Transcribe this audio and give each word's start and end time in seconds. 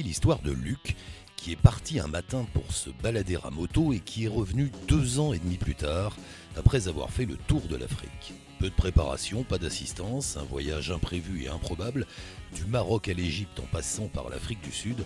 L'histoire 0.00 0.40
de 0.40 0.52
Luc, 0.52 0.96
qui 1.36 1.52
est 1.52 1.56
parti 1.56 2.00
un 2.00 2.06
matin 2.06 2.46
pour 2.54 2.72
se 2.72 2.88
balader 3.02 3.36
à 3.44 3.50
moto 3.50 3.92
et 3.92 4.00
qui 4.00 4.24
est 4.24 4.28
revenu 4.28 4.72
deux 4.88 5.20
ans 5.20 5.34
et 5.34 5.38
demi 5.38 5.58
plus 5.58 5.74
tard, 5.74 6.16
après 6.56 6.88
avoir 6.88 7.10
fait 7.10 7.26
le 7.26 7.36
tour 7.36 7.60
de 7.68 7.76
l'Afrique. 7.76 8.32
Peu 8.58 8.70
de 8.70 8.74
préparation, 8.74 9.44
pas 9.44 9.58
d'assistance, 9.58 10.38
un 10.38 10.44
voyage 10.44 10.90
imprévu 10.90 11.44
et 11.44 11.48
improbable, 11.48 12.06
du 12.54 12.64
Maroc 12.64 13.08
à 13.08 13.12
l'Égypte 13.12 13.60
en 13.60 13.66
passant 13.66 14.08
par 14.08 14.30
l'Afrique 14.30 14.62
du 14.62 14.72
Sud. 14.72 15.04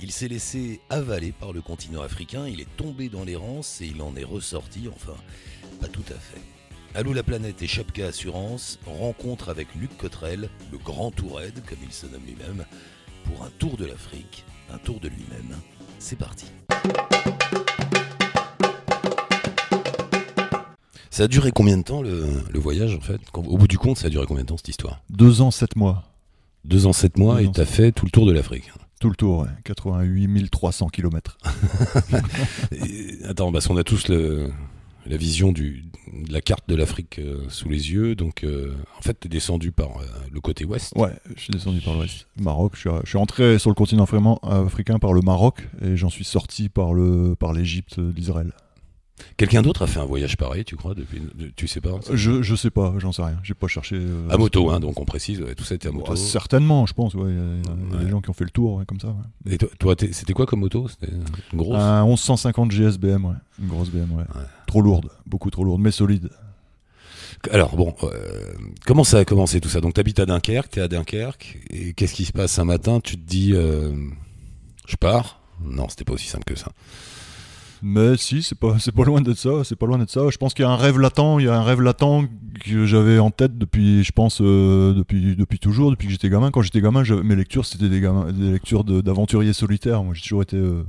Il 0.00 0.10
s'est 0.10 0.28
laissé 0.28 0.80
avaler 0.88 1.32
par 1.32 1.52
le 1.52 1.60
continent 1.60 2.00
africain, 2.00 2.48
il 2.48 2.62
est 2.62 2.76
tombé 2.78 3.10
dans 3.10 3.24
l'errance 3.24 3.82
et 3.82 3.86
il 3.86 4.00
en 4.00 4.16
est 4.16 4.24
ressorti, 4.24 4.88
enfin, 4.88 5.16
pas 5.82 5.88
tout 5.88 6.04
à 6.08 6.18
fait. 6.18 6.40
Allô 6.94 7.12
la 7.12 7.24
planète 7.24 7.60
et 7.60 7.66
Chapka 7.66 8.06
Assurance, 8.06 8.78
rencontre 8.86 9.50
avec 9.50 9.74
Luc 9.74 9.94
Cotrel, 9.98 10.48
le 10.72 10.78
grand 10.78 11.10
Tourette, 11.10 11.62
comme 11.66 11.78
il 11.84 11.92
se 11.92 12.06
nomme 12.06 12.24
lui-même, 12.24 12.64
pour 13.24 13.44
un 13.44 13.50
tour 13.58 13.76
de 13.76 13.86
l'Afrique, 13.86 14.44
un 14.72 14.78
tour 14.78 15.00
de 15.00 15.08
lui-même. 15.08 15.56
C'est 15.98 16.16
parti. 16.16 16.46
Ça 21.10 21.24
a 21.24 21.28
duré 21.28 21.52
combien 21.52 21.76
de 21.78 21.82
temps 21.82 22.02
le, 22.02 22.26
le 22.52 22.58
voyage 22.58 22.94
en 22.94 23.00
fait 23.00 23.20
Au 23.34 23.56
bout 23.56 23.68
du 23.68 23.78
compte, 23.78 23.98
ça 23.98 24.08
a 24.08 24.10
duré 24.10 24.26
combien 24.26 24.42
de 24.42 24.48
temps 24.48 24.56
cette 24.56 24.68
histoire 24.68 25.00
Deux 25.10 25.40
ans, 25.40 25.50
sept 25.50 25.76
mois. 25.76 26.02
Deux 26.64 26.86
ans, 26.86 26.92
sept 26.92 27.18
mois 27.18 27.36
Deux 27.36 27.48
et 27.48 27.52
t'as 27.52 27.64
fait 27.64 27.92
tout 27.92 28.04
le 28.04 28.10
tour 28.10 28.26
de 28.26 28.32
l'Afrique. 28.32 28.70
Tout 29.00 29.10
le 29.10 29.16
tour, 29.16 29.40
ouais. 29.40 29.48
88 29.64 30.50
300 30.50 30.88
km. 30.88 31.38
Attends, 33.28 33.52
parce 33.52 33.66
qu'on 33.66 33.76
a 33.76 33.84
tous 33.84 34.08
le, 34.08 34.50
la 35.06 35.16
vision 35.16 35.52
de 35.52 35.74
la 36.30 36.40
carte 36.40 36.68
de 36.68 36.74
l'Afrique 36.74 37.18
euh, 37.18 37.44
sous 37.48 37.68
les 37.68 37.92
yeux. 37.92 38.14
Donc, 38.14 38.44
euh, 38.44 38.74
en 38.98 39.02
fait, 39.02 39.14
t'es 39.14 39.28
descendu 39.28 39.72
par 39.72 39.98
euh, 39.98 40.04
le 40.32 40.40
côté 40.40 40.64
ouest. 40.64 40.92
Ouais, 40.96 41.12
je 41.36 41.40
suis 41.42 41.50
descendu 41.50 41.80
par 41.80 41.94
l'ouest. 41.94 42.26
Maroc, 42.40 42.72
je 42.74 42.80
suis, 42.80 42.90
je 43.04 43.08
suis 43.08 43.18
entré 43.18 43.58
sur 43.58 43.70
le 43.70 43.74
continent 43.74 44.04
africain 44.42 44.98
par 44.98 45.12
le 45.12 45.20
Maroc 45.20 45.68
et 45.82 45.96
j'en 45.96 46.10
suis 46.10 46.24
sorti 46.24 46.68
par 46.68 46.94
le 46.94 47.34
par 47.38 47.52
l'Égypte 47.52 48.00
d'Israël. 48.00 48.52
Quelqu'un 49.36 49.62
d'autre 49.62 49.82
a 49.82 49.86
fait 49.86 50.00
un 50.00 50.04
voyage 50.04 50.36
pareil, 50.36 50.64
tu 50.64 50.74
crois 50.76 50.94
depuis, 50.94 51.20
de- 51.34 51.50
Tu 51.54 51.68
sais 51.68 51.80
pas 51.80 51.90
Je, 52.12 52.42
je 52.42 52.54
sais 52.56 52.70
pas, 52.70 52.94
j'en 52.98 53.12
sais 53.12 53.22
rien. 53.22 53.38
J'ai 53.44 53.54
pas 53.54 53.68
cherché. 53.68 53.96
euh, 53.98 54.28
À 54.28 54.36
moto, 54.36 54.70
hein, 54.70 54.80
donc 54.80 54.98
on 55.00 55.04
précise. 55.04 55.40
ouais, 55.40 55.54
tout 55.54 55.62
ça 55.64 55.76
était 55.76 55.88
à 55.88 55.92
moto. 55.92 56.10
Ouais, 56.12 56.16
certainement, 56.16 56.84
je 56.86 56.94
pense. 56.94 57.14
ouais. 57.14 57.30
Il 57.30 57.36
y 57.36 57.38
a, 57.38 57.42
il 57.42 57.90
y 57.90 57.94
a 57.94 57.98
Ouais. 57.98 58.04
des 58.04 58.10
gens 58.10 58.20
qui 58.20 58.30
ont 58.30 58.34
fait 58.34 58.44
le 58.44 58.50
tour 58.50 58.74
ouais, 58.74 58.84
comme 58.86 58.98
ça. 59.00 59.08
ouais. 59.46 59.54
Et 59.54 59.58
toi, 59.58 59.94
c'était 60.12 60.32
quoi 60.32 60.46
comme 60.46 60.60
moto? 60.60 60.88
Une 61.52 61.58
grosse? 61.58 61.76
Un 61.80 62.04
1150 62.06 62.72
GSBM, 62.72 63.24
ouais. 63.24 63.34
Une 63.60 63.68
grosse 63.68 63.88
BM, 63.90 64.10
ouais. 64.12 64.24
Ouais. 64.34 64.42
Trop 64.66 64.82
lourde, 64.82 65.08
beaucoup 65.26 65.50
trop 65.50 65.62
lourde, 65.64 65.80
mais 65.80 65.92
solide. 65.92 66.30
Alors 67.50 67.76
bon, 67.76 67.94
euh, 68.04 68.52
comment 68.86 69.04
ça 69.04 69.18
a 69.18 69.24
commencé 69.24 69.60
tout 69.60 69.68
ça? 69.68 69.80
Donc 69.80 69.94
t'habites 69.94 70.18
à 70.18 70.26
Dunkerque, 70.26 70.70
t'es 70.70 70.80
à 70.80 70.88
Dunkerque, 70.88 71.58
et 71.70 71.92
qu'est-ce 71.92 72.14
qui 72.14 72.24
se 72.24 72.32
passe 72.32 72.58
un 72.58 72.64
matin? 72.64 73.00
Tu 73.00 73.16
te 73.16 73.22
dis, 73.28 73.52
euh, 73.52 73.92
je 74.88 74.96
pars? 74.96 75.40
Non, 75.62 75.88
c'était 75.88 76.04
pas 76.04 76.14
aussi 76.14 76.26
simple 76.26 76.44
que 76.44 76.56
ça. 76.58 76.72
Mais 77.86 78.16
si, 78.16 78.42
c'est 78.42 78.58
pas, 78.58 78.78
c'est 78.78 78.92
pas 78.94 79.04
loin 79.04 79.20
d'être 79.20 79.36
ça. 79.36 79.62
C'est 79.62 79.76
pas 79.76 79.84
loin 79.84 79.98
d'être 79.98 80.08
ça. 80.10 80.22
Je 80.30 80.38
pense 80.38 80.54
qu'il 80.54 80.64
y 80.64 80.66
a 80.66 80.70
un 80.70 80.76
rêve 80.76 80.98
latent. 80.98 81.38
Il 81.38 81.44
y 81.44 81.48
a 81.48 81.54
un 81.54 81.62
rêve 81.62 81.82
latent 81.82 82.24
que 82.64 82.86
j'avais 82.86 83.18
en 83.18 83.30
tête 83.30 83.58
depuis, 83.58 84.02
je 84.02 84.10
pense, 84.12 84.40
euh, 84.40 84.94
depuis, 84.94 85.36
depuis 85.36 85.58
toujours, 85.58 85.90
depuis 85.90 86.06
que 86.06 86.12
j'étais 86.12 86.30
gamin. 86.30 86.50
Quand 86.50 86.62
j'étais 86.62 86.80
gamin, 86.80 87.02
mes 87.22 87.36
lectures, 87.36 87.66
c'était 87.66 87.90
des, 87.90 88.00
gamins- 88.00 88.32
des 88.32 88.52
lectures 88.52 88.84
de- 88.84 89.02
d'aventuriers 89.02 89.52
solitaires. 89.52 90.02
Moi, 90.02 90.14
j'ai 90.14 90.22
toujours 90.22 90.40
été 90.42 90.56
euh, 90.56 90.82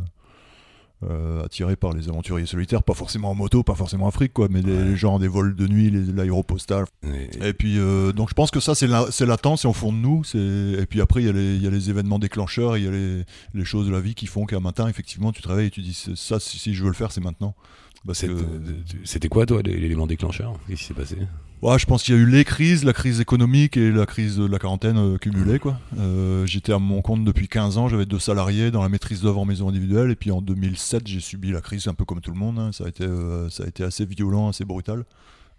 euh, 1.10 1.44
attiré 1.46 1.76
par 1.76 1.94
les 1.94 2.10
aventuriers 2.10 2.46
solitaires, 2.46 2.84
pas 2.84 2.94
forcément 2.94 3.32
en 3.32 3.36
moto, 3.36 3.64
pas 3.64 3.76
forcément 3.76 4.06
en 4.06 4.10
Afrique, 4.10 4.34
quoi, 4.34 4.48
mais 4.50 4.62
des 4.62 4.72
Ouais. 4.92 4.96
gens 4.96 5.20
des 5.20 5.28
vols 5.28 5.56
de 5.56 5.68
nuit, 5.68 5.92
l'aéropostale. 5.92 6.86
Et- 7.04 7.48
Et 7.50 7.54
puis, 7.54 7.78
euh, 7.78 8.12
donc, 8.12 8.30
je 8.30 8.34
pense 8.34 8.52
que 8.52 8.60
ça, 8.60 8.76
c'est 8.76 8.88
la- 8.88 9.08
c'est 9.12 9.26
latent, 9.26 9.58
c'est 9.58 9.68
au 9.68 9.74
fond 9.74 9.92
de 9.92 9.98
nous. 9.98 10.24
Et 10.36 10.86
puis 10.86 11.02
après, 11.02 11.22
il 11.22 11.26
y, 11.26 11.30
a 11.30 11.34
les- 11.34 11.56
il 11.56 11.64
y 11.64 11.68
a 11.68 11.70
les 11.70 11.90
événements 11.90 12.20
déclencheurs, 12.20 12.78
il 12.78 12.84
y 12.86 12.88
a 12.88 12.92
les, 12.92 13.24
les 13.54 13.66
choses 13.66 13.88
de 13.88 13.92
la 13.92 14.00
vie 14.00 14.16
qui 14.16 14.26
font 14.28 14.46
qu'un 14.46 14.60
matin, 14.60 14.88
effectivement, 14.88 15.32
tu 15.32 15.42
te 15.42 15.48
réveilles 15.48 15.68
et 15.68 15.72
tu 15.72 15.82
dis 15.82 15.94
ça, 16.16 16.40
si, 16.40 16.58
si 16.60 16.74
je 16.74 16.82
veux 16.84 16.90
le 16.90 16.96
faire, 16.96 17.12
c'est 17.12 17.22
maintenant. 17.22 17.56
Que- 18.08 19.04
C'était 19.04 19.30
quoi, 19.30 19.46
toi, 19.46 19.62
l'élément 19.64 20.06
déclencheur? 20.08 20.54
Qu'est-ce 20.68 20.80
qui 20.82 20.86
s'est 20.86 20.94
passé? 20.94 21.18
Ouais, 21.62 21.80
je 21.80 21.86
pense 21.86 22.04
qu'il 22.04 22.14
y 22.14 22.18
a 22.18 22.22
eu 22.22 22.30
les 22.30 22.44
crises, 22.44 22.84
la 22.84 22.94
crise 22.94 23.22
économique 23.22 23.76
et 23.76 23.90
la 23.92 24.06
crise 24.06 24.38
de 24.38 24.46
la 24.46 24.60
quarantaine 24.60 24.98
euh, 24.98 25.18
cumulée. 25.18 25.58
Euh, 25.98 26.46
J'étais 26.46 26.74
à 26.74 26.78
mon 26.80 27.02
compte 27.02 27.24
depuis 27.24 27.48
15 27.48 27.78
ans, 27.80 27.88
j'avais 27.88 28.06
deux 28.06 28.20
salariés 28.20 28.70
dans 28.70 28.84
la 28.84 28.90
maîtrise 28.90 29.22
d'œuvre 29.22 29.40
en 29.40 29.46
maison 29.46 29.70
individuelle. 29.70 30.12
Et 30.12 30.16
puis 30.16 30.30
en 30.32 30.42
2007, 30.42 31.08
j'ai 31.08 31.20
subi 31.22 31.52
la 31.52 31.62
crise 31.62 31.88
un 31.88 31.94
peu 31.96 32.06
comme 32.06 32.22
tout 32.22 32.32
le 32.32 32.38
monde. 32.38 32.60
hein. 32.60 32.72
Ça, 32.72 32.86
a 32.86 32.90
été, 32.90 33.04
euh, 33.06 33.50
ça 33.50 33.64
a 33.64 33.68
été 33.68 33.84
assez 33.84 34.06
violent, 34.06 34.50
assez 34.50 34.66
brutal. 34.66 35.06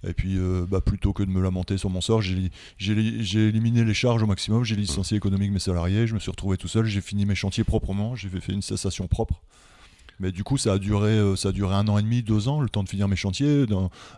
Et 0.06 0.12
puis, 0.12 0.38
bah, 0.70 0.80
plutôt 0.82 1.12
que 1.14 1.22
de 1.24 1.30
me 1.30 1.40
lamenter 1.42 1.78
sur 1.78 1.88
mon 1.90 2.02
sort, 2.02 2.20
j'ai 2.22 2.52
j'ai 2.76 2.94
li- 2.94 3.24
j'ai 3.24 3.48
éliminé 3.48 3.82
les 3.82 3.94
charges 3.94 4.22
au 4.22 4.26
maximum. 4.26 4.62
J'ai 4.62 4.76
licencié 4.76 5.16
économique 5.16 5.50
mes 5.50 5.58
salariés. 5.58 6.06
Je 6.06 6.14
me 6.14 6.20
suis 6.20 6.30
retrouvé 6.30 6.56
tout 6.58 6.68
seul. 6.68 6.84
J'ai 6.84 7.00
fini 7.00 7.24
mes 7.24 7.34
chantiers 7.34 7.64
proprement. 7.64 8.14
J'ai 8.14 8.28
fait 8.28 8.52
une 8.52 8.62
cessation 8.62 9.08
propre. 9.08 9.40
Mais 10.18 10.32
du 10.32 10.44
coup, 10.44 10.56
ça 10.56 10.72
a 10.74 10.78
duré, 10.78 11.10
euh, 11.12 11.36
ça 11.36 11.50
a 11.50 11.52
duré 11.52 11.74
un 11.74 11.86
an 11.88 11.98
et 11.98 12.02
demi, 12.02 12.22
deux 12.22 12.48
ans, 12.48 12.60
le 12.60 12.68
temps 12.68 12.82
de 12.82 12.88
finir 12.88 13.06
mes 13.08 13.16
chantiers, 13.16 13.66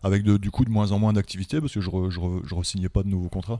avec 0.02 0.22
du 0.22 0.50
coup 0.50 0.64
de 0.64 0.70
moins 0.70 0.92
en 0.92 0.98
moins 0.98 1.12
d'activités 1.12 1.60
parce 1.60 1.72
que 1.74 1.80
je, 1.80 1.90
je, 1.90 2.20
re- 2.20 2.40
je 2.44 2.54
re-signais 2.54 2.88
pas 2.88 3.02
de 3.02 3.08
nouveaux 3.08 3.28
contrats. 3.28 3.58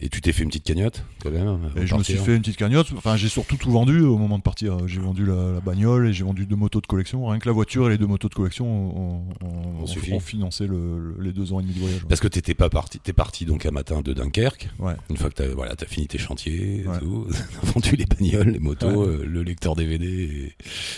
Et 0.00 0.08
tu 0.08 0.20
t'es 0.20 0.32
fait 0.32 0.42
une 0.42 0.48
petite 0.48 0.64
cagnotte, 0.64 1.04
quand 1.22 1.30
même 1.30 1.70
Et 1.76 1.86
je 1.86 1.94
me 1.94 2.02
suis 2.02 2.14
fait 2.14 2.34
une 2.34 2.42
petite 2.42 2.56
cagnotte. 2.56 2.88
Enfin, 2.96 3.16
j'ai 3.16 3.28
surtout 3.28 3.56
tout 3.56 3.70
vendu 3.70 4.00
au 4.00 4.18
moment 4.18 4.36
de 4.38 4.42
partir. 4.42 4.86
J'ai 4.88 5.00
vendu 5.00 5.24
la, 5.24 5.52
la 5.52 5.60
bagnole 5.60 6.08
et 6.08 6.12
j'ai 6.12 6.24
vendu 6.24 6.46
deux 6.46 6.56
motos 6.56 6.80
de 6.80 6.86
collection. 6.86 7.24
Rien 7.26 7.38
que 7.38 7.46
la 7.48 7.52
voiture 7.52 7.86
et 7.86 7.90
les 7.90 7.98
deux 7.98 8.06
motos 8.06 8.28
de 8.28 8.34
collection 8.34 8.66
ont, 8.66 9.24
On 9.42 10.20
financé 10.20 10.66
le- 10.66 10.98
le- 10.98 11.16
les 11.22 11.32
deux 11.32 11.52
ans 11.52 11.60
et 11.60 11.62
demi 11.62 11.74
de 11.74 11.78
voyage. 11.80 12.00
ouais. 12.02 12.08
Parce 12.08 12.20
que 12.20 12.28
t'étais 12.28 12.54
pas 12.54 12.68
parti, 12.68 12.98
t'es 12.98 13.12
parti 13.12 13.44
donc 13.46 13.66
un 13.66 13.70
matin 13.70 14.00
de 14.02 14.12
Dunkerque. 14.12 14.68
Ouais. 14.78 14.94
Une 15.10 15.16
fois 15.16 15.30
que 15.30 15.34
t'as 15.36 15.48
voilà, 15.48 15.74
as 15.80 15.86
fini 15.86 16.06
tes 16.08 16.18
chantiers, 16.18 16.84
Ouais. 16.86 16.98
tout, 16.98 17.26
t'as 17.62 17.66
vendu 17.72 17.96
les 17.96 18.04
bagnoles, 18.06 18.48
les 18.50 18.58
motos, 18.58 18.88
Ouais. 18.88 19.06
euh, 19.08 19.24
le 19.24 19.42
lecteur 19.42 19.76
DVD 19.76 20.52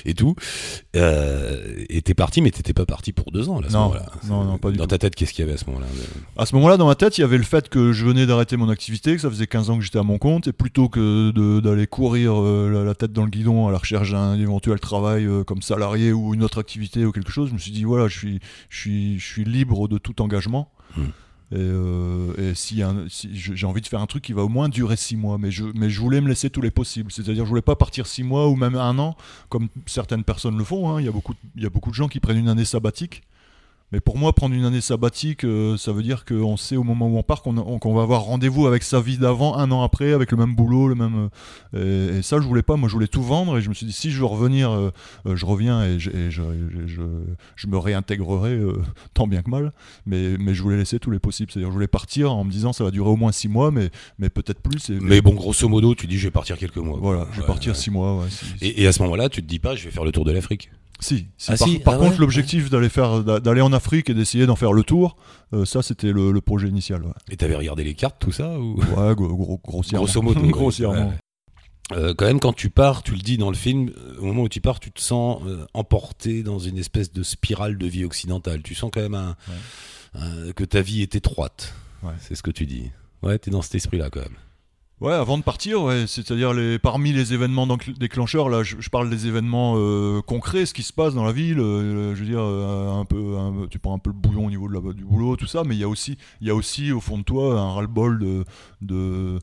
et, 0.05 0.11
et 0.11 0.15
tout. 0.15 0.35
Euh, 0.97 1.85
et 1.89 2.03
t'es 2.03 2.15
parti, 2.15 2.41
mais 2.41 2.51
t'étais 2.51 2.73
pas 2.73 2.87
parti 2.87 3.13
pour 3.13 3.31
deux 3.31 3.49
ans 3.49 3.61
là, 3.61 3.67
à 3.67 3.71
ce 3.71 3.75
Non. 3.75 3.83
moment-là. 3.85 4.07
Non, 4.29 4.45
non, 4.45 4.59
pas 4.59 4.71
du 4.71 4.79
Dans 4.79 4.85
tout. 4.85 4.89
ta 4.91 4.99
tête, 4.99 5.15
qu'est-ce 5.15 5.33
qu'il 5.33 5.45
y 5.45 5.49
avait 5.49 5.55
à 5.55 5.59
ce 5.59 5.67
moment-là 5.67 5.87
À 6.37 6.47
ce 6.47 6.55
moment-là, 6.57 6.77
dans 6.77 6.87
ma 6.87 6.95
tête, 6.95 7.19
il 7.19 7.21
y 7.21 7.25
avait 7.25 7.39
le 7.39 7.45
fait 7.45 7.69
que 7.69 7.93
je 7.93 8.05
venais 8.05 8.27
d'arrêter 8.27 8.57
mon 8.57 8.69
activité, 8.69 8.86
que 8.91 9.19
ça 9.19 9.31
faisait 9.31 9.47
15 9.47 9.71
ans 9.71 9.79
que 9.79 9.85
j'étais 9.85 9.99
à 9.99 10.03
mon 10.03 10.19
compte, 10.19 10.49
et 10.49 10.53
plutôt 10.53 10.89
que 10.89 11.31
d'aller 11.61 11.87
courir 11.87 12.41
euh, 12.41 12.71
la, 12.71 12.85
la 12.85 12.95
tête 12.95 13.13
dans 13.13 13.25
le 13.25 13.31
guidon 13.31 13.69
à 13.69 13.73
la 13.73 13.79
recherche 13.79 14.13
d'un 14.13 14.39
éventuel 14.39 14.81
travail 14.81 15.25
euh, 15.25 15.45
comme 15.45 15.63
salarié 15.63 16.13
ou 16.13 16.35
une 16.35 16.43
autre 16.43 16.61
activité 16.61 17.05
ou 17.05 17.13
quelque 17.13 17.33
chose, 17.33 17.49
je 17.49 17.55
me 17.55 17.59
suis 17.59 17.73
dit, 17.73 17.85
voilà, 17.85 18.09
je 18.09 18.19
suis, 18.19 18.41
je 18.69 18.79
suis, 18.79 19.19
je 19.19 19.27
suis 19.27 19.45
libre 19.45 19.89
de 19.89 19.99
tout 19.99 20.21
engagement. 20.23 20.71
Hmm. 20.97 21.05
Et, 21.53 21.59
euh, 21.59 22.51
et 22.51 22.55
si, 22.57 22.83
j'ai 23.09 23.67
envie 23.67 23.81
de 23.81 23.87
faire 23.87 24.01
un 24.01 24.07
truc 24.07 24.25
qui 24.25 24.33
va 24.33 24.43
au 24.43 24.49
moins 24.49 24.69
durer 24.69 24.97
six 24.97 25.17
mois, 25.17 25.39
mais 25.39 25.53
je, 25.53 25.65
mais 25.75 25.89
je 25.91 26.01
voulais 26.01 26.21
me 26.21 26.29
laisser 26.29 26.51
tous 26.51 26.61
les 26.61 26.73
possibles. 26.73 27.13
C'est-à-dire, 27.13 27.45
je 27.45 27.49
voulais 27.49 27.63
pas 27.63 27.77
partir 27.77 28.07
six 28.07 28.25
mois 28.25 28.49
ou 28.49 28.57
même 28.57 28.75
un 28.75 28.99
an, 28.99 29.17
comme 29.49 29.69
certaines 29.87 30.25
personnes 30.25 30.59
le 30.59 30.65
font. 30.65 30.91
hein. 30.91 31.01
Il, 31.01 31.07
y 31.07 31.09
a 31.09 31.13
beaucoup, 31.13 31.35
il 31.55 31.63
y 31.63 31.67
a 31.67 31.71
beaucoup 31.71 31.91
de 31.91 31.95
gens 31.95 32.09
qui 32.09 32.19
prennent 32.19 32.39
une 32.39 32.49
année 32.49 32.65
sabbatique. 32.65 33.23
Mais 33.93 34.01
pour 34.01 34.19
moi, 34.19 34.33
prendre 34.33 34.53
une 34.55 34.65
année 34.65 34.81
sabbatique, 34.81 35.45
euh, 35.45 35.77
ça 35.77 35.93
veut 35.93 36.03
dire 36.03 36.25
qu'on 36.25 36.57
sait 36.57 36.77
au 36.77 36.83
moment 36.83 37.07
où 37.07 37.19
on 37.19 37.23
part 37.23 37.41
qu'on 37.43 37.95
va 37.95 38.03
avoir 38.03 38.23
rendez-vous 38.23 38.67
avec 38.67 38.83
sa 38.83 39.01
vie 39.01 39.17
d'avant, 39.17 39.57
un 39.57 39.71
an 39.71 39.83
après, 39.83 40.13
avec 40.13 40.33
le 40.33 40.37
même 40.37 40.57
boulot, 40.57 40.89
le 40.89 40.97
même. 40.97 41.29
euh, 41.75 42.15
et, 42.15 42.19
et 42.19 42.23
ça, 42.23 42.41
je 42.41 42.47
voulais 42.47 42.63
pas. 42.65 42.75
Moi, 42.77 42.89
je 42.89 42.95
voulais 42.95 43.07
tout 43.07 43.23
vendre. 43.23 43.59
Et 43.59 43.61
je 43.63 43.69
me 43.69 43.75
suis 43.75 43.87
dit, 43.87 43.93
si 43.93 44.11
je 44.11 44.19
veux 44.19 44.25
revenir, 44.25 44.71
euh, 44.73 44.91
je 45.35 45.47
reviens 45.47 45.85
et, 45.85 46.01
je, 46.01 46.11
et 46.11 46.31
je, 46.33 46.43
et 46.43 46.87
je, 46.89 47.03
je 47.55 47.67
me 47.69 47.79
réintégrerai 47.79 48.59
tant 49.15 49.29
bien 49.29 49.43
que 49.43 49.51
mal. 49.51 49.73
Mais, 50.05 50.37
mais 50.37 50.53
je 50.53 50.63
voulais 50.65 50.77
laisser 50.79 50.99
tous 50.99 51.13
les 51.13 51.21
possibles. 51.21 51.53
C'est-à-dire, 51.53 51.69
je 51.69 51.75
voulais 51.75 51.87
partir 51.87 52.33
en 52.35 52.43
me 52.43 52.51
disant, 52.51 52.73
ça 52.73 52.83
va 52.83 52.91
durer 52.91 53.09
au 53.11 53.17
moins 53.17 53.31
six 53.31 53.47
mois, 53.49 53.71
mais, 53.71 53.91
mais 54.19 54.31
peut-être 54.31 54.61
plus. 54.61 54.91
Et, 54.91 54.99
Mais 55.01 55.21
bon, 55.21 55.35
grosso 55.35 55.69
modo, 55.69 55.95
tu 55.95 56.09
dis 56.09 56.19
je 56.19 56.27
vais 56.27 56.33
partir 56.33 56.59
quelques 56.59 56.77
mois. 56.79 56.99
voilà, 57.01 57.29
je 57.31 57.37
vais 57.37 57.43
Ouais, 57.43 57.47
partir 57.47 57.73
ouais. 57.73 57.79
six 57.79 57.91
mois. 57.91 58.19
ouais, 58.19 58.27
Et, 58.63 58.83
et 58.83 58.87
à 58.89 58.93
ce 58.93 59.01
moment-là, 59.05 59.29
tu 59.29 59.43
te 59.43 59.47
dis 59.47 59.61
pas 59.61 59.77
je 59.77 59.85
vais 59.85 59.93
faire 59.93 60.05
le 60.05 60.11
tour 60.11 60.25
de 60.25 60.33
l'Afrique. 60.33 60.71
Si, 61.01 61.27
si. 61.37 61.53
Ah 61.53 61.57
par, 61.57 61.69
si, 61.69 61.79
par 61.79 61.95
ah 61.95 61.99
contre, 61.99 62.13
ouais, 62.13 62.19
l'objectif 62.19 62.71
d'aller 62.71 62.89
faire, 62.89 63.23
d'a- 63.23 63.39
d'aller 63.41 63.61
en 63.61 63.73
Afrique 63.73 64.09
et 64.09 64.15
d'essayer 64.15 64.47
d'en 64.47 64.57
faire 64.57 64.73
le 64.73 64.83
tour, 64.83 65.17
euh, 65.53 65.65
ça 65.65 65.83
c'était 65.83 66.11
le, 66.13 66.33
le 66.33 66.41
projet 66.41 66.69
initial. 66.69 67.03
Ouais, 67.03 67.13
Et 67.31 67.37
t'avais 67.37 67.55
regardé 67.57 67.85
les 67.85 67.95
cartes, 67.95 68.17
tout 68.19 68.33
ça 68.33 68.59
ou... 68.59 68.77
ouais 68.81 69.15
gros- 69.15 69.37
gros- 69.37 69.61
grossièrement. 69.63 70.05
Grosso 70.07 70.23
modo. 70.23 70.41
grossièrement. 70.49 71.09
Ouais. 71.09 71.17
Euh, 71.93 72.15
quand 72.15 72.25
même, 72.27 72.41
quand 72.41 72.53
tu 72.53 72.69
pars, 72.71 73.03
tu 73.05 73.13
le 73.13 73.19
dis 73.19 73.37
dans 73.39 73.51
le 73.51 73.57
film, 73.57 73.91
euh, 73.97 74.17
au 74.19 74.25
moment 74.25 74.43
où 74.43 74.49
tu 74.49 74.61
pars, 74.61 74.81
tu 74.81 74.91
te 74.91 75.01
sens 75.01 75.41
euh, 75.47 75.67
emporté 75.75 76.43
dans 76.43 76.59
une 76.59 76.79
espèce 76.79 77.13
de 77.13 77.23
spirale 77.23 77.79
de 77.79 77.87
vie 77.87 78.05
occidentale. 78.05 78.63
Tu 78.63 78.75
sens 78.75 78.91
quand 78.93 79.03
même 79.03 79.15
un, 79.15 79.37
un- 80.15 80.53
que 80.53 80.65
ta 80.65 80.81
vie 80.81 81.03
est 81.03 81.15
étroite. 81.15 81.75
C'est 82.21 82.35
ce 82.37 82.43
que 82.43 82.51
tu 82.53 82.67
dis. 82.67 82.91
Ouais, 83.23 83.39
t'es 83.39 83.51
dans 83.51 83.63
cet 83.63 83.75
esprit-là 83.75 84.11
quand 84.11 84.21
même. 84.21 84.37
Ouais, 85.03 85.13
avant 85.13 85.37
de 85.37 85.43
partir, 85.43 85.83
ouais, 85.83 86.07
c'est-à-dire 86.07 86.55
les, 86.55 86.79
parmi 86.79 87.13
les 87.13 87.35
événements 87.35 87.67
déclencheurs, 87.99 88.49
là, 88.49 88.63
je, 88.63 88.89
parle 88.89 89.11
des 89.11 89.27
événements 89.27 89.75
euh, 89.77 90.23
concrets, 90.23 90.65
ce 90.65 90.73
qui 90.73 90.83
se 90.83 90.93
passe 90.95 91.13
dans 91.13 91.25
la 91.25 91.33
ville. 91.33 91.61
euh, 91.61 92.15
je 92.15 92.21
veux 92.21 92.27
dire, 92.27 92.41
euh, 92.41 92.99
un 92.99 93.05
peu, 93.05 93.37
un- 93.37 93.67
tu 93.69 93.79
prends 93.79 93.95
un 93.95 93.99
peu 93.99 94.09
le 94.09 94.15
bouillon 94.17 94.47
au 94.47 94.49
niveau 94.49 94.69
de 94.69 94.73
la, 94.73 94.95
du 94.95 95.05
boulot, 95.05 95.37
tout 95.37 95.47
ça, 95.47 95.65
mais 95.67 95.75
il 95.77 95.81
y 95.81 95.85
a 95.85 95.89
aussi, 95.89 96.17
il 96.41 96.47
y 96.47 96.51
a 96.51 96.55
aussi 96.55 96.93
au 96.93 97.01
fond 97.03 97.19
de 97.19 97.25
toi 97.25 97.61
un 97.61 97.73
ras-le-bol 97.75 98.19
de, 98.19 98.45
de, 98.81 99.39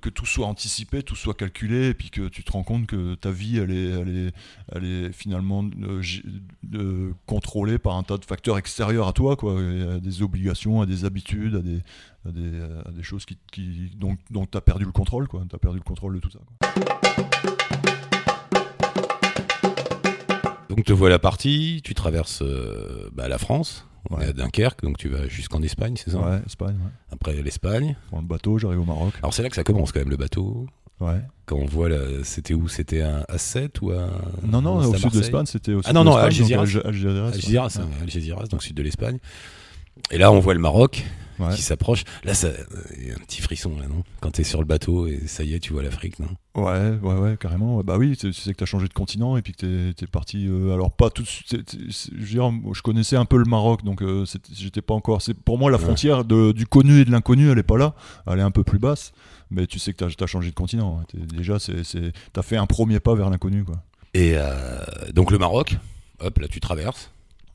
que 0.00 0.08
tout 0.08 0.26
soit 0.26 0.48
anticipé, 0.48 1.04
tout 1.04 1.14
soit 1.14 1.34
calculé, 1.34 1.90
et 1.90 1.94
puis 1.94 2.10
que 2.10 2.26
tu 2.26 2.42
te 2.42 2.50
rends 2.50 2.64
compte 2.64 2.86
que 2.88 3.14
ta 3.14 3.30
vie, 3.30 3.58
elle 3.58 3.70
est, 3.70 3.90
elle 3.90 4.08
est, 4.26 4.32
elle 4.72 4.84
est 4.84 5.12
finalement 5.12 5.64
contrôlée 7.26 7.78
par 7.78 7.96
un 7.96 8.02
tas 8.02 8.18
de 8.18 8.24
facteurs 8.24 8.58
extérieurs 8.58 9.06
à 9.06 9.12
toi, 9.12 9.36
quoi, 9.36 9.52
à 9.52 10.00
des 10.00 10.22
obligations, 10.22 10.82
à 10.82 10.86
des 10.86 11.04
habitudes, 11.04 11.54
à 11.54 11.60
des 11.62 11.78
à 12.26 12.32
des, 12.32 12.60
à 12.86 12.90
des 12.90 13.02
choses 13.02 13.24
qui, 13.24 13.38
qui, 13.52 13.90
dont, 13.96 14.16
dont 14.30 14.46
tu 14.46 14.56
as 14.56 14.60
perdu 14.60 14.84
le 14.84 14.92
contrôle. 14.92 15.28
Tu 15.28 15.36
as 15.36 15.58
perdu 15.58 15.78
le 15.78 15.84
contrôle 15.84 16.14
de 16.14 16.20
tout 16.20 16.30
ça. 16.30 16.38
Quoi. 16.60 16.70
Donc 20.74 20.84
te 20.84 20.92
voilà 20.92 21.18
parti, 21.20 21.82
tu 21.84 21.94
traverses 21.94 22.42
euh, 22.42 23.08
bah, 23.12 23.28
la 23.28 23.38
France, 23.38 23.86
on 24.10 24.20
est 24.20 24.26
à 24.26 24.32
Dunkerque, 24.32 24.82
donc 24.82 24.98
tu 24.98 25.08
vas 25.08 25.28
jusqu'en 25.28 25.62
Espagne, 25.62 25.94
c'est 25.96 26.10
ça 26.10 26.18
Ouais, 26.18 26.40
Espagne. 26.46 26.74
Ouais. 26.74 26.90
Après 27.12 27.40
l'Espagne. 27.42 27.96
Prends 28.08 28.20
le 28.20 28.26
bateau, 28.26 28.58
j'arrive 28.58 28.80
au 28.80 28.84
Maroc. 28.84 29.14
Alors 29.18 29.32
c'est 29.32 29.42
là 29.44 29.50
que 29.50 29.54
ça 29.54 29.62
commence 29.62 29.92
quand 29.92 30.00
même 30.00 30.10
le 30.10 30.16
bateau. 30.16 30.66
Ouais. 31.00 31.20
Quand 31.46 31.56
on 31.56 31.66
voit 31.66 31.90
c'était 32.24 32.54
où? 32.54 32.66
C'était 32.68 33.02
à, 33.02 33.24
à 33.28 33.38
7 33.38 33.82
ou 33.82 33.90
à 33.92 34.08
Non, 34.44 34.62
non, 34.62 34.78
au 34.78 34.96
sud 34.96 35.12
de 35.12 35.18
l'Espagne, 35.18 35.46
c'était 35.46 35.74
au 35.74 35.82
sud 35.82 35.86
Ah 35.88 35.92
non, 35.92 36.00
de 36.00 36.10
non, 36.10 36.16
Algeciras. 36.16 36.62
Hein, 36.62 37.88
Algeciras, 38.02 38.46
donc 38.50 38.62
sud 38.62 38.76
de 38.76 38.82
l'Espagne. 38.82 39.18
Et 40.10 40.18
là, 40.18 40.32
on 40.32 40.40
voit 40.40 40.54
le 40.54 40.60
Maroc 40.60 41.04
Ouais. 41.38 41.54
qui 41.54 41.62
s'approche. 41.62 42.04
Là, 42.22 42.34
ça, 42.34 42.48
il 42.98 43.08
y 43.08 43.10
a 43.10 43.14
un 43.14 43.18
petit 43.18 43.42
frisson 43.42 43.76
là, 43.78 43.86
non? 43.88 44.04
Quand 44.20 44.30
t'es 44.30 44.44
sur 44.44 44.60
le 44.60 44.66
bateau 44.66 45.06
et 45.06 45.20
ça 45.26 45.42
y 45.42 45.54
est, 45.54 45.58
tu 45.60 45.72
vois 45.72 45.82
l'Afrique, 45.82 46.18
non? 46.20 46.28
Ouais, 46.54 46.90
ouais, 47.02 47.14
ouais, 47.18 47.36
carrément. 47.38 47.82
Bah 47.82 47.96
oui, 47.98 48.16
tu 48.16 48.32
sais 48.32 48.52
que 48.52 48.58
t'as 48.58 48.64
changé 48.66 48.86
de 48.86 48.92
continent 48.92 49.36
et 49.36 49.42
puis 49.42 49.52
que 49.52 49.90
t'es 49.92 50.04
es 50.04 50.06
parti. 50.06 50.46
euh, 50.48 50.72
alors 50.74 50.92
pas 50.92 51.10
tout 51.10 51.22
de 51.22 51.28
suite. 51.28 51.46
c'est- 51.50 51.78
c'est- 51.90 52.10
Je 52.14 52.20
veux 52.20 52.26
dire, 52.26 52.52
je 52.72 52.82
connaissais 52.82 53.16
un 53.16 53.24
peu 53.24 53.36
le 53.38 53.44
Maroc, 53.44 53.82
donc 53.84 54.02
euh, 54.02 54.24
j'étais 54.52 54.82
pas 54.82 54.94
encore. 54.94 55.22
C'est 55.22 55.34
pour 55.34 55.58
moi 55.58 55.70
la 55.70 55.76
Ouais. 55.78 55.82
frontière 55.82 56.24
de- 56.24 56.52
du 56.52 56.66
connu 56.66 57.00
et 57.00 57.04
de 57.04 57.10
l'inconnu, 57.10 57.50
elle 57.50 57.58
est 57.58 57.62
pas 57.64 57.76
là. 57.78 57.94
Elle 58.28 58.38
est 58.38 58.42
un 58.42 58.50
peu 58.52 58.62
plus 58.64 58.78
basse. 58.78 59.12
Mais 59.50 59.66
tu 59.66 59.78
sais 59.78 59.92
que 59.92 60.04
t'as 60.04 60.24
as 60.24 60.26
changé 60.28 60.50
de 60.50 60.54
continent. 60.54 61.02
T'es- 61.08 61.18
Déjà, 61.36 61.56
t'as 62.32 62.42
fait 62.42 62.56
un 62.56 62.66
premier 62.66 63.00
pas 63.00 63.14
vers 63.14 63.30
l'inconnu, 63.30 63.64
quoi. 63.64 63.76
Et 64.14 64.34
euh, 64.36 64.78
donc 65.12 65.30
le 65.32 65.38
Maroc, 65.38 65.76
hop, 66.20 66.38
là 66.38 66.46
tu 66.48 66.60
traverses. 66.60 67.10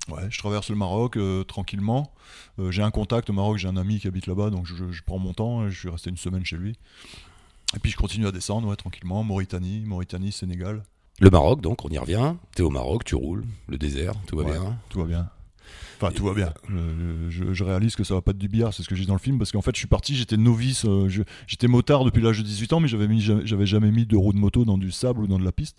Ouais, 0.07 0.23
je 0.29 0.37
traverse 0.39 0.69
le 0.69 0.75
Maroc 0.75 1.17
euh, 1.17 1.43
tranquillement. 1.43 2.11
Euh, 2.57 2.71
j'ai 2.71 2.81
un 2.81 2.89
contact 2.91 3.29
au 3.29 3.33
Maroc, 3.33 3.57
j'ai 3.57 3.67
un 3.67 3.77
ami 3.77 3.99
qui 3.99 4.07
habite 4.07 4.25
là-bas, 4.27 4.49
donc 4.49 4.65
je, 4.65 4.91
je 4.91 5.03
prends 5.03 5.19
mon 5.19 5.33
temps. 5.33 5.67
et 5.67 5.71
Je 5.71 5.77
suis 5.79 5.89
resté 5.89 6.09
une 6.09 6.17
semaine 6.17 6.43
chez 6.45 6.57
lui. 6.57 6.75
Et 7.75 7.79
puis 7.79 7.91
je 7.91 7.97
continue 7.97 8.25
à 8.25 8.31
descendre, 8.31 8.67
ouais, 8.69 8.75
tranquillement. 8.75 9.23
Mauritanie, 9.23 9.81
Mauritanie, 9.85 10.31
Sénégal, 10.31 10.81
Le 11.19 11.29
Maroc, 11.29 11.61
donc 11.61 11.85
on 11.85 11.89
y 11.89 11.97
revient. 11.99 12.33
T'es 12.55 12.63
au 12.63 12.71
Maroc, 12.71 13.03
tu 13.03 13.13
roules, 13.15 13.45
le 13.67 13.77
désert, 13.77 14.13
tout 14.25 14.37
va 14.37 14.43
Ouais. 14.45 14.51
bien. 14.53 14.77
tout 14.89 14.99
va 14.99 15.05
bien. 15.05 15.29
Enfin, 16.01 16.11
tout 16.11 16.23
va 16.23 16.33
bien. 16.33 16.53
Euh, 16.71 17.29
je, 17.29 17.53
je 17.53 17.63
réalise 17.63 17.95
que 17.95 18.03
ça 18.05 18.15
va 18.15 18.21
pas 18.21 18.31
être 18.31 18.37
du 18.39 18.47
billard, 18.47 18.73
c'est 18.73 18.81
ce 18.83 18.87
que 18.89 18.95
j'ai 18.95 19.05
dans 19.05 19.13
le 19.13 19.19
film, 19.19 19.37
parce 19.37 19.51
qu'en 19.51 19.61
fait, 19.61 19.75
je 19.75 19.79
suis 19.79 19.87
parti, 19.87 20.15
j'étais 20.15 20.37
novice, 20.37 20.85
j'étais 21.45 21.67
motard 21.67 22.05
depuis 22.05 22.21
l'âge 22.23 22.37
de 22.39 22.43
18 22.43 22.73
ans, 22.73 22.79
mais 22.79 22.87
j'avais 22.87 23.07
mis, 23.07 23.21
j'avais 23.21 23.65
jamais 23.67 23.91
mis 23.91 24.05
de 24.07 24.15
roue 24.15 24.31
de 24.33 24.37
moto 24.39 24.63
dans 24.65 24.77
du 24.77 24.89
sable 24.91 25.19
ou 25.21 25.27
dans 25.27 25.37
de 25.37 25.43
la 25.45 25.51
piste. 25.51 25.77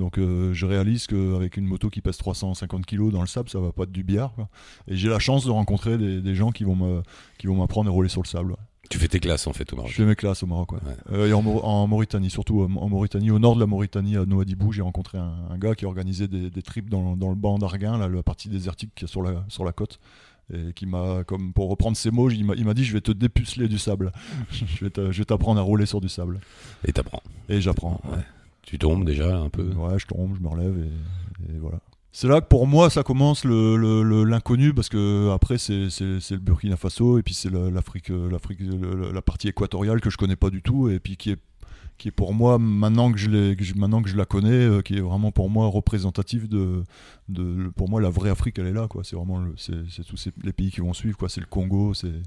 Donc, 0.00 0.18
euh, 0.18 0.52
je 0.52 0.66
réalise 0.66 1.06
qu'avec 1.06 1.56
une 1.56 1.66
moto 1.66 1.88
qui 1.90 2.00
pèse 2.00 2.16
350 2.16 2.84
kg 2.86 3.10
dans 3.12 3.20
le 3.20 3.28
sable, 3.28 3.48
ça 3.48 3.60
va 3.60 3.70
pas 3.70 3.84
être 3.84 3.92
du 3.92 4.02
billard. 4.02 4.32
quoi. 4.34 4.48
Et 4.88 4.96
j'ai 4.96 5.08
la 5.08 5.20
chance 5.20 5.44
de 5.44 5.50
rencontrer 5.52 5.96
des, 5.98 6.20
des 6.20 6.34
gens 6.34 6.50
qui 6.50 6.64
vont 6.64 6.74
me, 6.74 7.02
qui 7.38 7.46
vont 7.46 7.54
m'apprendre 7.54 7.88
à 7.88 7.92
rouler 7.92 8.08
sur 8.08 8.22
le 8.22 8.26
sable. 8.26 8.50
ouais. 8.52 8.58
Tu 8.88 8.98
fais 8.98 9.06
tes 9.06 9.20
classes 9.20 9.46
en 9.46 9.52
fait 9.52 9.72
au 9.72 9.76
Maroc. 9.76 9.90
Je 9.92 9.96
fais 9.96 10.04
mes 10.04 10.16
classes 10.16 10.42
au 10.42 10.46
Maroc, 10.48 10.72
ouais. 10.72 10.78
Ouais. 10.84 10.96
Euh, 11.12 11.28
et 11.28 11.32
en, 11.32 11.42
Mau- 11.42 11.60
en 11.62 11.86
Mauritanie, 11.86 12.28
surtout 12.30 12.62
euh, 12.62 12.68
en 12.76 12.88
Mauritanie, 12.88 13.30
au 13.30 13.38
nord 13.38 13.54
de 13.54 13.60
la 13.60 13.66
Mauritanie, 13.66 14.16
à 14.16 14.24
Nouadhibou, 14.26 14.72
j'ai 14.72 14.82
rencontré 14.82 15.16
un, 15.18 15.32
un 15.48 15.58
gars 15.58 15.76
qui 15.76 15.84
organisait 15.86 16.26
des, 16.26 16.50
des 16.50 16.62
trips 16.62 16.90
dans, 16.90 17.16
dans 17.16 17.28
le 17.28 17.36
banc 17.36 17.58
d'Arguin, 17.58 17.98
là, 17.98 18.08
la 18.08 18.22
partie 18.24 18.48
désertique 18.48 18.90
qui 18.96 19.04
est 19.04 19.08
sur 19.08 19.22
la, 19.22 19.44
sur 19.48 19.64
la 19.64 19.70
côte. 19.72 20.00
Et 20.52 20.72
qui 20.72 20.86
m'a, 20.86 21.22
comme 21.22 21.52
pour 21.52 21.68
reprendre 21.70 21.96
ses 21.96 22.10
mots, 22.10 22.28
il 22.30 22.44
m'a, 22.44 22.54
il 22.56 22.64
m'a 22.64 22.74
dit 22.74 22.82
Je 22.84 22.92
vais 22.92 23.00
te 23.00 23.12
dépuceler 23.12 23.68
du 23.68 23.78
sable. 23.78 24.10
je 24.50 24.84
vais 24.84 24.90
t'a- 24.90 25.12
je 25.12 25.18
vais 25.18 25.24
t'apprendre 25.24 25.60
à 25.60 25.62
rouler 25.62 25.86
sur 25.86 26.00
du 26.00 26.08
sable. 26.08 26.40
Et 26.84 26.92
t'apprends. 26.92 27.22
Et 27.48 27.60
j'apprends. 27.60 28.00
Ouais. 28.10 28.18
Tu 28.70 28.78
tombes 28.78 29.04
déjà 29.04 29.36
un 29.36 29.48
peu. 29.48 29.64
Ouais, 29.72 29.98
je 29.98 30.06
tombe, 30.06 30.36
je 30.36 30.40
me 30.40 30.46
relève 30.48 30.78
et, 30.78 31.58
voilà. 31.58 31.80
C'est 32.12 32.28
là 32.28 32.40
que 32.40 32.46
pour 32.46 32.66
moi 32.68 32.88
ça 32.88 33.02
commence 33.02 33.44
le- 33.44 33.76
le- 33.76 34.02
le- 34.04 34.22
l'inconnu 34.24 34.72
parce 34.74 34.88
que 34.88 35.30
après 35.32 35.58
c'est, 35.58 35.88
le 36.00 36.36
Burkina 36.38 36.76
Faso 36.76 37.18
et 37.18 37.22
puis 37.24 37.34
c'est 37.34 37.50
la- 37.50 37.68
l'Afrique, 37.70 38.10
euh, 38.10 38.30
l'Afrique, 38.30 38.60
la 39.12 39.22
partie 39.22 39.48
équatoriale 39.48 40.00
que 40.00 40.08
je 40.10 40.16
connais 40.16 40.36
pas 40.36 40.50
du 40.50 40.62
tout 40.62 40.88
et 40.88 41.00
puis 41.00 41.16
qui 41.16 41.30
est 41.32 41.38
qui 41.98 42.08
est 42.08 42.12
pour 42.12 42.32
moi 42.32 42.58
maintenant 42.58 43.12
que 43.12 43.18
je 43.18 43.54
que 43.54 43.62
je- 43.64 43.74
maintenant 43.74 44.02
que 44.02 44.08
je 44.08 44.16
la 44.16 44.24
connais, 44.24 44.50
euh, 44.52 44.82
qui 44.82 44.94
est 44.96 45.00
vraiment 45.00 45.32
pour 45.32 45.50
moi 45.50 45.66
représentative 45.66 46.48
de, 46.48 46.82
de 47.28 47.68
pour 47.76 47.88
moi 47.90 48.00
la 48.00 48.08
vraie 48.10 48.30
Afrique 48.30 48.58
elle 48.58 48.66
est 48.68 48.72
là 48.72 48.86
quoi. 48.88 49.02
C'est 49.04 49.16
vraiment 49.16 49.44
c'est 49.56 50.04
tous 50.06 50.16
ces- 50.16 50.32
les 50.44 50.52
pays 50.52 50.70
qui 50.70 50.80
vont 50.80 50.92
suivre 50.94 51.16
quoi. 51.18 51.28
C'est 51.28 51.40
le 51.40 51.46
Congo, 51.46 51.92
c'est 51.94 52.22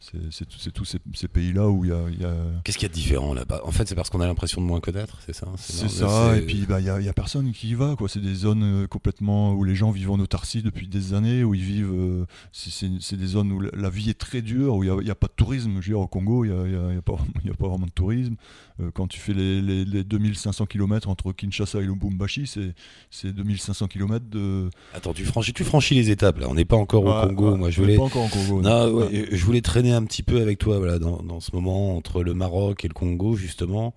c'est, 0.00 0.72
tous 0.72 0.84
ces, 0.84 0.98
ces 1.14 1.28
pays 1.28 1.52
là 1.52 1.68
où 1.68 1.84
il 1.84 1.90
y 1.90 1.92
a, 1.92 2.32
Qu'est-ce 2.64 2.78
qu'il 2.78 2.84
y 2.86 2.86
a 2.86 2.88
de 2.88 2.94
différent 2.94 3.34
là-bas 3.34 3.60
En 3.64 3.72
fait, 3.72 3.88
c'est 3.88 3.94
parce 3.96 4.10
qu'on 4.10 4.20
a 4.20 4.26
l'impression 4.26 4.60
de 4.60 4.66
moins 4.66 4.80
connaître, 4.80 5.18
c'est 5.26 5.34
ça 5.34 5.46
C'est 5.56 5.88
ça, 5.88 6.36
et 6.36 6.42
puis 6.42 6.64
bah, 6.68 6.80
il 6.80 6.84
n'y 6.84 6.88
a, 7.08 7.10
a 7.10 7.12
personne 7.12 7.52
qui 7.52 7.70
y 7.70 7.74
va. 7.74 7.96
C'est 8.06 8.22
des 8.22 8.34
zones 8.34 8.62
euh, 8.62 8.86
complètement 8.86 9.52
où 9.54 9.64
les 9.64 9.74
gens 9.74 9.90
vivent 9.90 10.10
en 10.12 10.18
autarcie 10.20 10.62
depuis 10.62 10.86
des 10.88 11.14
années, 11.14 11.42
où 11.44 11.54
ils 11.54 11.62
vivent. 11.62 11.92
euh, 11.92 12.24
c'est- 12.52 13.16
des 13.18 13.26
zones 13.26 13.50
où 13.50 13.60
la, 13.60 13.70
la 13.74 13.90
vie 13.90 14.10
est 14.10 14.18
très 14.18 14.40
dure, 14.42 14.76
où 14.76 14.84
il 14.84 14.90
n'y 14.92 15.08
a, 15.08 15.12
a 15.12 15.14
pas 15.16 15.26
de 15.26 15.32
tourisme. 15.36 15.70
Je 15.80 15.88
veux 15.88 15.94
dire, 15.94 16.00
au 16.00 16.06
Congo, 16.06 16.44
il 16.44 16.52
n'y 16.52 16.76
a, 16.76 17.02
pas 17.02 17.16
y 17.44 17.50
a 17.50 17.54
pas 17.54 17.66
vraiment 17.68 17.86
de 17.86 17.90
tourisme. 17.90 18.36
Euh, 18.80 18.90
quand 18.94 19.08
tu 19.08 19.18
fais 19.18 19.34
les, 19.34 19.60
les, 19.60 19.84
les 19.84 20.04
2500 20.04 20.66
km 20.66 21.08
entre 21.08 21.32
Kinshasa 21.32 21.80
et 21.80 21.84
Lubumbashi, 21.84 22.46
c'est 22.46 22.74
c'est 23.10 23.32
2500 23.32 23.88
km 23.88 24.24
de. 24.30 24.70
Attends, 24.94 25.12
tu 25.12 25.24
franchis, 25.24 25.52
tu 25.52 25.64
franchis 25.64 25.94
les 25.96 26.10
étapes 26.10 26.38
là. 26.38 26.46
On 26.48 26.54
n'est 26.54 26.64
pas 26.64 26.76
encore 26.76 27.04
au 27.04 27.08
Ouais, 27.12 27.26
Congo. 27.34 27.50
ouais, 27.52 27.58
Moi, 27.58 27.70
je 27.70 27.80
voulais. 27.80 27.96
Pas 27.96 28.04
encore 28.04 28.24
au 28.26 28.28
Congo. 28.28 28.62
Non, 28.62 28.86
non. 28.88 28.94
ouais, 28.98 29.28
je 29.32 29.44
voulais 29.44 29.60
traîner 29.62 29.87
un 29.92 30.04
petit 30.04 30.22
peu 30.22 30.40
avec 30.40 30.58
toi 30.58 30.78
voilà, 30.78 30.98
dans, 30.98 31.40
ce 31.40 31.54
moment 31.54 31.96
entre 31.96 32.22
le 32.22 32.34
Maroc 32.34 32.84
et 32.84 32.88
le 32.88 32.94
Congo, 32.94 33.36
justement. 33.36 33.94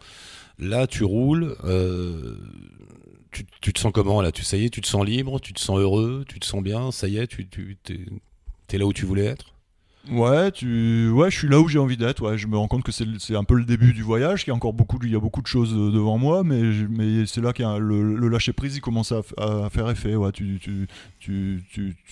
Là, 0.59 0.87
tu 0.87 1.03
roules. 1.03 1.55
euh, 1.63 2.37
tu, 3.31 3.45
tu 3.61 3.73
te 3.73 3.79
sens 3.79 3.91
comment 3.93 4.21
là? 4.21 4.31
Tu, 4.31 4.43
Ça 4.43 4.57
tu 4.57 4.81
te 4.81 4.87
sens 4.87 5.05
libre, 5.05 5.39
tu 5.39 5.53
te 5.53 5.59
sens 5.59 5.79
heureux, 5.79 6.25
tu 6.27 6.39
te 6.39 6.45
sens 6.45 6.61
bien, 6.61 6.91
ça 6.91 7.07
y 7.07 7.17
est, 7.17 7.27
tu, 7.27 7.47
tu 7.47 7.77
t'es 8.67 8.77
là 8.77 8.85
où 8.85 8.93
tu 8.93 9.05
voulais 9.05 9.25
être? 9.25 9.53
Ouais, 10.09 10.51
tu... 10.51 11.09
ouais, 11.11 11.29
je 11.29 11.37
suis 11.37 11.47
là 11.47 11.59
où 11.59 11.67
j'ai 11.67 11.77
envie 11.77 11.95
d'être. 11.95 12.23
Ouais, 12.23 12.35
je 12.35 12.47
me 12.47 12.57
rends 12.57 12.67
compte 12.67 12.81
que 12.83 12.91
c'est 12.91 13.35
un 13.35 13.43
peu 13.43 13.53
le 13.53 13.65
début 13.65 13.93
du 13.93 14.01
voyage, 14.01 14.43
qu'il 14.43 14.47
y 14.49 14.51
a 14.51 14.55
encore 14.55 14.73
beaucoup, 14.73 14.97
de... 14.97 15.05
il 15.05 15.11
y 15.11 15.15
a 15.15 15.19
beaucoup 15.19 15.43
de 15.43 15.47
choses 15.47 15.75
euh, 15.75 15.91
devant 15.91 16.17
moi, 16.17 16.43
mais, 16.43 16.59
mais 16.89 17.27
c'est 17.27 17.39
là 17.39 17.53
que 17.53 17.61
le, 17.77 18.15
le 18.15 18.27
lâcher 18.27 18.51
prise, 18.51 18.75
il 18.75 18.81
commence 18.81 19.11
à, 19.11 19.21
à 19.37 19.69
faire 19.69 19.87
effet. 19.91 20.15
Ouais, 20.15 20.31
tu 20.31 20.59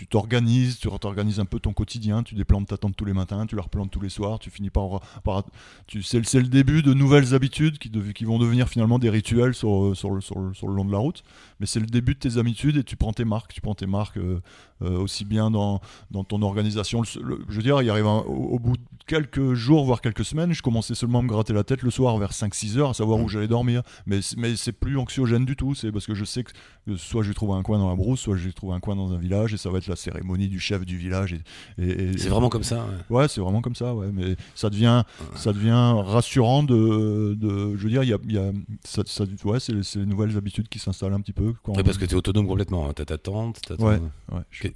t'organises, 0.09 0.77
tu 0.77 0.87
t'organises 0.99 1.39
un 1.39 1.45
peu 1.45 1.59
ton 1.59 1.73
quotidien, 1.73 2.21
tu 2.21 2.35
déplantes 2.35 2.67
ta 2.67 2.77
tente 2.77 2.95
tous 2.95 3.05
les 3.05 3.13
matins, 3.13 3.47
tu 3.47 3.55
la 3.55 3.63
replantes 3.63 3.89
tous 3.89 4.01
les 4.01 4.09
soirs, 4.09 4.37
tu 4.37 4.51
finis 4.51 4.69
par, 4.69 4.99
par 5.23 5.43
tu 5.87 6.03
c'est 6.03 6.19
le- 6.19 6.43
début 6.47 6.83
de 6.83 6.93
nouvelles 6.93 7.33
habitudes 7.33 7.79
qui, 7.79 7.89
dev- 7.89 8.13
qui 8.13 8.23
vont 8.25 8.37
devenir 8.37 8.69
finalement 8.69 8.99
des 8.99 9.09
rituels 9.09 9.55
sur 9.55 9.95
sur 9.95 10.11
le, 10.11 10.21
sur 10.21 10.37
le, 10.39 10.53
sur 10.53 10.67
le 10.67 10.75
long 10.75 10.85
de 10.85 10.91
la 10.91 10.99
route. 10.99 11.23
Mais 11.59 11.65
c'est 11.65 11.79
le 11.79 11.87
début 11.87 12.13
de 12.13 12.19
tes 12.19 12.37
habitudes 12.37 12.77
et 12.77 12.83
tu 12.83 12.95
prends 12.95 13.13
tes 13.13 13.25
marques, 13.25 13.51
tu 13.53 13.61
prends 13.61 13.75
tes 13.75 13.87
marques 13.87 14.17
euh, 14.17 14.41
euh, 14.83 14.97
aussi 14.99 15.25
bien 15.25 15.49
dans 15.49 15.81
dans 16.11 16.23
ton 16.23 16.41
organisation. 16.43 17.03
Je 17.03 17.19
veux 17.19 17.63
dire, 17.63 17.78
il 17.83 17.89
arrive 17.89 18.05
un- 18.07 18.19
au, 18.27 18.55
au 18.55 18.59
bout 18.59 18.77
de 18.77 18.83
quelques 19.07 19.53
jours, 19.53 19.85
voire 19.85 20.01
quelques 20.01 20.23
semaines, 20.25 20.53
je 20.53 20.61
commençais 20.61 20.93
seulement 20.93 21.19
à 21.19 21.21
me 21.23 21.27
gratter 21.27 21.51
la 21.53 21.63
tête 21.63 21.81
le 21.81 21.89
soir 21.89 22.15
vers 22.19 22.31
5-6 22.31 22.77
heures, 22.77 22.89
à 22.91 22.93
savoir 22.93 23.19
où 23.19 23.27
j'allais 23.27 23.47
dormir. 23.47 23.81
Mais, 24.05 24.19
mais 24.37 24.55
c'est 24.55 24.71
plus 24.71 24.97
anxiogène 24.97 25.45
du 25.45 25.55
tout, 25.55 25.73
c'est 25.73 25.91
parce 25.91 26.05
que 26.05 26.13
je 26.13 26.25
sais 26.25 26.43
que 26.43 26.51
que 26.87 26.95
soit 26.95 27.21
je 27.23 27.27
vais 27.27 27.33
trouver 27.35 27.53
un 27.53 27.61
coin 27.61 27.77
dans 27.77 27.89
la 27.89 27.95
brousse, 27.95 28.19
soit 28.21 28.35
je 28.37 28.45
vais 28.45 28.51
trouver 28.51 28.73
un 28.73 28.79
coin 28.79 28.95
dans 28.95 29.11
un 29.13 29.17
village, 29.17 29.53
et 29.53 29.57
ça 29.57 29.69
va 29.69 29.77
être 29.79 29.87
la 29.87 29.95
cérémonie 29.95 30.47
du 30.47 30.59
chef 30.59 30.85
du 30.85 30.97
village. 30.97 31.33
Et, 31.33 31.83
et- 31.83 32.03
et- 32.11 32.17
C'est 32.17 32.29
vraiment 32.29 32.49
comme 32.49 32.63
ça. 32.63 32.85
ouais. 33.09 33.15
Ouais, 33.17 33.27
c'est 33.27 33.41
vraiment 33.41 33.61
comme 33.61 33.75
ça, 33.75 33.93
ouais. 33.93 34.07
Mais 34.13 34.35
ça 34.55 34.69
devient, 34.69 35.03
ça 35.35 35.53
devient 35.53 35.93
rassurant 36.05 36.63
de, 36.63 37.35
de 37.39 37.75
je 37.77 37.83
veux 37.83 37.89
dire, 37.89 38.03
il 38.03 38.09
y 38.09 38.13
a, 38.13 38.17
y 38.27 38.37
a 38.37 38.51
ça, 38.83 39.01
ça- 39.05 39.25
ouais, 39.45 39.59
c'est, 39.59 39.73
les 39.97 40.05
nouvelles 40.05 40.35
habitudes 40.37 40.67
qui 40.69 40.79
s'installent 40.79 41.13
un 41.13 41.21
petit 41.21 41.33
peu. 41.33 41.53
Quand 41.63 41.75
Ouais, 41.75 41.83
parce 41.83 41.97
que 41.97 42.05
tu 42.05 42.13
es 42.13 42.17
autonome 42.17 42.47
complètement. 42.47 42.87
hein. 42.89 42.93
T'as 42.95 43.05
ta 43.05 43.17
tente. 43.17 43.59
t'as 43.67 43.75
ton- 43.75 43.85
Ouais. 43.87 43.99
ouais, 44.31 44.41
je- 44.51 44.61
Qu'est- 44.63 44.73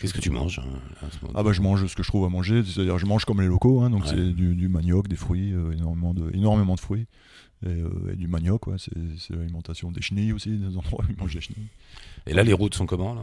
Qu'est-ce 0.00 0.14
que 0.14 0.20
tu 0.20 0.30
manges 0.30 0.58
hein, 0.60 0.78
à 1.02 1.10
ce 1.10 1.18
moment 1.20 1.34
Ah 1.38 1.42
bah 1.42 1.52
je 1.52 1.60
mange 1.60 1.86
ce 1.86 1.94
que 1.94 2.02
je 2.02 2.08
trouve 2.08 2.24
à 2.24 2.28
manger, 2.28 2.62
c'est-à-dire 2.64 2.98
je 2.98 3.06
mange 3.06 3.24
comme 3.24 3.40
les 3.40 3.46
locaux, 3.46 3.82
hein, 3.82 3.90
donc 3.90 4.04
Ouais. 4.04 4.10
c'est 4.10 4.32
du, 4.32 4.54
du 4.54 4.68
manioc, 4.68 5.08
des 5.08 5.16
fruits, 5.16 5.52
euh, 5.52 5.72
énormément, 5.72 6.14
de, 6.14 6.30
énormément 6.34 6.74
de 6.74 6.80
fruits. 6.80 7.06
Et, 7.62 7.68
euh, 7.68 7.90
et 8.12 8.16
du 8.16 8.26
manioc, 8.26 8.66
ouais, 8.68 8.76
c'est 8.78 8.90
l'alimentation 9.36 9.90
des 9.92 10.00
chenilles 10.00 10.32
aussi, 10.32 10.56
des 10.56 10.76
endroits 10.78 11.04
où 11.06 11.12
ils 11.12 11.16
mangent 11.18 11.34
des 11.34 11.42
chenilles. 11.42 11.68
Et 12.26 12.32
là, 12.32 12.42
les 12.42 12.54
routes 12.54 12.74
sont 12.74 12.86
comment 12.86 13.14
là? 13.14 13.20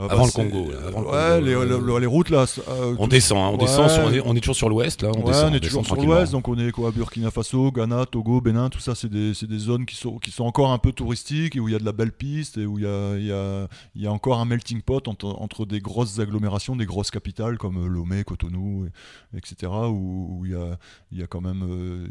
Ah, 0.00 0.06
Avant 0.10 0.26
le 0.26 0.30
c'est- 0.30 0.48
Congo, 0.48 0.70
là, 0.70 0.78
avant 0.86 1.00
le 1.00 1.06
ouais, 1.08 1.56
Congo, 1.56 1.64
les, 1.84 1.94
les- 1.94 2.00
les 2.00 2.06
routes 2.06 2.30
là. 2.30 2.44
euh, 2.68 2.94
On 3.00 3.08
descend, 3.08 3.38
hein, 3.38 3.48
on 3.48 3.52
Ouais. 3.52 3.58
descend. 3.66 3.90
sur- 3.90 4.04
on, 4.04 4.12
est, 4.12 4.20
on 4.24 4.36
est 4.36 4.40
toujours 4.40 4.54
sur 4.54 4.68
l'ouest 4.68 5.02
là. 5.02 5.10
On 5.16 5.18
ouais, 5.20 5.24
descend. 5.32 5.50
on 5.52 5.54
est 5.56 5.60
toujours 5.60 5.84
sur 5.84 5.96
l'ouest, 5.96 6.30
donc 6.32 6.46
on 6.46 6.56
est 6.58 6.70
quoi 6.70 6.92
Burkina 6.92 7.30
Faso, 7.32 7.72
Ghana, 7.72 8.06
Togo, 8.06 8.40
Bénin, 8.40 8.68
tout 8.70 8.78
ça, 8.78 8.94
c'est 8.94 9.10
des, 9.10 9.32
zones 9.58 9.86
qui 9.86 9.96
sont, 9.96 10.18
qui 10.18 10.30
sont 10.30 10.44
encore 10.44 10.70
un 10.70 10.78
peu 10.78 10.92
touristiques 10.92 11.56
et 11.56 11.60
où 11.60 11.68
il 11.68 11.72
y 11.72 11.74
a 11.74 11.80
de 11.80 11.84
la 11.84 11.90
belle 11.92 12.12
piste 12.12 12.58
et 12.58 12.64
où 12.66 12.78
il 12.78 12.84
y 12.84 12.86
a, 12.86 13.16
il 13.18 13.26
y 13.26 13.32
a, 13.32 13.66
il 13.96 14.02
y 14.02 14.06
a 14.06 14.12
encore 14.12 14.38
un 14.38 14.44
melting 14.44 14.82
pot 14.82 15.08
entre, 15.08 15.26
entre 15.26 15.66
des 15.66 15.80
grosses 15.80 16.20
agglomérations, 16.20 16.76
des 16.76 16.86
grosses 16.86 17.10
capitales 17.10 17.58
comme 17.58 17.84
euh, 17.84 17.88
Lomé, 17.88 18.22
Cotonou, 18.22 18.86
et- 19.34 19.36
etc., 19.38 19.72
où, 19.88 20.38
où 20.38 20.46
il, 20.46 20.52
y 20.52 20.54
a, 20.54 20.78
il 21.10 21.18
y 21.18 21.22
a 21.22 21.26
quand 21.26 21.40
même 21.40 21.62
euh, 21.68 22.06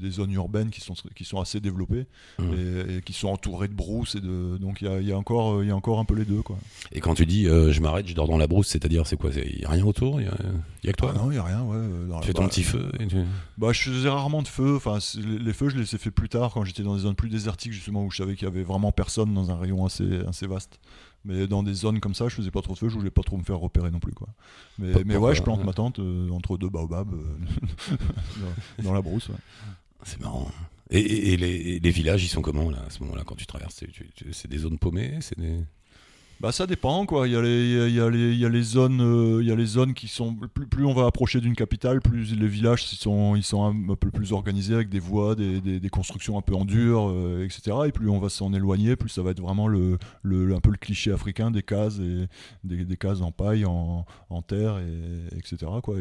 des 0.00 0.10
zones 0.12 0.32
urbaines 0.32 0.70
qui 0.70 0.80
sont, 0.80 0.94
qui 1.16 1.24
sont 1.24 1.40
assez 1.40 1.58
développées 1.60 2.06
Mmh. 2.38 2.44
et, 2.54 2.96
et 2.98 3.02
qui 3.02 3.12
sont 3.12 3.28
entourées 3.28 3.68
de. 3.68 3.72
Et 4.16 4.20
de, 4.20 4.56
donc 4.58 4.80
il 4.80 4.86
y 4.86 4.90
a, 4.90 5.00
il 5.00 5.08
y, 5.08 5.12
a 5.12 5.18
encore, 5.18 5.62
il 5.62 5.68
y 5.68 5.70
a 5.72 5.76
encore 5.76 5.98
un 5.98 6.04
peu 6.04 6.14
les 6.14 6.24
deux. 6.24 6.40
Quoi. 6.42 6.56
Et 6.92 7.00
quand 7.00 7.14
tu 7.14 7.26
dis 7.26 7.31
euh, 7.46 7.72
je 7.72 7.80
m'arrête, 7.80 8.06
je 8.08 8.14
dors 8.14 8.26
dans 8.26 8.36
la 8.36 8.46
brousse, 8.46 8.68
c'est-à-dire 8.68 9.06
c'est 9.06 9.16
quoi 9.16 9.30
Il 9.34 9.60
y 9.60 9.64
a 9.64 9.70
rien 9.70 9.84
autour 9.84 10.20
Il 10.20 10.26
y 10.26 10.88
a, 10.88 10.92
que 10.92 10.96
toi? 10.96 11.12
Ah 11.14 11.18
non, 11.18 11.30
il 11.30 11.34
n'y 11.34 11.38
a 11.38 11.44
rien. 11.44 11.62
Ouais, 11.62 11.76
euh, 11.76 12.06
dans 12.08 12.20
Tu 12.20 12.20
la- 12.20 12.26
fais 12.26 12.32
ton 12.32 12.42
bah, 12.42 12.48
petit 12.48 12.62
feu 12.62 12.90
et 13.00 13.06
tu- 13.06 13.16
Bah, 13.58 13.72
je 13.72 13.80
faisais 13.90 14.08
rarement 14.08 14.42
de 14.42 14.48
feu. 14.48 14.76
Enfin, 14.76 14.98
les, 15.16 15.52
feux, 15.52 15.68
je 15.68 15.76
les 15.76 15.94
ai 15.94 15.98
fait 15.98 16.10
plus 16.10 16.28
tard 16.28 16.52
quand 16.52 16.64
j'étais 16.64 16.82
dans 16.82 16.94
des 16.94 17.02
zones 17.02 17.14
plus 17.14 17.28
désertiques, 17.28 17.72
justement, 17.72 18.04
où 18.04 18.10
je 18.10 18.16
savais 18.18 18.34
qu'il 18.34 18.46
y 18.46 18.50
avait 18.50 18.62
vraiment 18.62 18.92
personne 18.92 19.34
dans 19.34 19.50
un 19.50 19.56
rayon 19.56 19.84
assez, 19.84 20.20
assez 20.28 20.46
vaste. 20.46 20.78
Mais 21.24 21.46
dans 21.46 21.62
des 21.62 21.74
zones 21.74 22.00
comme 22.00 22.14
ça, 22.14 22.28
je 22.28 22.34
faisais 22.34 22.50
pas 22.50 22.62
trop 22.62 22.74
de 22.74 22.78
feu, 22.78 22.88
je 22.88 22.94
voulais 22.96 23.10
pas 23.10 23.22
trop 23.22 23.36
me 23.36 23.44
faire 23.44 23.58
repérer 23.58 23.90
non 23.90 24.00
plus. 24.00 24.12
Quoi. 24.12 24.28
Mais, 24.78 24.92
mais 25.06 25.16
ouais, 25.16 25.34
je 25.34 25.42
plante 25.42 25.64
ma 25.64 25.72
tente 25.72 26.00
euh, 26.00 26.28
entre 26.30 26.56
deux 26.56 26.68
baobabs 26.68 27.14
euh, 27.14 27.96
dans, 28.78 28.84
dans, 28.84 28.92
la 28.92 29.02
brousse. 29.02 29.28
Ouais. 29.28 29.36
C'est 30.04 30.20
marrant. 30.20 30.50
Et, 30.90 31.32
et, 31.32 31.36
les, 31.36 31.78
les, 31.78 31.90
villages, 31.90 32.24
ils 32.24 32.28
sont 32.28 32.42
comment 32.42 32.70
là, 32.70 32.82
à 32.86 32.90
ce 32.90 33.00
moment-là 33.04 33.22
quand 33.24 33.36
tu 33.36 33.46
traverses? 33.46 33.82
C'est 34.32 34.48
des 34.48 34.58
zones 34.58 34.78
paumées 34.78 35.18
C'est 35.20 35.38
des... 35.38 35.60
Bah 36.42 36.50
ça 36.50 36.66
dépend 36.66 37.06
quoi. 37.06 37.28
Il 37.28 37.34
y 37.34 37.36
a 37.36 37.40
les, 37.40 37.88
il 37.88 37.94
y 37.94 38.00
a 38.00 38.10
les, 38.10 38.32
il 38.32 38.38
y 38.40 38.44
a 38.44 38.48
les 38.48 38.62
zones, 38.62 39.00
euh, 39.00 39.40
il 39.40 39.48
y 39.48 39.52
a 39.52 39.54
les 39.54 39.64
zones 39.64 39.94
qui 39.94 40.08
sont 40.08 40.34
plus, 40.34 40.66
plus 40.66 40.84
on 40.84 40.92
va 40.92 41.06
approcher 41.06 41.40
d'une 41.40 41.54
capitale, 41.54 42.00
plus 42.00 42.36
les 42.36 42.48
villages 42.48 42.84
ils 42.92 42.96
sont, 42.96 43.36
ils 43.36 43.44
sont 43.44 43.64
un, 43.64 43.94
peu 43.94 44.10
plus 44.10 44.32
organisés 44.32 44.74
avec 44.74 44.88
des 44.88 44.98
voies, 44.98 45.36
des, 45.36 45.60
des, 45.60 45.78
des 45.78 45.88
constructions 45.88 46.36
un 46.36 46.40
peu 46.42 46.56
en 46.56 46.64
dur, 46.64 47.10
euh, 47.10 47.44
etc. 47.44 47.76
Et 47.86 47.92
plus 47.92 48.08
on 48.08 48.18
va 48.18 48.28
s'en 48.28 48.52
éloigner, 48.54 48.96
plus 48.96 49.08
ça 49.08 49.22
va 49.22 49.30
être 49.30 49.40
vraiment 49.40 49.68
le, 49.68 49.98
le, 50.24 50.52
un 50.52 50.58
peu 50.58 50.72
le 50.72 50.78
cliché 50.78 51.12
africain 51.12 51.52
des 51.52 51.62
cases 51.62 52.00
et 52.00 52.26
des, 52.64 52.84
des 52.84 52.96
cases 52.96 53.20
en 53.20 53.30
paille, 53.30 53.64
en, 53.64 54.04
en 54.28 54.42
terre, 54.42 54.78
et, 54.78 55.36
etc. 55.38 55.70
Quoi. 55.80 55.98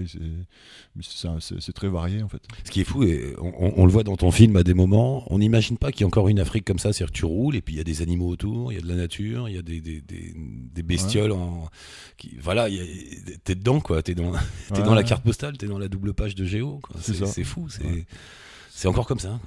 C'est 1.01 1.74
très 1.74 1.88
varié 1.88 2.24
en 2.24 2.29
fait. 2.29 2.41
Ce 2.63 2.71
qui 2.71 2.81
est 2.81 2.86
fou, 2.86 3.03
et 3.03 3.36
on, 3.39 3.86
le 3.86 3.91
voit 3.91 4.03
dans 4.03 4.17
ton 4.17 4.31
film 4.31 4.55
à 4.55 4.63
des 4.63 4.74
moments, 4.74 5.24
on 5.31 5.38
n'imagine 5.38 5.77
pas 5.77 5.91
qu'il 5.91 6.01
y 6.01 6.03
a 6.05 6.07
encore 6.07 6.29
une 6.29 6.39
Afrique 6.39 6.65
comme 6.65 6.79
ça, 6.79 6.93
c'est-à-dire 6.93 7.13
que 7.13 7.19
tu 7.19 7.25
roules 7.25 7.55
et 7.55 7.62
puis 7.62 7.75
il 7.75 7.77
y 7.77 7.81
a 7.81 7.83
des 7.83 8.01
animaux 8.01 8.27
autour, 8.27 8.71
il 8.71 8.77
y 8.77 8.79
a 8.79 8.81
de 8.81 8.88
la 8.88 8.95
nature, 8.95 9.48
il 9.48 9.53
y 9.53 9.60
a 9.60 9.62
des 9.62 9.81
des, 10.35 10.83
bestioles 10.83 11.31
en, 11.31 11.69
qui, 12.17 12.38
voilà, 12.39 12.67
t'es 13.43 13.55
dedans 13.55 13.79
quoi, 13.79 14.01
t'es 14.01 14.15
dans, 14.15 14.33
es 14.75 14.83
dans 14.83 14.95
la 14.95 15.03
carte 15.03 15.23
postale, 15.23 15.57
t'es 15.57 15.67
dans 15.67 15.79
la 15.79 15.88
double 15.88 16.13
page 16.13 16.35
de 16.35 16.45
Géo, 16.45 16.81
c'est 17.00 17.43
fou, 17.43 17.67
c'est. 17.69 18.05
C'est 18.73 18.88
encore 18.88 19.05
comme 19.05 19.19
ça. 19.19 19.39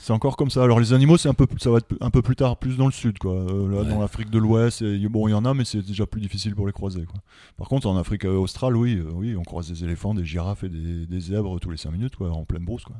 C'est 0.00 0.12
encore 0.12 0.36
comme 0.36 0.50
ça. 0.50 0.64
Alors 0.64 0.80
les 0.80 0.92
animaux, 0.92 1.18
c'est 1.18 1.28
un 1.28 1.34
peu, 1.34 1.46
ça 1.58 1.70
va 1.70 1.78
être 1.78 1.94
un 2.00 2.10
peu 2.10 2.20
plus 2.20 2.34
tard, 2.34 2.56
plus 2.56 2.76
dans 2.76 2.86
le 2.86 2.92
sud, 2.92 3.16
quoi. 3.18 3.34
Euh, 3.34 3.70
là, 3.70 3.88
dans 3.88 4.00
l'Afrique 4.00 4.28
de 4.28 4.38
l'Ouest, 4.38 4.82
bon, 4.82 5.28
il 5.28 5.30
y 5.30 5.34
en 5.34 5.44
a, 5.44 5.54
mais 5.54 5.64
c'est 5.64 5.82
déjà 5.82 6.04
plus 6.04 6.20
difficile 6.20 6.56
pour 6.56 6.66
les 6.66 6.72
croiser, 6.72 7.04
quoi. 7.04 7.20
Par 7.58 7.68
contre, 7.68 7.86
en 7.86 7.96
Afrique 7.96 8.24
australe, 8.24 8.76
oui, 8.76 8.96
euh, 8.96 9.08
oui, 9.12 9.36
on 9.36 9.44
croise 9.44 9.68
des 9.68 9.84
éléphants, 9.84 10.14
des 10.14 10.24
girafes 10.24 10.64
et 10.64 10.68
des, 10.68 11.06
des 11.06 11.20
zèbres 11.20 11.60
tous 11.60 11.70
les 11.70 11.76
5 11.76 11.92
minutes, 11.92 12.16
quoi, 12.16 12.30
en 12.30 12.44
pleine 12.44 12.64
brousse, 12.64 12.84
quoi. 12.84 12.96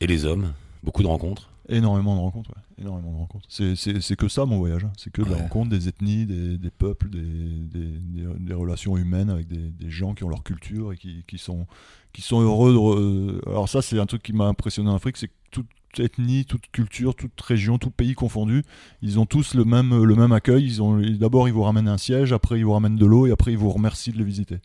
Et 0.00 0.06
les 0.06 0.24
hommes, 0.24 0.52
beaucoup 0.84 1.02
de 1.02 1.08
rencontres. 1.08 1.50
Énormément 1.70 2.16
de 2.16 2.20
rencontres, 2.20 2.50
ouais. 2.50 2.82
énormément 2.82 3.12
de 3.12 3.16
rencontres. 3.16 3.46
C'est 3.48 4.16
que 4.16 4.28
ça 4.28 4.44
mon 4.44 4.58
voyage, 4.58 4.84
hein. 4.84 4.92
c'est 4.96 5.12
que 5.12 5.22
de 5.22 5.30
la 5.30 5.36
rencontre 5.36 5.70
des 5.70 5.88
ethnies, 5.88 6.26
des, 6.26 6.58
des 6.58 6.70
peuples, 6.70 7.08
des, 7.08 7.20
des, 7.20 8.24
des, 8.38 8.54
relations 8.54 8.96
humaines 8.96 9.30
avec 9.30 9.46
des, 9.46 9.90
gens 9.90 10.14
qui 10.14 10.24
ont 10.24 10.28
leur 10.28 10.42
culture 10.42 10.92
et 10.92 10.96
qui, 10.96 11.24
qui 11.26 11.38
sont, 11.38 11.66
qui 12.12 12.22
sont 12.22 12.40
heureux. 12.40 12.72
De, 12.72 13.48
alors 13.48 13.68
ça 13.68 13.82
c'est 13.82 13.98
un 13.98 14.06
truc 14.06 14.22
qui 14.22 14.32
m'a 14.32 14.46
impressionné 14.46 14.90
en 14.90 14.96
Afrique, 14.96 15.16
c'est 15.16 15.28
que 15.28 15.34
toute 15.50 15.68
ethnie, 15.98 16.44
toute 16.44 16.66
culture, 16.72 17.14
toute 17.14 17.40
région, 17.40 17.78
tout 17.78 17.90
pays 17.90 18.14
confondu, 18.14 18.64
ils 19.02 19.18
ont 19.18 19.26
tous 19.26 19.54
le 19.54 19.64
même, 19.64 20.02
le 20.02 20.14
même 20.16 20.32
accueil. 20.32 20.64
Ils 20.64 21.18
D'abord 21.18 21.48
ils 21.48 21.54
vous 21.54 21.62
ramènent 21.62 21.88
un 21.88 21.98
siège, 21.98 22.32
après 22.32 22.58
ils 22.58 22.64
vous 22.64 22.72
ramènent 22.72 22.96
de 22.96 23.06
l'eau 23.06 23.26
et 23.26 23.30
après 23.30 23.52
ils 23.52 23.58
vous 23.58 23.70
remercient 23.70 24.12
de 24.12 24.18
le 24.18 24.24
visiter. 24.24 24.58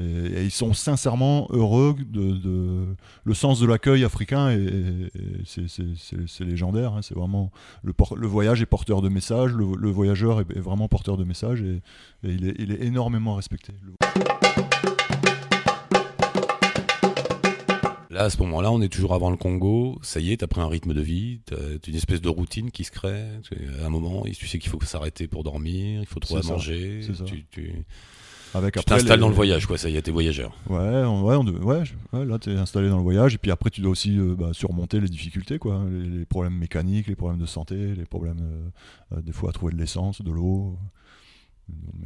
Et, 0.00 0.44
ils 0.44 0.50
sont 0.50 0.74
sincèrement 0.74 1.48
heureux 1.50 1.96
de, 1.98 2.86
le 3.24 3.34
sens 3.34 3.60
de 3.60 3.66
l'accueil 3.66 4.04
africain 4.04 4.50
et, 4.50 5.10
c'est 5.44 6.44
légendaire. 6.44 6.94
Hein. 6.94 7.02
c'est 7.02 7.14
vraiment 7.14 7.50
le, 7.82 7.92
le, 8.16 8.26
voyage 8.26 8.62
est 8.62 8.66
porteur 8.66 9.02
de 9.02 9.08
messages, 9.08 9.52
le, 9.52 9.90
voyageur 9.90 10.40
est, 10.40 10.58
vraiment 10.58 10.88
porteur 10.88 11.16
de 11.16 11.24
messages 11.24 11.62
et, 11.62 11.80
il, 12.22 12.48
est, 12.48 12.54
il, 12.58 12.72
est, 12.72 12.82
énormément 12.82 13.34
respecté. 13.34 13.72
Là, 18.16 18.24
à 18.24 18.30
ce 18.30 18.38
moment-là, 18.38 18.72
on 18.72 18.80
est 18.80 18.88
toujours 18.88 19.12
avant 19.12 19.28
le 19.28 19.36
Congo. 19.36 19.98
Ça 20.00 20.20
y 20.20 20.32
est, 20.32 20.38
t'as 20.38 20.46
pris 20.46 20.62
un 20.62 20.68
rythme 20.68 20.94
de 20.94 21.02
vie, 21.02 21.40
t'as 21.44 21.56
une 21.86 21.94
espèce 21.94 22.22
de 22.22 22.30
routine 22.30 22.70
qui 22.70 22.84
se 22.84 22.90
crée. 22.90 23.26
À 23.82 23.86
un 23.86 23.90
moment, 23.90 24.22
tu 24.22 24.46
sais 24.46 24.58
qu'il 24.58 24.70
faut 24.70 24.80
s'arrêter 24.82 25.28
pour 25.28 25.44
dormir, 25.44 26.00
il 26.00 26.06
faut 26.06 26.18
trouver 26.18 26.40
à 26.40 26.48
manger. 26.48 27.02
Tu, 27.26 27.44
tu, 27.50 27.84
avec 28.54 28.74
tu 28.74 28.84
t'installes 28.84 29.20
dans 29.20 29.28
le 29.28 29.34
voyage, 29.34 29.66
quoi, 29.66 29.78
ça 29.78 29.88
y 29.88 29.96
est, 29.96 30.02
t'es 30.02 30.10
voyageur. 30.10 30.56
Ouais, 30.68 30.78
ouais, 30.78 31.04
on 31.04 31.24
ouais, 31.24 31.82
ouais, 32.12 32.24
là 32.24 32.38
t'es 32.38 32.52
installé 32.52 32.88
dans 32.88 32.96
le 32.96 33.02
voyage, 33.02 33.34
et 33.34 33.38
puis 33.38 33.50
après 33.50 33.70
tu 33.70 33.80
dois 33.80 33.90
aussi 33.90 34.18
euh, 34.18 34.34
bah, 34.34 34.50
surmonter 34.52 35.00
les 35.00 35.08
difficultés, 35.08 35.58
quoi, 35.58 35.84
les, 35.90 36.24
problèmes 36.24 36.56
mécaniques, 36.56 37.08
les 37.08 37.16
problèmes 37.16 37.40
de 37.40 37.46
santé, 37.46 37.94
les 37.94 38.04
problèmes 38.04 38.40
euh, 38.40 39.16
euh, 39.16 39.22
des 39.22 39.32
fois 39.32 39.50
à 39.50 39.52
trouver 39.52 39.72
de 39.72 39.78
l'essence, 39.78 40.22
de 40.22 40.30
l'eau. 40.30 40.78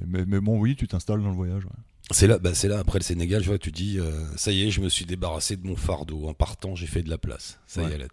Mais, 0.06 0.25
mais, 0.26 0.40
bon, 0.40 0.59
oui, 0.59 0.75
tu 0.75 0.88
t'installes 0.88 1.23
dans 1.23 1.28
le 1.28 1.35
voyage. 1.35 1.64
C'est 2.11 2.26
là, 2.26 2.38
bah, 2.38 2.54
c'est 2.54 2.68
là 2.68 2.78
après 2.78 2.99
le 2.99 3.04
Sénégal, 3.04 3.42
vois, 3.42 3.59
tu 3.59 3.70
dis, 3.70 3.99
ça 4.37 4.52
y 4.52 4.66
est, 4.66 4.70
je 4.70 4.80
me 4.80 4.88
suis 4.88 5.04
débarrassé 5.04 5.56
de 5.56 5.66
mon 5.66 5.76
fardeau. 5.76 6.26
En 6.28 6.32
partant, 6.32 6.75
j'ai 6.75 6.87
fait 6.87 7.02
de 7.02 7.11
la 7.11 7.18
place. 7.18 7.61
Ça 7.66 7.82
y 7.82 7.92
est, 7.92 7.99
là, 7.99 8.06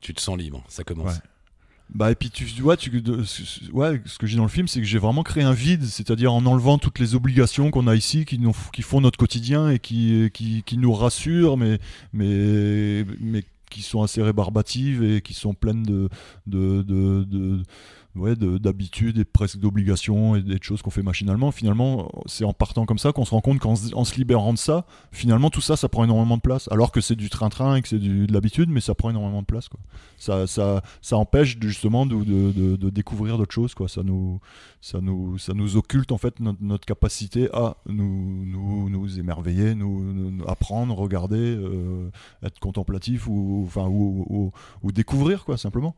tu 0.00 0.14
te 0.14 0.20
sens 0.20 0.36
libre. 0.36 0.62
Ça 0.68 0.84
commence. 0.84 1.18
Bah 1.92 2.12
et 2.12 2.14
puis 2.14 2.30
tu 2.30 2.44
vois, 2.62 2.76
tu, 2.76 2.90
ouais, 3.72 4.00
ce 4.04 4.18
que 4.18 4.26
j'ai 4.26 4.36
dans 4.36 4.44
le 4.44 4.48
film, 4.48 4.68
c'est 4.68 4.80
que 4.80 4.86
j'ai 4.86 4.98
vraiment 4.98 5.24
créé 5.24 5.42
un 5.42 5.52
vide, 5.52 5.84
c'est-à-dire 5.84 6.32
en 6.32 6.46
enlevant 6.46 6.78
toutes 6.78 7.00
les 7.00 7.16
obligations 7.16 7.70
qu'on 7.72 7.88
a 7.88 7.96
ici, 7.96 8.24
qui, 8.24 8.38
nous, 8.38 8.54
qui 8.72 8.82
font 8.82 9.00
notre 9.00 9.18
quotidien 9.18 9.70
et 9.70 9.80
qui, 9.80 10.30
qui, 10.32 10.62
qui, 10.62 10.78
nous 10.78 10.92
rassurent, 10.92 11.56
mais, 11.56 11.80
mais, 12.12 13.04
mais 13.20 13.42
qui 13.70 13.82
sont 13.82 14.02
assez 14.02 14.22
rébarbatives 14.22 15.02
et 15.02 15.20
qui 15.20 15.34
sont 15.34 15.54
pleines 15.54 15.82
de, 15.82 16.08
de, 16.46 17.62
ouais, 18.16 18.34
d'habitude 18.36 19.18
et 19.18 19.24
presque 19.24 19.58
d'obligation 19.58 20.36
et 20.36 20.42
des 20.42 20.58
choses 20.60 20.82
qu'on 20.82 20.90
fait 20.90 21.02
machinalement. 21.02 21.50
Finalement, 21.50 22.10
c'est 22.26 22.44
en 22.44 22.52
partant 22.52 22.86
comme 22.86 22.98
ça 22.98 23.12
qu'on 23.12 23.24
se 23.24 23.30
rend 23.30 23.40
compte 23.40 23.58
qu'en 23.60 23.76
se 23.76 24.14
libérant 24.16 24.52
de 24.52 24.58
ça, 24.58 24.84
finalement, 25.12 25.50
tout 25.50 25.60
ça, 25.60 25.76
ça 25.76 25.88
prend 25.88 26.04
énormément 26.04 26.36
de 26.36 26.42
place. 26.42 26.68
Alors 26.72 26.92
que 26.92 27.00
c'est 27.00 27.14
du 27.14 27.30
train-train 27.30 27.76
et 27.76 27.82
que 27.82 27.88
c'est 27.88 27.98
de 27.98 28.32
l'habitude, 28.32 28.68
mais 28.68 28.80
ça 28.80 28.94
prend 28.94 29.10
énormément 29.10 29.42
de 29.42 29.46
place. 29.46 29.68
Ça, 30.16 30.46
ça, 30.46 30.82
ça 31.02 31.16
empêche 31.16 31.56
justement 31.60 32.06
de, 32.06 32.90
découvrir 32.90 33.38
d'autres 33.38 33.54
choses. 33.54 33.74
Ça, 33.88 34.02
nous, 34.02 34.40
ça, 34.80 35.00
nous, 35.00 35.38
ça 35.38 35.54
nous 35.54 35.76
occulte 35.76 36.12
en 36.12 36.18
fait 36.18 36.40
notre, 36.40 36.84
capacité 36.84 37.48
à 37.52 37.76
nous, 37.86 38.44
nous, 38.44 38.88
nous 38.88 39.18
émerveiller, 39.18 39.74
nous, 39.74 40.42
apprendre, 40.46 40.96
regarder, 40.96 41.36
euh, 41.36 42.10
être 42.42 42.58
contemplatif 42.58 43.26
ou, 43.28 43.64
enfin, 43.66 43.86
ou 43.86 44.52
découvrir, 44.92 45.44
quoi, 45.44 45.56
simplement 45.56 45.94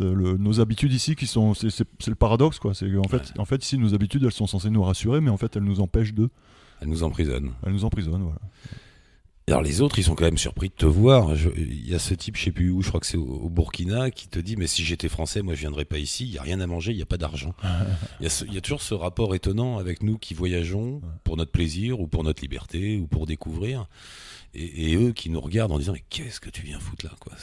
nos 0.00 0.60
habitudes 0.60 0.92
ici 0.92 1.14
qui 1.14 1.26
sont 1.26 1.54
c'est 1.54 2.06
le 2.06 2.14
paradoxe 2.14 2.58
quoi 2.58 2.74
c'est 2.74 2.96
en 2.96 3.08
fait 3.08 3.32
en 3.38 3.44
fait 3.44 3.62
ici 3.64 3.78
nos 3.78 3.94
habitudes 3.94 4.24
elles 4.24 4.32
sont 4.32 4.46
censées 4.46 4.70
nous 4.70 4.82
rassurer 4.82 5.20
mais 5.20 5.30
en 5.30 5.36
fait 5.36 5.56
elles 5.56 5.62
nous 5.62 5.80
empêchent 5.80 6.14
de 6.14 6.30
elles 6.80 6.88
nous 6.88 7.02
emprisonnent 7.02 7.52
elles 7.64 7.72
nous 7.72 7.84
emprisonnent 7.84 8.22
voilà 8.22 8.40
alors 9.46 9.60
les 9.60 9.82
autres, 9.82 9.98
ils 9.98 10.04
sont 10.04 10.14
quand 10.14 10.24
même 10.24 10.38
surpris 10.38 10.70
de 10.70 10.74
te 10.74 10.86
voir. 10.86 11.34
Il 11.56 11.86
y 11.86 11.94
a 11.94 11.98
ce 11.98 12.14
type, 12.14 12.36
je 12.36 12.44
sais 12.44 12.50
plus 12.50 12.70
où, 12.70 12.80
je 12.80 12.88
crois 12.88 12.98
que 12.98 13.06
c'est 13.06 13.18
au, 13.18 13.50
Burkina, 13.50 14.10
qui 14.10 14.26
te 14.26 14.38
dit 14.38 14.56
mais 14.56 14.66
si 14.66 14.82
j'étais 14.82 15.10
français, 15.10 15.42
moi 15.42 15.54
je 15.54 15.60
viendrais 15.60 15.84
pas 15.84 15.98
ici. 15.98 16.24
Il 16.24 16.32
y 16.32 16.38
a 16.38 16.42
rien 16.42 16.60
à 16.60 16.66
manger, 16.66 16.92
il 16.92 16.98
y 16.98 17.02
a 17.02 17.06
pas 17.06 17.18
d'argent. 17.18 17.54
il, 18.20 18.54
y 18.54 18.56
a 18.56 18.60
toujours 18.62 18.80
ce 18.80 18.94
rapport 18.94 19.34
étonnant 19.34 19.76
avec 19.76 20.02
nous 20.02 20.16
qui 20.16 20.32
voyageons 20.32 21.02
pour 21.24 21.36
notre 21.36 21.52
plaisir 21.52 22.00
ou 22.00 22.06
pour 22.06 22.24
notre 22.24 22.40
liberté 22.40 22.96
ou 22.96 23.06
pour 23.06 23.26
découvrir, 23.26 23.86
et, 24.54 24.96
eux 24.96 25.12
qui 25.12 25.28
nous 25.28 25.40
regardent 25.42 25.72
en 25.72 25.78
disant 25.78 25.92
mais 25.92 26.04
qu'est-ce 26.08 26.40
que 26.40 26.48
tu 26.48 26.62
viens 26.62 26.80
foutre 26.80 27.04
là 27.04 27.12
quoi? 27.20 27.34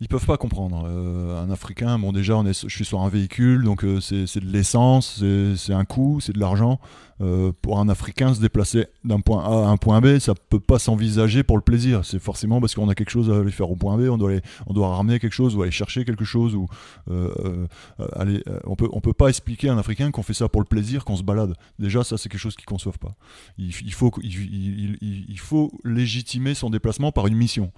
Ils 0.00 0.08
peuvent 0.08 0.26
pas 0.26 0.36
comprendre. 0.36 0.84
Euh, 0.86 1.42
un 1.42 1.50
Africain, 1.50 1.98
bon 1.98 2.12
déjà, 2.12 2.36
on 2.36 2.44
est, 2.44 2.66
je 2.68 2.74
suis 2.74 2.84
sur 2.84 3.00
un 3.00 3.08
véhicule, 3.08 3.64
donc 3.64 3.82
euh, 3.82 4.00
c'est 4.00 4.40
de 4.40 4.46
l'essence, 4.46 5.22
c'est 5.56 5.72
un 5.72 5.84
coût, 5.84 6.20
c'est 6.20 6.32
de 6.32 6.40
l'argent. 6.40 6.78
Euh, 7.22 7.50
pour 7.62 7.78
un 7.78 7.88
Africain, 7.88 8.34
se 8.34 8.40
déplacer 8.42 8.88
d'un 9.02 9.20
point 9.20 9.42
A 9.42 9.68
à 9.68 9.70
un 9.70 9.78
point 9.78 10.02
B, 10.02 10.18
ça 10.18 10.34
peut 10.34 10.60
pas 10.60 10.78
s'envisager 10.78 11.42
pour 11.42 11.56
le 11.56 11.62
plaisir. 11.62 12.04
C'est 12.04 12.18
forcément 12.18 12.60
parce 12.60 12.74
qu'on 12.74 12.90
a 12.90 12.94
quelque 12.94 13.08
chose 13.08 13.30
à 13.30 13.38
aller 13.38 13.50
faire 13.50 13.70
au 13.70 13.76
point 13.76 13.96
B, 13.96 14.10
on 14.10 14.18
doit, 14.18 14.32
aller, 14.32 14.42
on 14.66 14.74
doit 14.74 14.94
ramener 14.94 15.18
quelque 15.18 15.32
chose 15.32 15.56
ou 15.56 15.62
aller 15.62 15.70
chercher 15.70 16.04
quelque 16.04 16.26
chose. 16.26 16.54
Ou, 16.54 16.66
aller, 18.16 18.44
on 18.64 18.76
peut, 18.76 18.88
on 18.92 19.00
peut 19.00 19.14
pas 19.14 19.28
expliquer 19.28 19.70
à 19.70 19.72
un 19.72 19.78
Africain 19.78 20.10
qu'on 20.10 20.22
fait 20.22 20.34
ça 20.34 20.50
pour 20.50 20.60
le 20.60 20.66
plaisir, 20.66 21.06
qu'on 21.06 21.16
se 21.16 21.22
balade. 21.22 21.54
Déjà, 21.78 22.04
ça, 22.04 22.18
c'est 22.18 22.28
quelque 22.28 22.38
chose 22.38 22.54
qu'ils 22.54 22.66
conçoivent 22.66 22.98
pas. 22.98 23.14
Il, 23.56 23.70
il 23.82 23.94
faut, 23.94 24.12
il, 24.22 24.98
il, 25.00 25.38
faut 25.38 25.72
légitimer 25.84 26.52
son 26.52 26.68
déplacement 26.68 27.12
par 27.12 27.28
une 27.28 27.36
mission. 27.36 27.72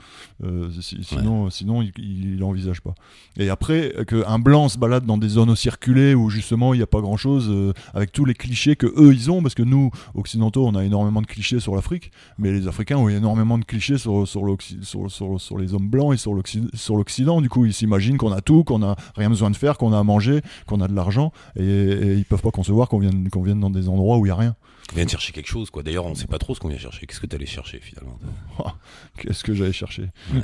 sinon, 0.81 1.49
sinon 1.51 1.83
il 1.83 2.08
il 2.09 2.39
n'envisage 2.39 2.81
pas. 2.81 2.95
Et 3.37 3.51
après, 3.51 3.95
qu'un 4.07 4.39
blanc 4.39 4.69
se 4.69 4.79
balade 4.79 5.05
dans 5.07 5.19
des 5.19 5.29
zones 5.29 5.55
circulées 5.57 6.15
où 6.15 6.31
justement 6.31 6.75
il 6.75 6.79
n'y 6.79 6.83
a 6.83 6.87
pas 6.87 7.01
grand 7.01 7.17
chose, 7.17 7.49
euh, 7.51 7.73
avec 7.95 8.13
tous 8.13 8.25
les 8.25 8.35
clichés 8.35 8.77
que 8.77 8.87
eux 8.87 9.13
ils 9.13 9.31
ont, 9.31 9.43
parce 9.43 9.55
que 9.55 9.63
nous, 9.63 9.91
occidentaux, 10.15 10.67
on 10.67 10.75
a 10.75 10.85
énormément 10.85 11.23
de 11.23 11.27
clichés 11.27 11.61
sur 11.61 11.75
l'Afrique, 11.75 12.11
mais 12.39 12.53
les 12.53 12.69
Africains 12.69 12.97
ont 12.97 13.09
énormément 13.09 13.59
de 13.59 13.65
clichés 13.65 13.99
sur, 13.99 14.27
sur, 14.27 14.45
sur, 14.83 15.41
sur 15.41 15.59
les 15.59 15.75
hommes 15.75 15.89
blancs 15.89 16.15
et 16.15 16.17
sur 16.17 16.35
l'Occident. 16.35 17.41
Du 17.41 17.49
coup, 17.49 17.67
ils 17.67 17.75
s'imaginent 17.75 18.19
qu'on 18.19 18.33
a 18.33 18.41
tout, 18.41 18.65
qu'on 18.65 18.81
n'a 18.81 18.97
rien 19.17 19.29
besoin 19.29 19.51
de 19.51 19.57
faire, 19.57 19.79
qu'on 19.79 19.93
a 19.93 19.99
à 19.99 20.05
manger, 20.05 20.41
qu'on 20.67 20.81
a 20.81 20.89
de 20.89 20.95
l'argent, 20.95 21.33
et, 21.57 21.65
et, 21.65 22.15
ils 22.15 22.25
peuvent 22.25 22.43
pas 22.43 22.51
concevoir 22.51 22.89
qu'on 22.89 22.99
vienne, 22.99 23.29
qu'on 23.31 23.43
vienne 23.43 23.61
dans 23.61 23.71
des 23.71 23.89
endroits 23.89 24.19
où 24.19 24.27
il 24.27 24.29
n'y 24.29 24.33
a 24.33 24.37
rien. 24.37 24.57
On 24.93 24.97
vient 24.97 25.05
de 25.05 25.11
chercher 25.11 25.33
quelque 25.33 25.49
chose, 25.49 25.71
quoi. 25.71 25.83
D'ailleurs, 25.83 26.07
on 26.07 26.11
ne 26.11 26.15
sait 26.15 26.27
pas 26.27 26.39
trop 26.39 26.55
ce 26.55 26.61
qu'on 26.61 26.69
vient 26.69 26.79
chercher. 26.79 27.07
Qu'est-ce 27.07 27.21
que 27.21 27.27
tu 27.27 27.37
allais 27.37 27.47
chercher 27.47 27.79
finalement 27.79 28.19
Qu'est-ce 29.19 29.45
que 29.45 29.53
j'allais 29.55 29.73
chercher? 29.73 30.09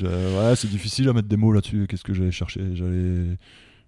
ouais, 0.00 0.56
c'est 0.56 0.68
difficile 0.70 1.08
à 1.08 1.12
mettre 1.12 1.28
des 1.28 1.36
mots 1.36 1.52
là-dessus. 1.52 1.86
Qu'est-ce 1.88 2.04
que 2.04 2.14
j'allais 2.14 2.30
chercher? 2.30 2.74
J'allais, 2.74 3.36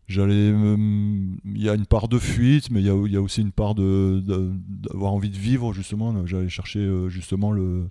j'allais, 0.08 0.48
il 0.48 1.62
y 1.62 1.68
a 1.68 1.74
une 1.74 1.86
part 1.86 2.08
de 2.08 2.18
fuite, 2.18 2.70
mais 2.70 2.80
il 2.80 2.86
y 2.86 2.90
a, 2.90 3.06
y 3.08 3.16
a, 3.16 3.22
aussi 3.22 3.40
une 3.40 3.52
part 3.52 3.74
de, 3.74 4.22
d'avoir 4.90 5.12
envie 5.12 5.30
de 5.30 5.38
vivre 5.38 5.72
justement. 5.72 6.26
J'allais 6.26 6.48
chercher 6.48 6.80
euh, 6.80 7.08
justement 7.08 7.52
le 7.52 7.84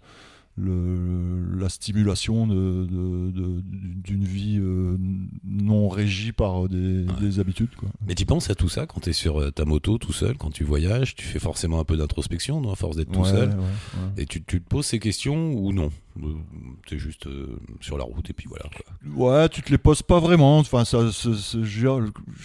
le, 0.55 1.57
la 1.57 1.67
stimulation 1.67 2.45
de, 2.45 2.85
de- 2.85 3.31
de- 3.31 3.61
d'une 4.03 4.23
vie 4.23 4.59
euh, 4.61 4.97
non 5.43 5.89
régie 5.89 6.31
par 6.31 6.69
des, 6.69 7.05
Ouais. 7.05 7.19
des 7.21 7.39
habitudes. 7.39 7.73
Quoi. 7.75 7.89
Mais 8.05 8.13
tu 8.13 8.25
penses 8.27 8.51
à 8.51 8.53
tout 8.55 8.69
ça 8.69 8.85
quand 8.85 8.99
tu 8.99 9.09
es 9.09 9.13
sur 9.13 9.39
euh, 9.41 9.49
ta 9.49 9.65
moto 9.65 9.97
tout 9.97 10.13
seul, 10.13 10.37
quand 10.37 10.51
tu 10.51 10.63
voyages, 10.63 11.15
tu 11.15 11.25
fais 11.25 11.39
forcément 11.39 11.79
un 11.79 11.83
peu 11.83 11.97
d'introspection, 11.97 12.61
non, 12.61 12.71
à 12.71 12.75
force 12.75 12.95
d'être 12.97 13.11
tout 13.11 13.25
seul. 13.25 13.49
ouais. 13.49 13.55
Et 14.21 14.25
tu, 14.27 14.43
tu 14.43 14.61
te 14.61 14.67
poses 14.69 14.85
ces 14.85 14.99
questions 14.99 15.53
ou 15.53 15.73
non? 15.73 15.89
Tu 16.85 16.95
es 16.95 16.99
juste 16.99 17.27
euh, 17.27 17.57
sur 17.81 17.97
la 17.97 18.03
route 18.03 18.29
et 18.29 18.33
puis 18.33 18.47
voilà. 18.47 18.65
Quoi. 18.69 19.41
Ouais, 19.41 19.49
tu 19.49 19.61
te 19.61 19.71
les 19.71 19.77
poses 19.77 20.01
pas 20.03 20.19
vraiment. 20.19 20.59
Enfin, 20.59 20.85
ça, 20.85 21.11
c'est- 21.11 21.33
c'est 21.35 21.63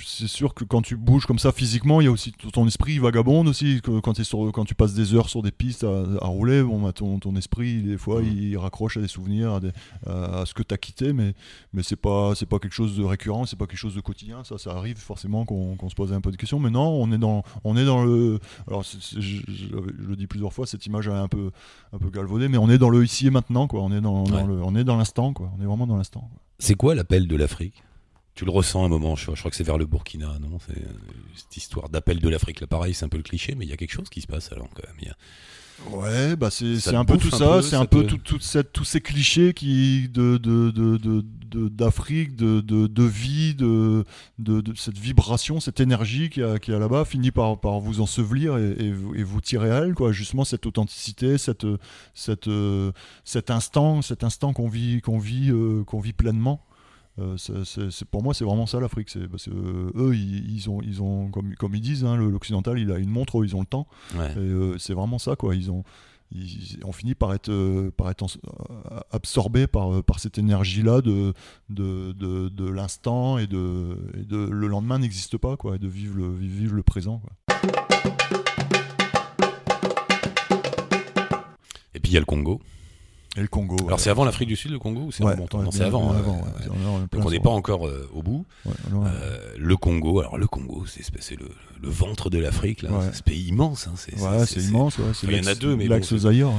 c'est 0.04 0.26
sûr 0.28 0.54
que 0.54 0.64
quand 0.64 0.80
tu 0.82 0.96
bouges 0.96 1.26
comme 1.26 1.38
ça 1.38 1.52
physiquement, 1.52 2.00
il 2.00 2.04
y 2.04 2.06
a 2.06 2.10
aussi 2.10 2.32
ton 2.52 2.66
esprit 2.66 2.98
vagabonde 2.98 3.48
aussi. 3.48 3.80
que 3.82 4.00
Quand, 4.00 4.14
t'es 4.14 4.24
sur, 4.24 4.50
quand 4.52 4.64
tu 4.64 4.74
passes 4.74 4.94
des 4.94 5.14
heures 5.14 5.28
sur 5.28 5.42
des 5.42 5.50
pistes 5.50 5.84
à, 5.84 6.04
à 6.22 6.26
rouler, 6.28 6.62
bon, 6.62 6.80
bah, 6.80 6.92
ton, 6.92 7.18
ton 7.18 7.36
esprit, 7.36 7.82
des 7.82 7.98
fois, 7.98 8.22
il 8.22 8.56
raccroche 8.56 8.96
à 8.96 9.00
des 9.00 9.08
souvenirs, 9.08 9.52
à, 9.54 9.60
des- 9.60 9.72
à- 10.06 10.40
à 10.40 10.46
ce 10.46 10.54
que 10.54 10.62
tu 10.62 10.72
as 10.74 10.78
quitté, 10.78 11.12
mais, 11.12 11.34
mais 11.72 11.82
c'est 11.82 11.96
pas, 11.96 12.34
c'est 12.34 12.46
pas 12.46 12.58
quelque 12.58 12.74
chose 12.74 12.96
de 12.96 13.04
récurrent, 13.04 13.44
c'est 13.46 13.58
pas 13.58 13.66
quelque 13.66 13.78
chose 13.78 13.94
de 13.94 14.00
quotidien. 14.00 14.44
Ça, 14.44 14.56
ça 14.58 14.72
arrive 14.72 14.96
forcément 14.96 15.44
qu'on 15.44 15.88
se 15.90 15.94
pose 15.94 16.12
un 16.12 16.20
peu 16.20 16.30
de 16.30 16.36
questions. 16.36 16.58
Mais 16.60 16.70
non, 16.70 16.88
on 16.88 17.12
est 17.12 17.18
dans, 17.18 17.42
on 17.64 17.76
est 17.76 17.84
dans 17.84 18.04
le. 18.04 18.38
Alors, 18.66 18.84
c'est- 18.84 18.98
c'est- 19.02 19.20
je, 19.20 19.42
je- 19.48 19.66
je 19.68 20.06
le 20.06 20.16
dis 20.16 20.26
plusieurs 20.26 20.52
fois, 20.52 20.66
cette 20.66 20.86
image 20.86 21.08
est 21.08 21.12
un 21.12 21.28
peu, 21.28 21.50
un 21.92 21.98
peu 21.98 22.10
galvaudée, 22.10 22.48
mais 22.48 22.58
on 22.58 22.70
est 22.70 22.78
dans 22.78 22.90
le 22.90 23.04
ici 23.04 23.26
et 23.26 23.30
maintenant, 23.30 23.57
quoi. 23.66 23.80
On 23.82 23.90
est 23.92 24.00
dans, 24.00 24.22
dans 24.24 24.36
Ouais. 24.36 24.46
le, 24.46 24.62
on 24.62 24.74
est 24.76 24.84
dans 24.84 24.96
l'instant, 24.96 25.32
quoi. 25.32 25.50
On 25.58 25.62
est 25.62 25.66
vraiment 25.66 25.86
dans 25.86 25.96
l'instant. 25.96 26.30
C'est 26.58 26.74
quoi 26.74 26.94
l'appel 26.94 27.26
de 27.26 27.36
l'Afrique? 27.36 27.82
Tu 28.34 28.44
le 28.44 28.52
ressens 28.52 28.84
un 28.84 28.88
moment, 28.88 29.16
je, 29.16 29.32
je 29.34 29.38
crois 29.40 29.50
que 29.50 29.56
c'est 29.56 29.64
vers 29.64 29.78
le 29.78 29.86
Burkina, 29.86 30.38
non? 30.38 30.58
C'est 30.64 30.78
euh, 30.78 30.88
cette 31.34 31.56
histoire 31.56 31.88
d'appel 31.88 32.20
de 32.20 32.28
l'Afrique. 32.28 32.60
Là, 32.60 32.68
pareil, 32.68 32.94
c'est 32.94 33.04
un 33.04 33.08
peu 33.08 33.16
le 33.16 33.24
cliché, 33.24 33.56
mais 33.56 33.64
il 33.64 33.68
y 33.68 33.72
a 33.72 33.76
quelque 33.76 33.90
chose 33.92 34.08
qui 34.08 34.20
se 34.20 34.28
passe 34.28 34.52
alors 34.52 34.68
quand 34.74 34.86
même. 34.86 34.96
Il 35.00 35.08
y 35.08 35.10
a- 35.10 35.16
Ouais, 35.90 36.34
bah 36.36 36.50
c'est 36.50 36.94
un 36.96 37.04
peu 37.04 37.14
tout 37.18 37.30
ça, 37.38 37.62
c'est 37.62 37.76
un 37.76 37.84
peu 37.86 38.02
tous 38.72 38.84
ces 38.84 39.00
clichés 39.00 39.54
qui 39.54 40.08
de 40.08 40.36
de 40.36 40.70
de 40.70 40.96
de- 40.96 41.24
de- 41.48 41.68
d'Afrique, 41.68 42.36
de, 42.36 42.60
de, 42.60 42.86
de 42.86 43.02
vie, 43.04 43.54
de, 43.54 44.04
cette 44.76 44.98
vibration, 44.98 45.60
cette 45.60 45.80
énergie 45.80 46.28
qui 46.28 46.42
a, 46.42 46.58
qui 46.58 46.74
a 46.74 46.78
là-bas 46.78 47.06
finit 47.06 47.30
par, 47.30 47.58
par 47.58 47.80
vous 47.80 48.02
ensevelir 48.02 48.58
et, 48.58 48.72
et 48.78 48.92
vous- 48.92 49.14
et 49.14 49.22
vous 49.22 49.40
tirer 49.40 49.70
à 49.70 49.78
elle, 49.78 49.94
quoi. 49.94 50.12
Justement 50.12 50.44
cette 50.44 50.66
authenticité, 50.66 51.38
cette 51.38 51.66
cette 52.12 52.48
euh, 52.48 52.92
cet 53.24 53.50
instant, 53.50 54.02
cet 54.02 54.24
instant 54.24 54.52
qu'on 54.52 54.68
vit 54.68 55.00
qu'on 55.00 55.18
vit 55.18 55.50
euh, 55.50 55.84
qu'on 55.84 56.00
vit 56.00 56.12
pleinement. 56.12 56.60
Euh, 57.20 57.36
c'est- 57.36 58.04
pour 58.04 58.22
moi, 58.22 58.32
c'est 58.34 58.44
vraiment 58.44 58.66
ça 58.66 58.78
l'Afrique. 58.80 59.10
C'est 59.10 59.26
parce 59.28 59.44
que 59.46 59.50
euh, 59.50 59.90
eux, 59.96 60.14
ils, 60.14 60.54
ils 60.54 60.70
ont, 60.70 60.80
ils 60.82 61.02
ont, 61.02 61.28
comme, 61.30 61.54
comme 61.56 61.74
ils 61.74 61.80
disent, 61.80 62.04
hein, 62.04 62.16
l'occidental, 62.16 62.78
il 62.78 62.90
a 62.92 62.98
une 62.98 63.10
montre, 63.10 63.44
ils 63.44 63.56
ont 63.56 63.60
le 63.60 63.66
temps. 63.66 63.86
Ouais. 64.16 64.32
Euh, 64.36 64.76
c'est 64.78 64.94
vraiment 64.94 65.18
ça, 65.18 65.34
quoi. 65.36 65.54
Ils 65.56 65.70
ont, 65.70 65.82
ils, 66.30 66.78
on 66.84 66.92
finit 66.92 67.14
par 67.14 67.32
être, 67.34 67.50
par 67.96 68.10
être 68.10 68.26
absorbé 69.10 69.66
par, 69.66 70.02
par 70.04 70.20
cette 70.20 70.38
énergie-là 70.38 71.00
de, 71.00 71.32
de, 71.70 72.12
de, 72.12 72.48
de 72.50 72.70
l'instant 72.70 73.38
et 73.38 73.46
de, 73.46 73.96
et 74.20 74.24
de 74.24 74.36
le 74.36 74.66
lendemain 74.66 74.98
n'existe 74.98 75.38
pas, 75.38 75.56
quoi, 75.56 75.76
et 75.76 75.78
de 75.78 75.88
vivre 75.88 76.16
le, 76.18 76.28
vivre 76.34 76.74
le 76.74 76.82
présent. 76.82 77.20
Quoi. 77.20 77.32
Et 81.94 82.00
puis 82.00 82.12
il 82.12 82.14
y 82.14 82.16
a 82.16 82.20
le 82.20 82.26
Congo. 82.26 82.60
Et 83.38 83.42
le 83.42 83.48
Congo. 83.48 83.76
Alors 83.78 83.90
ouais. 83.92 83.96
c'est 83.98 84.10
avant 84.10 84.24
l'Afrique 84.24 84.48
du 84.48 84.56
Sud, 84.56 84.72
le 84.72 84.78
Congo 84.78 85.02
ou 85.02 85.12
c'est 85.12 85.22
Ouais, 85.22 85.36
Non, 85.36 85.70
c'est 85.70 85.84
avant. 85.84 86.12
hein. 86.12 86.16
avant, 86.18 86.34
ouais. 86.38 87.06
Donc 87.12 87.24
on 87.24 87.30
n'est 87.30 87.38
pas 87.40 87.50
encore 87.50 87.86
euh, 87.86 88.10
au 88.12 88.22
bout. 88.22 88.44
Euh, 88.66 89.38
le 89.56 89.76
Congo, 89.76 90.20
alors 90.20 90.36
le 90.38 90.46
Congo, 90.46 90.84
c'est 90.86 91.38
le, 91.38 91.48
le 91.80 91.88
ventre 91.88 92.30
de 92.30 92.38
l'Afrique, 92.38 92.82
là. 92.82 92.90
C'est 93.10 93.18
ce 93.18 93.22
pays 93.22 93.46
immense. 93.48 93.86
hein. 93.86 93.92
C'est 93.96 94.12
immense. 94.60 94.98
Enfin, 94.98 95.12
il 95.30 95.36
y 95.36 95.40
en 95.40 95.46
a 95.46 95.54
deux, 95.54 95.76
mais 95.76 95.86
bon, 95.88 95.94
l'ex 95.94 96.08
c'est- 96.08 96.18
Zaïre. 96.18 96.50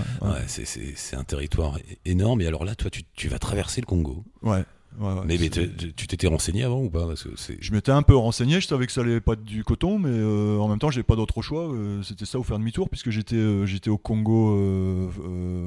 Un 1.18 1.24
territoire 1.26 1.78
énorme. 2.06 2.42
Et 2.42 2.48
alors 2.48 2.64
là, 2.64 2.76
toi, 2.76 2.90
tu, 2.90 3.04
tu 3.16 3.28
vas 3.28 3.40
traverser 3.40 3.82
le 3.82 3.86
Congo. 3.86 4.24
Ouais, 4.42 4.64
ouais, 5.00 5.14
ouais, 5.14 5.22
mais 5.26 5.38
tu 5.38 6.08
t'étais 6.08 6.28
renseigné 6.28 6.64
avant 6.64 6.82
ou 6.82 6.90
pas 6.90 7.06
Parce 7.08 7.24
que 7.24 7.30
c'est. 7.36 7.58
Je 7.62 7.72
m'étais 7.74 7.92
un 7.92 8.02
peu 8.02 8.16
renseigné, 8.16 8.62
je 8.62 8.68
savais 8.68 8.86
que 8.86 8.92
ça 8.92 9.02
allait 9.02 9.22
pas 9.22 9.34
être 9.34 9.44
du 9.44 9.64
coton, 9.64 10.00
mais 10.00 10.10
euh, 10.12 10.58
en 10.58 10.68
même 10.68 10.80
temps, 10.80 10.90
j'ai 10.92 11.04
pas 11.04 11.16
d'autre 11.16 11.42
choix. 11.42 11.72
euh, 11.72 12.02
C'était 12.04 12.26
ça 12.26 12.40
ou 12.40 12.44
faire 12.44 12.60
demi-tour, 12.60 12.90
puisque 12.90 13.10
j'étais 13.10 13.36
euh, 13.36 13.66
j'étais 13.66 13.90
au 13.90 13.98
Congo 13.98 15.10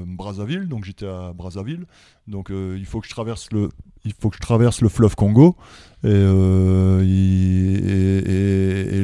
Brazzaville, 0.07 0.67
donc 0.67 0.83
j'étais 0.85 1.07
à 1.07 1.33
Brazzaville. 1.33 1.85
Donc 2.27 2.49
il 2.51 2.85
faut 2.85 3.01
que 3.01 3.07
je 3.07 3.11
traverse 3.11 3.51
le 3.51 3.69
il 4.05 4.13
faut 4.19 4.29
que 4.29 4.35
je 4.35 4.41
traverse 4.41 4.81
le 4.81 4.89
fleuve 4.89 5.15
Congo. 5.15 5.55
Et, 6.05 6.07
euh, 6.09 7.01
et, 7.01 8.97
et- 8.97 8.99
et 8.99 9.03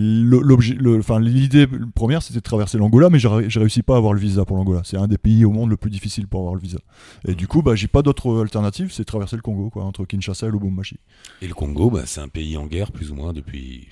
l'idée 1.19 1.67
première, 1.95 2.21
c'était 2.21 2.39
de 2.39 2.43
traverser 2.43 2.77
l'Angola, 2.77 3.09
mais 3.09 3.19
j'ai 3.19 3.27
ré- 3.29 3.49
j'ai 3.49 3.59
réussi 3.59 3.83
pas 3.83 3.95
à 3.95 3.97
avoir 3.97 4.13
le 4.13 4.19
visa 4.19 4.43
pour 4.45 4.57
l'Angola. 4.57 4.81
C'est 4.83 4.97
un 4.97 5.07
des 5.07 5.17
pays 5.17 5.45
au 5.45 5.51
monde 5.51 5.69
le 5.69 5.77
plus 5.77 5.89
difficile 5.89 6.27
pour 6.27 6.41
avoir 6.41 6.55
le 6.55 6.61
visa. 6.61 6.79
Et 7.27 7.35
du 7.35 7.47
coup, 7.47 7.61
bah, 7.61 7.75
j'ai 7.75 7.87
pas 7.87 8.01
d'autre 8.01 8.41
alternative, 8.41 8.91
c'est 8.91 9.03
de 9.03 9.07
traverser 9.07 9.37
le 9.37 9.41
Congo, 9.41 9.69
quoi, 9.69 9.85
entre 9.85 10.03
Kinshasa 10.05 10.47
et 10.47 10.51
Lubumbashi. 10.51 10.97
Et 11.41 11.47
le 11.47 11.53
Congo, 11.53 11.89
bah, 11.89 12.01
c'est 12.05 12.19
un 12.21 12.27
pays 12.27 12.57
en 12.57 12.65
guerre, 12.65 12.91
plus 12.91 13.11
ou 13.11 13.15
moins, 13.15 13.31
depuis. 13.33 13.87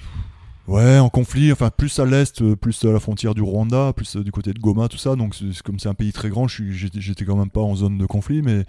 Ouais, 0.67 0.99
en 0.99 1.07
conflit, 1.07 1.53
enfin 1.53 1.69
plus 1.69 1.97
à 1.99 2.05
l'est, 2.05 2.43
plus 2.55 2.83
à 2.83 2.91
la 2.91 2.99
frontière 2.99 3.33
du 3.33 3.41
Rwanda, 3.41 3.93
plus 3.93 4.17
euh, 4.17 4.23
du 4.23 4.33
côté 4.33 4.51
de 4.51 4.59
Goma, 4.59 4.89
tout 4.89 4.97
ça. 4.97 5.15
Donc 5.15 5.33
comme 5.63 5.79
c'est 5.79 5.87
un 5.87 5.93
pays 5.93 6.11
très 6.11 6.27
grand, 6.29 6.45
j'étais 6.49 7.23
quand 7.23 7.37
même 7.37 7.49
pas 7.49 7.61
en 7.61 7.73
zone 7.73 7.97
de 7.97 8.05
conflit, 8.05 8.41
mais 8.41 8.65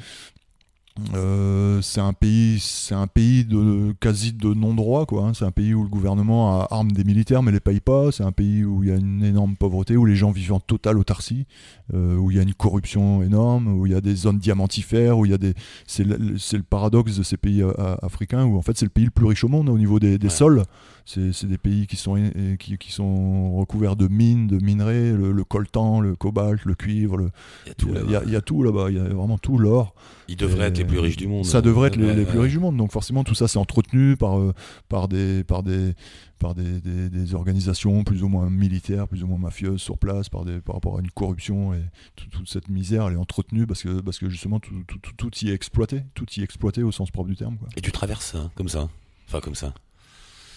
euh, 1.14 1.80
c'est 1.82 2.00
un 2.00 2.12
pays, 2.12 2.58
c'est 2.60 2.94
un 2.94 3.06
pays 3.06 3.44
de 3.44 3.94
quasi 4.00 4.32
de 4.32 4.52
non-droit, 4.52 5.06
quoi. 5.06 5.26
hein. 5.26 5.32
C'est 5.34 5.44
un 5.44 5.50
pays 5.50 5.74
où 5.74 5.82
le 5.82 5.88
gouvernement 5.88 6.60
a 6.60 6.68
arme 6.70 6.90
des 6.92 7.04
militaires 7.04 7.42
mais 7.42 7.52
les 7.52 7.60
paye 7.60 7.80
pas. 7.80 8.10
C'est 8.12 8.24
un 8.24 8.32
pays 8.32 8.64
où 8.64 8.82
il 8.82 8.88
y 8.88 8.92
a 8.92 8.96
une 8.96 9.22
énorme 9.24 9.56
pauvreté, 9.56 9.96
où 9.96 10.04
les 10.04 10.16
gens 10.16 10.30
vivent 10.30 10.52
en 10.54 10.60
totale 10.60 10.98
autarcie, 10.98 11.46
euh, 11.94 12.16
où 12.16 12.30
il 12.30 12.36
y 12.36 12.40
a 12.40 12.42
une 12.42 12.54
corruption 12.54 13.22
énorme, 13.22 13.68
où 13.68 13.86
il 13.86 13.92
y 13.92 13.94
a 13.94 14.00
des 14.00 14.14
zones 14.14 14.38
diamantifères, 14.38 15.18
où 15.18 15.24
il 15.24 15.30
y 15.30 15.34
a 15.34 15.38
des, 15.38 15.54
c'est 15.86 16.04
le, 16.04 16.36
paradoxe 16.68 17.16
de 17.16 17.22
ces 17.22 17.36
pays 17.36 17.62
euh, 17.62 17.72
africains 18.02 18.44
où 18.44 18.58
en 18.58 18.62
fait 18.62 18.76
c'est 18.76 18.86
le 18.86 18.90
pays 18.90 19.04
le 19.04 19.10
plus 19.10 19.26
riche 19.26 19.44
au 19.44 19.48
monde 19.48 19.68
au 19.68 19.78
niveau 19.78 19.98
des, 20.00 20.18
des 20.18 20.26
Ouais. 20.26 20.32
sols. 20.32 20.62
C'est 21.10 21.46
des 21.46 21.56
pays 21.56 21.86
qui 21.86 21.96
sont, 21.96 22.16
et 22.18 22.56
qui, 22.58 22.76
qui 22.76 22.92
sont 22.92 23.56
recouverts 23.56 23.96
de 23.96 24.08
mines, 24.08 24.46
de 24.46 24.58
minerais, 24.62 25.12
le, 25.12 25.32
le 25.32 25.44
coltan, 25.44 26.00
le 26.00 26.14
cobalt, 26.14 26.62
le 26.66 26.74
cuivre. 26.74 27.16
le- 27.16 27.30
Il 27.64 27.68
y 27.68 27.70
a 27.70 27.74
tout 27.74 27.88
y 27.88 27.96
a, 28.14 28.24
y 28.24 28.36
a- 28.36 28.40
là-bas, 28.64 28.90
il 28.90 28.96
y 28.96 29.00
a 29.00 29.04
vraiment 29.04 29.38
tout, 29.38 29.56
l'or. 29.56 29.94
Ils 30.28 30.36
devraient 30.36 30.64
Et 30.66 30.68
être 30.68 30.78
les 30.78 30.84
plus 30.84 30.98
riches 30.98 31.16
du 31.16 31.26
monde. 31.26 31.46
Ça 31.46 31.62
devrait 31.62 31.88
être 31.88 31.96
les, 31.96 32.26
plus 32.26 32.38
riches 32.38 32.52
du 32.52 32.58
monde. 32.58 32.76
Donc 32.76 32.92
forcément 32.92 33.24
tout 33.24 33.34
ça 33.34 33.48
c'est 33.48 33.58
entretenu 33.58 34.16
par, 34.18 34.38
euh, 34.38 34.52
par, 34.90 35.08
des, 35.08 35.44
par, 35.44 35.62
des, 35.62 35.94
par 36.38 36.54
des, 36.54 36.78
des- 36.82 37.08
des 37.08 37.34
organisations 37.34 38.04
plus 38.04 38.22
ou 38.22 38.28
moins 38.28 38.50
militaires, 38.50 39.08
plus 39.08 39.24
ou 39.24 39.26
moins 39.28 39.38
mafieuses 39.38 39.80
sur 39.80 39.96
place, 39.96 40.28
par, 40.28 40.44
des, 40.44 40.60
par 40.60 40.74
rapport 40.74 40.98
à 40.98 41.00
une 41.00 41.10
corruption. 41.10 41.72
Et 41.72 41.80
tout- 42.16 42.28
toute 42.28 42.48
cette 42.50 42.68
misère 42.68 43.06
elle 43.06 43.14
est 43.14 43.16
entretenue 43.16 43.66
parce 43.66 43.82
que, 43.82 44.00
parce 44.02 44.18
que 44.18 44.28
justement 44.28 44.60
tout, 44.60 44.74
tout, 44.86 44.98
tout, 44.98 45.12
tout 45.16 45.30
y 45.42 45.48
est 45.48 45.54
exploité. 45.54 46.02
Tout 46.12 46.26
y 46.36 46.40
est 46.40 46.44
exploité 46.44 46.82
au 46.82 46.92
sens 46.92 47.10
propre 47.10 47.30
du 47.30 47.36
terme. 47.36 47.56
Quoi. 47.56 47.68
Et 47.78 47.80
tu 47.80 47.92
traverses 47.92 48.26
ça, 48.32 48.50
comme 48.54 48.68
ça. 48.68 48.90
Enfin, 49.26 49.40
comme 49.40 49.54
ça. 49.54 49.72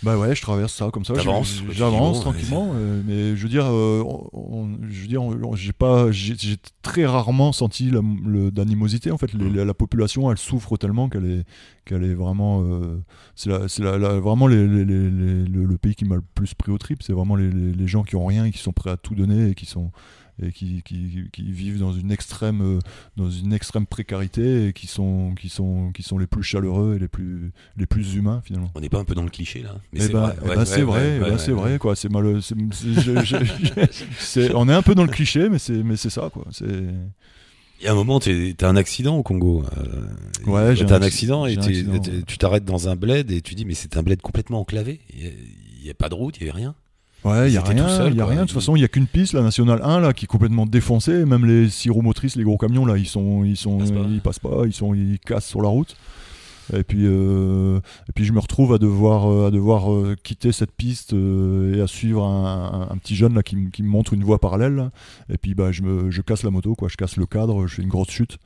Bah 0.04 0.18
ouais, 0.18 0.34
je 0.36 0.42
traverse 0.42 0.74
ça 0.74 0.90
comme 0.92 1.06
ça. 1.06 1.14
J'avance 1.74 2.12
dis, 2.12 2.18
bon, 2.18 2.20
tranquillement, 2.22 2.72
euh, 2.74 3.02
mais 3.06 3.36
je 3.36 3.44
veux 3.44 3.50
dire, 3.50 3.66
euh, 3.68 4.04
on- 4.34 4.68
je 4.90 5.02
veux 5.02 5.08
dire, 5.08 5.22
j'ai 5.56 5.74
pas, 5.74 6.12
j'ai 6.12 6.36
très 6.82 7.06
rarement 7.06 7.52
senti 7.52 7.92
d'animosité. 8.52 9.12
En 9.12 9.18
fait, 9.18 9.32
Les- 9.34 9.46
Mm. 9.46 9.56
la, 9.56 9.66
la 9.66 9.74
population, 9.74 10.32
elle 10.32 10.38
souffre 10.38 10.78
tellement 10.78 11.08
qu'elle 11.10 11.26
est, 11.26 11.44
qu'elle 11.86 12.04
est 12.04 12.14
vraiment, 12.16 12.64
euh, 12.64 13.00
c'est 13.36 13.50
la- 13.50 13.68
c'est 13.68 13.84
la- 13.84 13.98
la- 13.98 14.20
vraiment 14.20 14.48
les- 14.48 14.68
les- 14.68 14.86
les- 14.86 15.10
les- 15.12 15.46
le, 15.46 15.66
le 15.66 15.78
pays 15.78 15.94
qui 15.96 16.06
m'a 16.06 16.16
le 16.16 16.24
plus 16.36 16.54
pris 16.54 16.72
au 16.72 16.78
trip. 16.78 17.04
C'est 17.04 17.14
vraiment 17.14 17.36
les, 17.36 17.50
les- 17.52 17.74
les 17.74 17.88
gens 17.88 18.04
qui 18.04 18.16
ont 18.16 18.26
rien 18.26 18.46
et 18.46 18.52
qui 18.52 18.60
sont 18.60 18.74
prêts 18.74 18.90
à 18.90 18.98
tout 18.98 19.14
donner 19.16 19.50
et 19.50 19.56
qui 19.56 19.66
sont 19.66 19.92
et 20.43 20.51
qui, 20.51 20.82
qui, 20.84 21.27
qui 21.32 21.51
vivent 21.51 21.80
dans 21.80 21.93
une 21.93 22.12
extrême 22.12 22.62
euh, 22.62 22.80
dans 23.17 23.30
une 23.30 23.54
extrême 23.54 23.86
précarité 23.86 24.67
et 24.67 24.73
qui 24.73 24.88
sont 24.88 25.34
qui 25.39 25.49
sont 25.49 25.91
qui 25.93 26.04
sont 26.04 26.17
les 26.17 26.27
plus 26.27 26.43
chaleureux 26.43 26.95
et 26.95 26.99
les 26.99 27.08
plus 27.08 27.51
les 27.77 27.86
plus 27.86 28.15
humains 28.15 28.41
finalement. 28.43 28.71
On 28.75 28.80
n'est 28.82 28.89
pas 28.89 28.99
un 28.99 29.06
peu 29.06 29.15
dans 29.15 29.23
le 29.23 29.30
cliché, 29.30 29.62
là 29.62 29.75
Mais 29.93 29.99
c'est 30.01 30.12
vrai. 30.12 30.36
Ouais, 30.43 30.65
c'est 30.65 30.77
ouais, 30.77 30.84
vrai, 30.84 31.19
ouais, 31.32 31.38
c'est 31.38 31.51
vrai, 31.51 31.77
quoi. 31.77 31.95
C'est 31.95 32.10
mal. 32.10 32.39
je- 32.41 33.23
je- 33.23 33.36
je- 34.41 34.54
on 34.54 34.67
est 34.69 34.73
un 34.73 34.82
peu 34.82 34.95
dans 34.95 35.04
le 35.04 35.10
cliché, 35.12 35.49
mais 35.49 35.60
c'est, 35.60 35.84
mais 35.84 35.95
c'est 35.97 36.10
ça, 36.10 36.30
quoi. 36.34 36.45
C'est. 36.51 36.65
Il 37.80 37.86
y 37.86 37.88
a 37.88 37.93
un 37.93 37.95
moment, 37.95 38.19
t'es- 38.19 38.54
t'as 38.56 38.69
un 38.69 38.75
accident 38.75 39.17
au 39.17 39.23
Congo. 39.23 39.63
euh, 39.77 40.06
Ouais, 40.45 40.75
j'ai 40.75 40.84
un 40.86 40.88
un 40.93 40.99
acc- 40.99 41.04
accident 41.06 41.45
et 41.47 41.58
un 41.58 41.62
accident, 41.62 41.93
ouais. 41.93 42.21
tu 42.27 42.38
t'arrêtes 42.38 42.63
dans 42.65 42.88
un 42.89 42.95
bled 42.95 43.32
et 43.32 43.41
tu 43.41 43.56
dis, 43.56 43.65
mais 43.65 43.73
c'est 43.73 43.97
un 43.97 44.04
bled 44.04 44.21
complètement 44.21 44.60
enclavé. 44.60 44.99
Il 45.17 45.32
n'y 45.84 45.89
a, 45.89 45.93
pas 45.95 46.08
de 46.10 46.13
route, 46.13 46.38
il 46.39 46.43
n'y 46.43 46.49
avait 46.51 46.60
rien. 46.60 46.75
Ouais, 47.24 47.50
il 47.50 47.54
y 47.54 47.58
a 47.58 47.62
rien, 47.62 47.88
seul, 47.88 48.16
y 48.16 48.20
a 48.20 48.24
quoi. 48.24 48.32
rien. 48.32 48.42
De 48.42 48.48
toute 48.48 48.56
façon, 48.56 48.76
il 48.76 48.82
y 48.82 48.84
a 48.84 48.88
qu'une 48.88 49.06
piste, 49.08 49.34
la 49.34 49.42
nationale 49.44 49.80
1 49.84 50.00
là, 50.00 50.14
qui 50.14 50.26
est 50.26 50.28
complètement 50.28 50.66
défoncée. 50.66 51.24
Même 51.26 51.46
les 51.46 51.70
syromotrices, 51.70 52.36
les 52.36 52.44
gros 52.44 52.58
camions 52.58 52.86
là, 52.86 52.98
ils 52.98 53.06
sont, 53.08 53.44
ils 53.44 53.58
sont, 53.58 53.78
Passent 53.78 53.92
pas. 53.92 54.06
ils 54.10 54.22
passent 54.22 54.40
pas, 54.40 54.62
ils 54.66 54.74
sont, 54.74 54.94
ils 54.96 55.20
cassent 55.20 55.46
sur 55.48 55.62
la 55.62 55.70
route. 55.70 55.96
Et 56.74 56.84
puis, 56.84 57.02
euh, 57.06 57.80
et 58.08 58.12
puis 58.14 58.24
je 58.24 58.32
me 58.34 58.40
retrouve 58.40 58.74
à 58.74 58.78
devoir, 58.78 59.30
euh, 59.30 59.48
à 59.48 59.52
devoir 59.52 59.92
euh, 59.92 60.16
quitter 60.24 60.52
cette 60.52 60.72
piste 60.72 61.12
et 61.14 61.82
à 61.82 61.88
suivre 61.88 62.24
un, 62.24 62.88
un- 62.90 62.94
un 62.94 62.98
petit 62.98 63.16
jeune 63.16 63.34
là 63.34 63.44
qui, 63.44 63.56
me- 63.58 63.70
qui 63.70 63.84
me 63.84 63.90
montre 63.90 64.14
une 64.14 64.24
voie 64.24 64.40
parallèle. 64.40 64.76
là. 64.76 64.92
Et 65.30 65.38
puis 65.38 65.54
bah, 65.54 65.72
je, 65.72 65.82
me, 65.82 66.10
je 66.12 66.22
casse 66.22 66.44
la 66.44 66.50
moto, 66.50 66.74
quoi. 66.76 66.88
Je 66.88 66.96
casse 66.96 67.18
le 67.18 67.26
cadre, 67.26 67.68
je 67.68 67.76
fais 67.76 67.82
une 67.82 67.90
grosse 67.90 68.10
chute. 68.10 68.38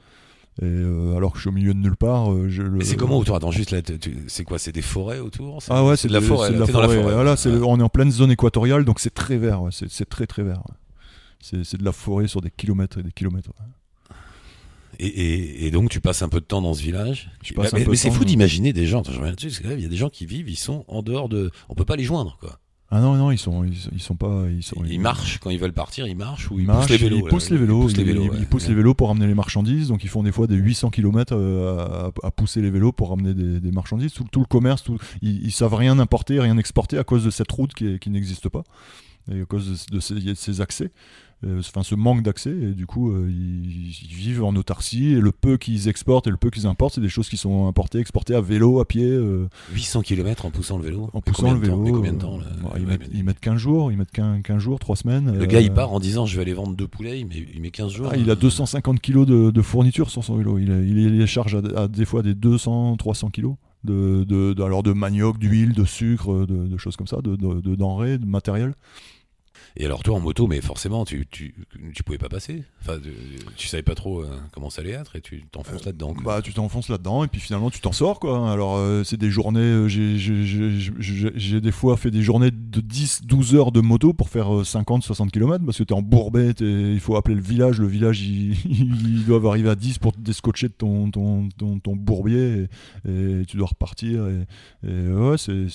Et 0.61 0.65
euh, 0.65 1.17
alors 1.17 1.31
que 1.33 1.37
je 1.37 1.41
suis 1.41 1.49
au 1.49 1.53
milieu 1.53 1.73
de 1.73 1.79
nulle 1.79 1.97
part, 1.97 2.31
euh, 2.31 2.47
je, 2.47 2.61
le- 2.61 2.69
Mais 2.77 2.85
c'est 2.85 2.95
comment 2.95 3.17
autour 3.17 3.35
Attends, 3.35 3.51
juste 3.51 3.71
là, 3.71 3.81
c'est 4.27 4.43
quoi 4.45 4.57
C'est 4.57 4.71
des 4.71 4.81
forêts 4.81 5.19
autour 5.19 5.59
Ah 5.69 5.83
ouais, 5.83 5.97
c'est 5.97 6.07
de 6.07 6.13
la 6.13 6.21
forêt. 6.21 6.47
c'est 6.47 6.53
de 6.53 6.59
là, 6.59 6.65
la 6.65 6.71
dans 6.71 6.79
la 6.81 6.87
forêt. 6.87 7.01
forêt. 7.01 7.59
On 7.65 7.77
est 7.79 7.83
en 7.83 7.89
pleine 7.89 8.09
zone 8.11 8.31
équatoriale, 8.31 8.85
donc 8.85 8.99
c'est 9.01 9.13
très 9.13 9.37
vert. 9.37 9.61
ouais. 9.61 9.71
C'est 9.71 10.09
très 10.09 10.25
très 10.27 10.43
vert. 10.43 10.61
ouais. 10.69 11.59
C'est 11.63 11.77
de 11.77 11.83
la 11.83 11.91
forêt 11.91 12.27
sur 12.27 12.39
des 12.41 12.51
kilomètres 12.51 12.99
et 12.99 13.03
des 13.03 13.11
kilomètres. 13.11 13.49
ouais. 13.59 13.65
Et, 14.97 15.67
et, 15.67 15.71
donc 15.71 15.89
tu 15.89 15.99
passes 15.99 16.21
un 16.21 16.29
peu 16.29 16.39
de 16.39 16.45
temps 16.45 16.61
dans 16.61 16.73
ce 16.73 16.81
village? 16.81 17.29
Je 17.43 17.53
passe 17.53 17.73
mais 17.73 17.81
un 17.81 17.85
mais 17.85 17.91
de 17.91 17.95
c'est 17.95 18.09
fou 18.11 18.23
d'imaginer 18.23 18.71
des 18.71 18.85
gens. 18.85 19.01
Là, 19.21 19.33
il 19.75 19.81
y 19.81 19.85
a 19.85 19.89
des 19.89 19.97
gens 19.97 20.07
qui 20.09 20.25
vivent, 20.25 20.47
ils 20.49 20.55
sont 20.55 20.85
en 20.87 21.01
dehors 21.01 21.27
de. 21.27 21.51
On 21.67 21.75
peut 21.75 21.83
pas 21.83 21.97
les 21.97 22.05
joindre, 22.05 22.37
quoi. 22.39 22.59
Ah 22.91 23.01
non, 23.01 23.15
non, 23.15 23.31
ils 23.31 23.37
sont, 23.39 23.63
ils, 23.63 23.75
sont- 23.75 23.89
ils 23.93 23.99
sont 24.01 24.15
pas. 24.15 24.45
Ils, 24.49 24.61
sont, 24.61 24.75
Ils 24.85 24.99
marchent 24.99 25.39
quand 25.39 25.49
ils 25.49 25.57
veulent 25.59 25.73
partir, 25.73 26.07
ils 26.07 26.15
marchent 26.15 26.51
ou 26.51 26.59
ils, 26.59 26.65
marchent, 26.67 26.81
poussent 26.87 26.89
les 26.91 26.97
vélos. 26.97 27.17
ils 27.17 27.29
poussent 27.29 27.49
les 27.49 27.57
vélos, 27.57 27.79
Ils 27.79 27.83
poussent 27.87 27.97
les 27.97 28.03
vélos. 28.03 28.31
ouais. 28.31 28.45
poussent 28.45 28.67
les 28.67 28.75
vélos 28.75 28.93
pour 28.93 29.07
ramener 29.07 29.25
les 29.27 29.33
marchandises, 29.33 29.87
donc 29.87 30.03
ils 30.03 30.09
font 30.09 30.21
des 30.23 30.31
fois 30.31 30.45
des 30.45 30.55
800 30.55 30.91
km 30.91 31.33
à, 31.35 32.11
à 32.27 32.31
pousser 32.31 32.61
les 32.61 32.69
vélos 32.69 32.91
pour 32.91 33.09
ramener 33.09 33.33
des, 33.33 33.59
des 33.59 33.71
marchandises. 33.71 34.13
Tout, 34.13 34.25
tout 34.31 34.39
le 34.39 34.45
commerce, 34.45 34.83
tout, 34.83 34.97
ils, 35.23 35.51
savent 35.51 35.73
rien 35.73 35.97
importer, 35.97 36.39
rien 36.39 36.57
exporter 36.57 36.97
à 36.99 37.03
cause 37.03 37.25
de 37.25 37.31
cette 37.31 37.51
route 37.51 37.73
qui 37.73 38.09
n'existe 38.09 38.49
pas 38.49 38.63
et 39.31 39.41
à 39.41 39.45
cause 39.45 39.87
de, 39.91 39.99
ces, 39.99 40.13
de 40.15 40.33
ces 40.35 40.61
accès, 40.61 40.91
euh, 41.45 41.59
enfin 41.59 41.83
ce 41.83 41.95
manque 41.95 42.21
d'accès. 42.23 42.51
Et 42.51 42.73
du 42.73 42.85
coup, 42.85 43.11
euh, 43.11 43.27
ils, 43.29 43.89
ils 43.89 44.15
vivent 44.15 44.43
en 44.43 44.55
autarcie 44.55 45.07
et 45.13 45.19
le 45.19 45.31
peu 45.31 45.57
qu'ils 45.57 45.87
exportent 45.87 46.27
et 46.27 46.29
le 46.29 46.37
peu 46.37 46.49
qu'ils 46.49 46.65
importent, 46.67 46.95
c'est 46.95 47.01
des 47.01 47.09
choses 47.09 47.27
qui 47.27 47.37
sont 47.37 47.67
importées, 47.67 47.99
exportées 47.99 48.35
à 48.35 48.41
vélo, 48.41 48.79
à 48.79 48.85
pied. 48.87 49.03
euh, 49.05 49.47
800 49.73 50.01
km 50.03 50.45
en 50.45 50.51
poussant 50.51 50.77
le 50.77 50.83
vélo. 50.83 51.09
en 51.13 51.21
poussant 51.21 51.51
le 51.53 51.59
temps 51.59 51.77
vélo. 51.77 51.77
Mais 51.83 51.91
combien 51.91 52.13
de 52.13 52.17
temps 52.19 52.35
euh, 52.35 52.41
là 52.41 52.45
bah, 52.63 52.69
Ouais, 52.73 52.81
ils, 52.81 52.87
mettent, 52.87 53.09
ils 53.13 53.23
mettent 53.23 53.39
15 53.39 53.57
jours, 53.57 53.91
ils 53.91 53.97
mettent 53.97 54.11
15, 54.11 54.41
15 54.43 54.57
jours, 54.59 54.79
3 54.79 54.95
semaines. 54.95 55.37
Le 55.37 55.45
gars, 55.45 55.59
il 55.61 55.71
euh, 55.71 55.73
part 55.73 55.91
en 55.91 55.99
disant 55.99 56.25
je 56.25 56.35
vais 56.35 56.43
aller 56.43 56.53
vendre 56.53 56.75
deux 56.75 56.87
poulets, 56.87 57.19
il 57.19 57.25
met, 57.27 57.47
il 57.53 57.61
met 57.61 57.71
15 57.71 57.91
jours. 57.91 58.09
Ah, 58.11 58.17
il 58.17 58.29
a 58.29 58.35
250 58.35 58.99
kilos 59.01 59.25
de, 59.27 59.49
de 59.51 59.61
fourniture 59.61 60.09
sur 60.09 60.23
son 60.23 60.37
vélo. 60.37 60.57
Il, 60.59 61.17
les 61.17 61.27
charge 61.27 61.55
à, 61.55 61.81
à 61.81 61.87
des 61.87 62.05
fois 62.05 62.21
des 62.23 62.33
200, 62.35 62.95
300 62.97 63.29
kilos. 63.31 63.55
De, 63.83 64.23
de, 64.27 64.53
de- 64.53 64.63
alors 64.63 64.81
de 64.81 64.93
manioc, 64.93 65.37
d'huile, 65.37 65.73
de 65.73 65.85
sucre, 65.85 66.47
de, 66.47 66.65
de 66.67 66.77
choses 66.77 66.95
comme 66.95 67.05
ça, 67.05 67.17
de 67.21 67.35
denrées, 67.75 68.17
de 68.17 68.25
matériel. 68.25 68.73
Et 69.77 69.83
alors 69.85 70.03
toi 70.03 70.15
en 70.15 70.21
moto, 70.21 70.47
mais 70.47 70.61
forcément, 70.61 71.03
tu, 71.03 71.25
tu, 71.29 71.53
tu 71.93 72.03
pouvais 72.03 72.17
pas 72.17 72.29
passer. 72.29 72.63
Enfin, 72.81 72.97
tu, 73.03 73.11
tu 73.57 73.67
savais 73.67 73.83
pas 73.83 73.93
trop 73.95 74.21
euh, 74.23 74.29
comment 74.53 74.69
ça 74.69 74.81
allait 74.81 74.91
être 74.91 75.17
et 75.17 75.21
tu 75.21 75.43
t'enfonces 75.51 75.83
là-dedans. 75.85 76.13
quoi. 76.13 76.23
Bah, 76.23 76.41
tu 76.41 76.53
t'enfonces 76.53 76.87
là-dedans 76.87 77.25
et 77.25 77.27
puis 77.27 77.41
finalement 77.41 77.69
tu 77.69 77.81
t'en 77.81 77.91
sors 77.91 78.19
quoi. 78.21 78.49
Alors 78.51 78.77
euh, 78.77 79.03
c'est 79.03 79.17
des 79.17 79.29
journées, 79.29 79.59
euh, 79.59 79.87
j'ai- 79.89 81.59
des 81.61 81.71
fois 81.71 81.97
fait 81.97 82.09
des 82.11 82.21
journées 82.21 82.51
de 82.51 82.79
10, 82.79 83.25
12 83.25 83.55
heures 83.55 83.71
de 83.73 83.81
moto 83.81 84.13
pour 84.13 84.29
faire 84.29 84.55
euh, 84.59 84.63
50, 84.63 85.03
60 85.03 85.31
km 85.31 85.65
parce 85.65 85.77
que 85.77 85.83
t'es 85.83 85.93
embourbé, 85.93 86.53
t'es- 86.53 86.93
il 86.93 86.99
faut 87.01 87.15
appeler 87.17 87.35
le 87.35 87.41
village, 87.41 87.79
le 87.79 87.87
village 87.87 88.21
il- 88.21 88.55
ils 88.65 89.25
doivent 89.25 89.45
arriver 89.47 89.69
à 89.69 89.75
10 89.75 89.97
pour 89.99 90.13
te 90.13 90.19
descotcher 90.21 90.67
de 90.69 90.73
ton, 90.73 91.11
ton, 91.11 91.49
ton, 91.57 91.79
ton 91.79 91.95
bourbier 91.97 92.67
et, 93.07 93.41
et 93.41 93.45
tu 93.45 93.57
dois 93.57 93.67
repartir 93.67 94.25
et, 94.27 94.87
et 94.89 95.07
ouais 95.11 95.37
c'est... 95.37 95.67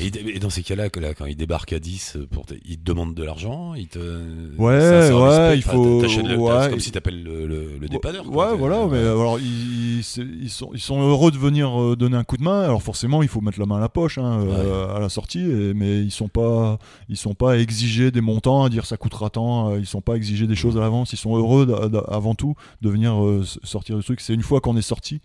Et, 0.00 0.36
et 0.36 0.38
dans 0.38 0.48
ces 0.50 0.62
cas-là, 0.62 0.88
quand 0.88 1.26
il 1.26 1.36
débarque 1.36 1.72
à 1.72 1.78
10, 1.78 2.16
pour 2.30 2.46
te- 2.46 2.54
il 2.64 2.78
te 2.78 2.84
demande 2.84 3.14
de 3.14 3.22
l'argent, 3.22 3.74
il 3.74 3.88
te. 3.88 3.98
Ouais, 4.56 4.78
ouais, 5.12 5.56
il 5.58 5.62
faut- 5.62 6.00
le- 6.28 6.36
ouais. 6.38 6.70
comme 6.70 6.80
si 6.80 6.90
t'appelles 6.92 7.22
le, 7.22 7.46
le, 7.46 7.76
le 7.78 7.88
dépanneur. 7.88 8.26
Ouais, 8.30 8.56
voilà, 8.56 8.86
mais 8.86 8.98
alors 8.98 9.38
ils, 9.38 9.98
ils- 9.98 10.42
ils 10.42 10.50
sont, 10.50 10.70
ils 10.72 10.80
sont 10.80 11.00
heureux 11.02 11.30
de 11.30 11.36
venir 11.38 11.78
euh, 11.80 11.96
donner 11.96 12.16
un 12.16 12.24
coup 12.24 12.36
de 12.38 12.42
main. 12.44 12.62
Alors 12.62 12.82
forcément, 12.82 13.22
il 13.22 13.28
faut 13.28 13.40
mettre 13.40 13.58
la 13.60 13.66
main 13.66 13.76
à 13.76 13.80
la 13.80 13.88
poche 13.90 14.16
hein, 14.18 14.40
euh, 14.40 14.96
à 14.96 15.00
la 15.00 15.08
sortie, 15.08 15.40
et- 15.40 15.74
mais 15.74 16.00
ils 16.02 16.10
sont 16.12 16.28
pas, 16.28 16.78
ils 17.08 17.16
sont 17.16 17.34
pas 17.34 17.58
exigés 17.58 18.10
des 18.10 18.20
montants, 18.22 18.64
à 18.64 18.68
dire 18.70 18.86
ça 18.86 18.96
coûtera 18.96 19.28
tant. 19.28 19.70
euh, 19.72 19.78
ils 19.78 19.86
sont 19.86 20.00
pas 20.00 20.14
exigés 20.14 20.46
des 20.46 20.56
choses 20.56 20.76
à 20.76 20.80
l'avance. 20.80 21.12
Ils 21.12 21.18
sont 21.18 21.36
heureux 21.36 21.66
avant 22.08 22.34
tout 22.34 22.54
de 22.80 22.88
venir 22.88 23.22
euh, 23.22 23.44
sortir 23.64 23.96
du 23.98 24.04
truc. 24.04 24.20
C'est 24.20 24.34
une 24.34 24.42
fois 24.42 24.60
qu'on 24.60 24.76
est 24.76 24.82
sorti. 24.82 25.20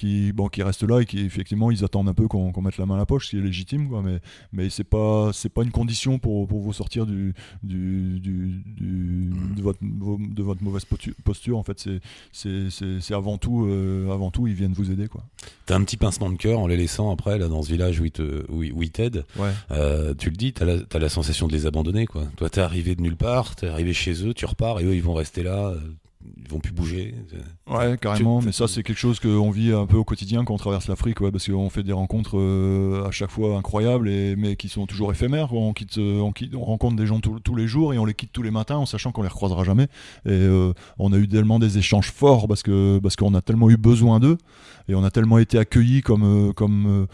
Qui, 0.00 0.32
bon, 0.32 0.48
qui 0.48 0.62
restent 0.62 0.84
là 0.88 1.00
et 1.00 1.04
qui 1.04 1.18
effectivement 1.20 1.70
ils 1.70 1.84
attendent 1.84 2.08
un 2.08 2.14
peu 2.14 2.26
qu'on 2.26 2.58
mette 2.62 2.78
la 2.78 2.86
main 2.86 2.94
à 2.94 2.98
la 2.98 3.04
poche, 3.04 3.26
ce 3.26 3.30
qui 3.32 3.36
est 3.38 3.42
légitime, 3.42 3.86
quoi, 3.90 4.00
mais, 4.00 4.18
mais 4.50 4.70
c'est 4.70 4.82
pas 4.84 5.30
c'est 5.34 5.50
pas 5.50 5.62
une 5.62 5.70
condition 5.72 6.18
pour, 6.18 6.48
pour 6.48 6.60
vous 6.62 6.72
sortir 6.72 7.04
du, 7.04 7.34
du, 7.62 8.18
du, 8.18 8.62
du- 8.64 9.30
de, 9.56 9.60
votre, 9.60 9.80
vos- 9.82 10.18
de 10.18 10.42
votre 10.42 10.62
mauvaise 10.64 10.86
posture. 11.22 11.58
En 11.58 11.62
fait, 11.64 11.86
c'est 12.32 13.12
avant 13.14 13.36
tout 13.36 13.66
euh, 13.66 14.10
avant 14.10 14.30
tout 14.30 14.46
ils 14.46 14.54
viennent 14.54 14.72
vous 14.72 14.90
aider 14.90 15.06
quoi. 15.08 15.22
T'as 15.66 15.76
un 15.76 15.82
petit 15.84 15.98
pincement 15.98 16.30
de 16.30 16.36
cœur 16.36 16.60
en 16.60 16.66
les 16.66 16.78
laissant 16.78 17.12
après, 17.12 17.36
là, 17.38 17.48
dans 17.48 17.62
ce 17.62 17.70
village 17.70 18.00
où 18.00 18.06
ils 18.06 18.10
te- 18.10 18.50
où 18.50 18.62
ils 18.82 18.90
t'aident. 18.90 19.26
Ouais. 19.38 19.50
Euh, 19.70 20.14
tu 20.14 20.30
le 20.30 20.36
dis, 20.36 20.52
t'as 20.54 20.64
la, 20.64 20.80
t'as 20.80 20.98
la 20.98 21.08
sensation 21.10 21.46
de 21.46 21.52
les 21.52 21.66
abandonner, 21.66 22.06
quoi. 22.06 22.24
Toi, 22.36 22.48
t'es 22.48 22.60
arrivé 22.62 22.94
de 22.94 23.02
nulle 23.02 23.16
part, 23.16 23.54
t'es 23.54 23.66
arrivé 23.68 23.92
chez 23.92 24.26
eux, 24.26 24.32
tu 24.32 24.46
repars 24.46 24.80
et 24.80 24.84
eux, 24.84 24.94
ils 24.94 25.02
vont 25.02 25.14
rester 25.14 25.42
là, 25.42 25.68
euh, 25.68 25.80
ils 26.36 26.48
vont 26.50 26.58
plus 26.58 26.72
bouger. 26.72 27.14
Ouais, 27.68 27.96
carrément, 28.00 28.40
Tu- 28.40 28.46
mais 28.46 28.52
ça 28.52 28.68
c'est 28.68 28.82
quelque 28.82 28.98
chose 28.98 29.20
qu'on 29.20 29.50
vit 29.50 29.72
un 29.72 29.86
peu 29.86 29.96
au 29.96 30.04
quotidien 30.04 30.44
quand 30.44 30.52
on 30.54 30.58
traverse 30.58 30.86
l'Afrique, 30.88 31.20
ouais, 31.20 31.30
parce 31.30 31.48
qu'on 31.48 31.70
fait 31.70 31.82
des 31.82 31.92
rencontres 31.92 32.38
euh, 32.38 33.06
à 33.06 33.10
chaque 33.10 33.30
fois 33.30 33.56
incroyables, 33.56 34.08
et, 34.08 34.36
mais 34.36 34.56
qui 34.56 34.68
sont 34.68 34.86
toujours 34.86 35.10
éphémères. 35.12 35.48
quoi. 35.48 35.60
On, 35.60 35.72
quitte, 35.72 35.96
euh, 35.98 36.20
on, 36.20 36.32
quitte- 36.32 36.54
on 36.54 36.64
rencontre 36.64 36.96
des 36.96 37.06
gens 37.06 37.20
tous- 37.20 37.40
tous 37.40 37.54
les 37.56 37.66
jours 37.66 37.94
et 37.94 37.98
on 37.98 38.04
les 38.04 38.14
quitte 38.14 38.32
tous 38.32 38.42
les 38.42 38.50
matins 38.50 38.76
en 38.76 38.86
sachant 38.86 39.12
qu'on 39.12 39.22
les 39.22 39.28
recroisera 39.28 39.64
jamais. 39.64 39.84
Et 40.26 40.30
euh, 40.30 40.72
on 40.98 41.12
a 41.12 41.16
eu 41.16 41.26
tellement 41.28 41.58
des 41.58 41.78
échanges 41.78 42.10
forts 42.10 42.48
parce 42.48 42.62
que 42.62 42.98
parce 43.02 43.16
qu'on 43.16 43.34
a 43.34 43.40
tellement 43.40 43.70
eu 43.70 43.76
besoin 43.76 44.20
d'eux 44.20 44.36
et 44.88 44.94
on 44.94 45.04
a 45.04 45.10
tellement 45.10 45.38
été 45.38 45.58
accueillis 45.58 46.02
comme 46.02 46.52
comme 46.54 47.06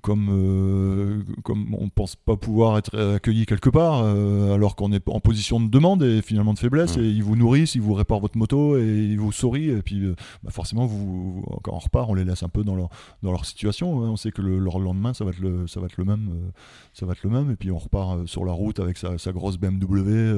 comme, 0.00 0.28
euh, 0.30 1.22
comme 1.42 1.74
on 1.78 1.88
pense 1.90 2.16
pas 2.16 2.36
pouvoir 2.36 2.78
être 2.78 2.98
accueilli 2.98 3.44
quelque 3.44 3.68
part 3.68 4.02
euh, 4.02 4.54
alors 4.54 4.76
qu'on 4.76 4.92
est 4.92 5.06
en 5.08 5.20
position 5.20 5.60
de 5.60 5.68
demande 5.68 6.02
et 6.02 6.22
finalement 6.22 6.54
de 6.54 6.58
faiblesse 6.58 6.96
et 6.96 7.02
ils 7.02 7.22
vous 7.22 7.36
nourrissent, 7.36 7.74
ils 7.74 7.82
vous 7.82 7.92
réparent 7.92 8.20
votre 8.20 8.38
moto 8.38 8.78
et 8.78 8.82
ils 8.82 9.18
vous 9.18 9.32
sourient 9.32 9.70
et 9.70 9.82
puis 9.82 10.02
euh, 10.04 10.14
bah 10.42 10.50
forcément 10.50 10.86
vous 10.86 11.44
quand 11.62 11.74
on 11.74 11.78
repart 11.78 12.08
on 12.08 12.14
les 12.14 12.24
laisse 12.24 12.42
un 12.42 12.48
peu 12.48 12.64
dans 12.64 12.74
leur 12.74 12.88
dans 13.22 13.30
leur 13.30 13.44
situation 13.44 14.02
hein. 14.02 14.10
on 14.10 14.16
sait 14.16 14.30
que 14.30 14.40
le, 14.40 14.58
leur 14.58 14.78
lendemain 14.78 15.12
ça 15.12 15.24
va 15.24 15.32
être 15.32 15.40
le 15.40 15.66
ça 15.66 15.80
va 15.80 15.86
être 15.86 15.98
le 15.98 16.04
même 16.04 16.30
euh, 16.30 16.50
ça 16.94 17.04
va 17.04 17.12
être 17.12 17.22
le 17.22 17.30
même 17.30 17.50
et 17.50 17.56
puis 17.56 17.70
on 17.70 17.78
repart 17.78 18.26
sur 18.26 18.46
la 18.46 18.52
route 18.52 18.80
avec 18.80 18.96
sa, 18.96 19.18
sa 19.18 19.32
grosse 19.32 19.58
BMW 19.58 20.34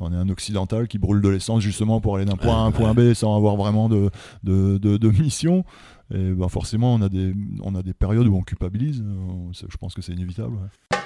on 0.00 0.12
est 0.12 0.16
un 0.16 0.28
occidental 0.28 0.86
qui 0.86 0.98
brûle 0.98 1.22
de 1.22 1.28
l'essence 1.30 1.62
justement 1.62 2.00
pour 2.02 2.16
aller 2.16 2.26
d'un 2.26 2.36
point 2.36 2.56
A 2.56 2.64
à 2.64 2.66
un 2.66 2.72
point 2.72 2.92
B 2.92 3.14
sans 3.14 3.34
avoir 3.36 3.56
vraiment 3.56 3.88
de 3.88 4.10
de, 4.44 4.76
de, 4.76 4.98
de 4.98 5.08
mission 5.08 5.64
et 6.14 6.30
ben 6.32 6.48
forcément 6.48 6.94
on 6.94 7.00
a 7.02 7.08
des 7.08 7.32
on 7.62 7.74
a 7.74 7.82
des 7.82 7.94
périodes 7.94 8.26
où 8.26 8.36
on 8.36 8.42
culpabilise 8.42 9.02
euh, 9.06 9.52
je 9.52 9.76
pense 9.76 9.94
que 9.94 10.02
c'est 10.02 10.12
inévitable 10.12 10.54
ouais. 10.56 11.02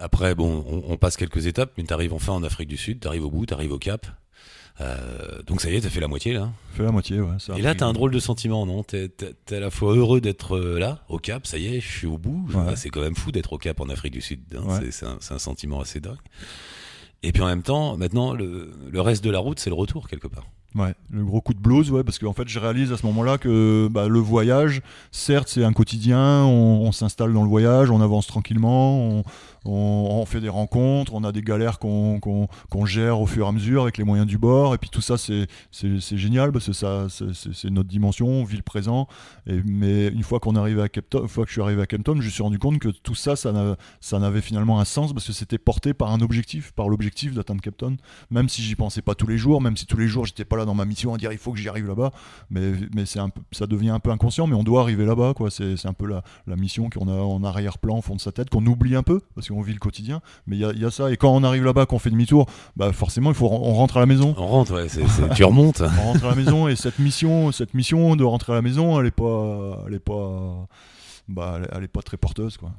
Après, 0.00 0.34
bon, 0.34 0.64
on, 0.68 0.92
on 0.92 0.96
passe 0.96 1.16
quelques 1.16 1.46
étapes, 1.46 1.72
mais 1.76 1.82
t'arrives 1.84 2.14
enfin 2.14 2.32
en 2.32 2.42
Afrique 2.44 2.68
du 2.68 2.76
Sud, 2.76 3.00
t'arrives 3.00 3.24
au 3.24 3.30
bout, 3.30 3.46
t'arrives 3.46 3.72
au 3.72 3.78
Cap. 3.78 4.06
Euh, 4.80 5.42
donc 5.42 5.60
ça 5.60 5.70
y 5.70 5.74
est, 5.74 5.80
t'as 5.80 5.88
fait 5.88 5.98
la 5.98 6.06
moitié 6.06 6.32
là. 6.34 6.52
fait 6.72 6.84
la 6.84 6.92
moitié 6.92 7.20
ouais 7.20 7.36
ça 7.40 7.58
Et 7.58 7.62
là, 7.62 7.74
t'as 7.74 7.86
un 7.86 7.92
drôle 7.92 8.12
de 8.12 8.20
sentiment, 8.20 8.64
non? 8.64 8.84
T'es 8.84 9.08
t'es 9.08 9.56
à 9.56 9.60
la 9.60 9.70
fois 9.70 9.96
heureux 9.96 10.20
d'être 10.20 10.56
euh, 10.56 10.78
là, 10.78 11.04
au 11.08 11.18
Cap, 11.18 11.48
ça 11.48 11.58
y 11.58 11.66
est, 11.66 11.80
je 11.80 11.88
suis 11.88 12.06
au 12.06 12.16
bout. 12.16 12.46
Ouais. 12.54 12.76
C'est 12.76 12.90
quand 12.90 13.00
même 13.00 13.16
fou 13.16 13.32
d'être 13.32 13.52
au 13.52 13.58
Cap 13.58 13.80
en 13.80 13.88
Afrique 13.88 14.12
du 14.12 14.20
Sud. 14.20 14.40
hein. 14.56 14.62
Ouais. 14.64 14.90
C'est- 14.92 15.04
un, 15.04 15.38
sentiment 15.38 15.80
assez 15.80 15.98
dingue. 15.98 16.16
Et 17.24 17.32
puis 17.32 17.42
en 17.42 17.46
même 17.46 17.64
temps, 17.64 17.96
maintenant, 17.96 18.34
le, 18.34 18.70
le 18.88 19.00
reste 19.00 19.24
de 19.24 19.30
la 19.30 19.40
route, 19.40 19.58
c'est 19.58 19.70
le 19.70 19.74
retour 19.74 20.06
quelque 20.08 20.28
part. 20.28 20.46
Ouais, 20.74 20.94
le 21.10 21.24
gros 21.24 21.40
coup 21.40 21.54
de 21.54 21.58
blues, 21.58 21.90
ouais, 21.90 22.04
parce 22.04 22.18
qu'en 22.18 22.34
fait, 22.34 22.46
je 22.46 22.58
réalise 22.58 22.92
à 22.92 22.98
ce 22.98 23.06
moment-là 23.06 23.38
que 23.38 23.88
bah, 23.90 24.06
le 24.06 24.18
voyage, 24.18 24.82
certes, 25.10 25.48
c'est 25.48 25.64
un 25.64 25.72
quotidien, 25.72 26.44
on, 26.44 26.92
s'installe 26.92 27.32
dans 27.32 27.42
le 27.42 27.48
voyage, 27.48 27.90
on 27.90 28.02
avance 28.02 28.26
tranquillement, 28.26 29.22
on- 29.64 30.24
fait 30.26 30.40
des 30.40 30.48
rencontres, 30.48 31.14
on 31.14 31.24
a 31.24 31.32
des 31.32 31.40
galères 31.42 31.78
qu'on 31.78 32.50
gère 32.84 33.20
au 33.20 33.26
fur 33.26 33.46
et 33.46 33.48
à 33.48 33.52
mesure 33.52 33.82
avec 33.82 33.96
les 33.98 34.04
moyens 34.04 34.28
du 34.28 34.36
bord, 34.36 34.74
et 34.74 34.78
puis 34.78 34.90
tout 34.90 35.00
ça, 35.00 35.16
c'est 35.16 35.46
génial, 36.16 36.52
parce 36.52 36.66
que 36.66 36.72
c'est- 36.72 37.70
notre 37.70 37.88
dimension, 37.88 38.26
on 38.28 38.44
vit 38.44 38.56
le 38.56 38.62
présent, 38.62 39.08
mais 39.46 40.08
une 40.08 40.22
fois 40.22 40.40
qu'on 40.40 40.54
est 40.56 40.58
arrivé 40.58 40.82
à 40.82 40.88
Town, 40.88 41.22
une 41.22 41.28
fois 41.28 41.44
que 41.44 41.48
je 41.50 41.54
suis 41.54 41.62
arrivé 41.62 41.82
à 41.82 41.86
Town, 41.86 42.20
je 42.20 42.26
me 42.26 42.30
suis 42.30 42.42
rendu 42.42 42.58
compte 42.58 42.78
que 42.78 42.88
tout 42.88 43.14
ça, 43.14 43.36
ça 43.36 43.52
n'a- 43.52 43.76
ça 44.00 44.18
n'avait 44.18 44.40
finalement 44.42 44.80
un 44.80 44.84
sens, 44.84 45.12
parce 45.12 45.26
que 45.26 45.32
c'était 45.32 45.58
porté 45.58 45.94
par 45.94 46.12
un 46.12 46.20
objectif, 46.20 46.72
par 46.72 46.88
l'objectif 46.88 47.34
d'atteindre 47.34 47.62
Town, 47.76 47.96
même 48.30 48.48
si 48.48 48.62
j'y 48.62 48.74
pensais 48.76 49.02
pas 49.02 49.14
tous 49.14 49.26
les 49.26 49.38
jours, 49.38 49.60
même 49.60 49.76
si 49.76 49.86
tous 49.86 49.96
les 49.98 50.08
jours 50.08 50.24
j'étais 50.26 50.44
pas 50.44 50.56
là 50.56 50.64
dans 50.64 50.74
ma 50.74 50.84
mission 50.84 51.14
à 51.14 51.18
dire 51.18 51.32
il 51.32 51.38
faut 51.38 51.52
que 51.52 51.58
j'y 51.58 51.68
arrive 51.68 51.86
là-bas, 51.86 52.12
mais, 52.50 52.72
mais 52.94 53.04
un 53.18 53.28
peu, 53.30 53.40
ça 53.52 53.66
devient 53.66 53.90
un 53.90 54.00
peu 54.00 54.10
inconscient, 54.10 54.46
mais 54.46 54.54
on 54.54 54.62
doit 54.64 54.82
arriver 54.82 55.04
là-bas. 55.04 55.32
C'est, 55.50 55.86
un 55.86 55.92
peu 55.92 56.06
la, 56.06 56.22
la 56.46 56.56
mission 56.56 56.90
qu'on 56.90 57.08
a 57.08 57.12
en 57.20 57.42
arrière-plan, 57.44 57.98
au 57.98 58.02
fond 58.02 58.14
de 58.16 58.20
sa 58.20 58.32
tête, 58.32 58.50
qu'on 58.50 58.64
oublie 58.66 58.94
un 58.96 59.02
peu, 59.02 59.20
qu'on 59.48 59.62
vit 59.62 59.72
le 59.72 59.78
quotidien, 59.78 60.20
mais 60.46 60.56
il 60.56 60.60
y 60.60 60.64
a, 60.64 60.72
il 60.72 60.78
y 60.80 60.84
a 60.84 60.90
ça, 60.90 61.10
et 61.10 61.16
quand 61.16 61.34
on 61.34 61.42
arrive 61.44 61.64
là-bas, 61.64 61.86
qu'on 61.86 61.98
fait 61.98 62.10
demi-tour, 62.10 62.46
bah 62.76 62.92
forcément, 62.92 63.30
il 63.30 63.34
faut, 63.36 63.46
on 63.50 63.74
rentre 63.74 63.96
à 63.96 64.00
la 64.00 64.06
maison. 64.06 64.34
On 64.38 64.46
rentre, 64.46 64.74
ouais, 64.74 64.88
c'est- 64.88 65.06
c'est- 65.08 65.34
tu 65.34 65.44
remontes. 65.44 65.80
On 65.82 66.12
rentre 66.12 66.24
à 66.24 66.28
la 66.30 66.34
maison, 66.34 66.68
et 66.68 66.76
cette 66.76 66.98
mission, 66.98 67.50
cette 67.52 67.74
mission 67.74 68.16
de 68.16 68.24
rentrer 68.24 68.52
à 68.52 68.56
la 68.56 68.62
maison, 68.62 69.00
elle 69.00 69.06
est 69.06 69.10
pas, 69.10 69.84
elle 69.86 69.94
est 69.94 69.98
pas, 69.98 70.66
bah, 71.28 71.60
elle 71.72 71.84
est- 71.84 71.88
pas 71.88 72.02
très 72.02 72.16
porteuse, 72.16 72.56
quoi. 72.56 72.70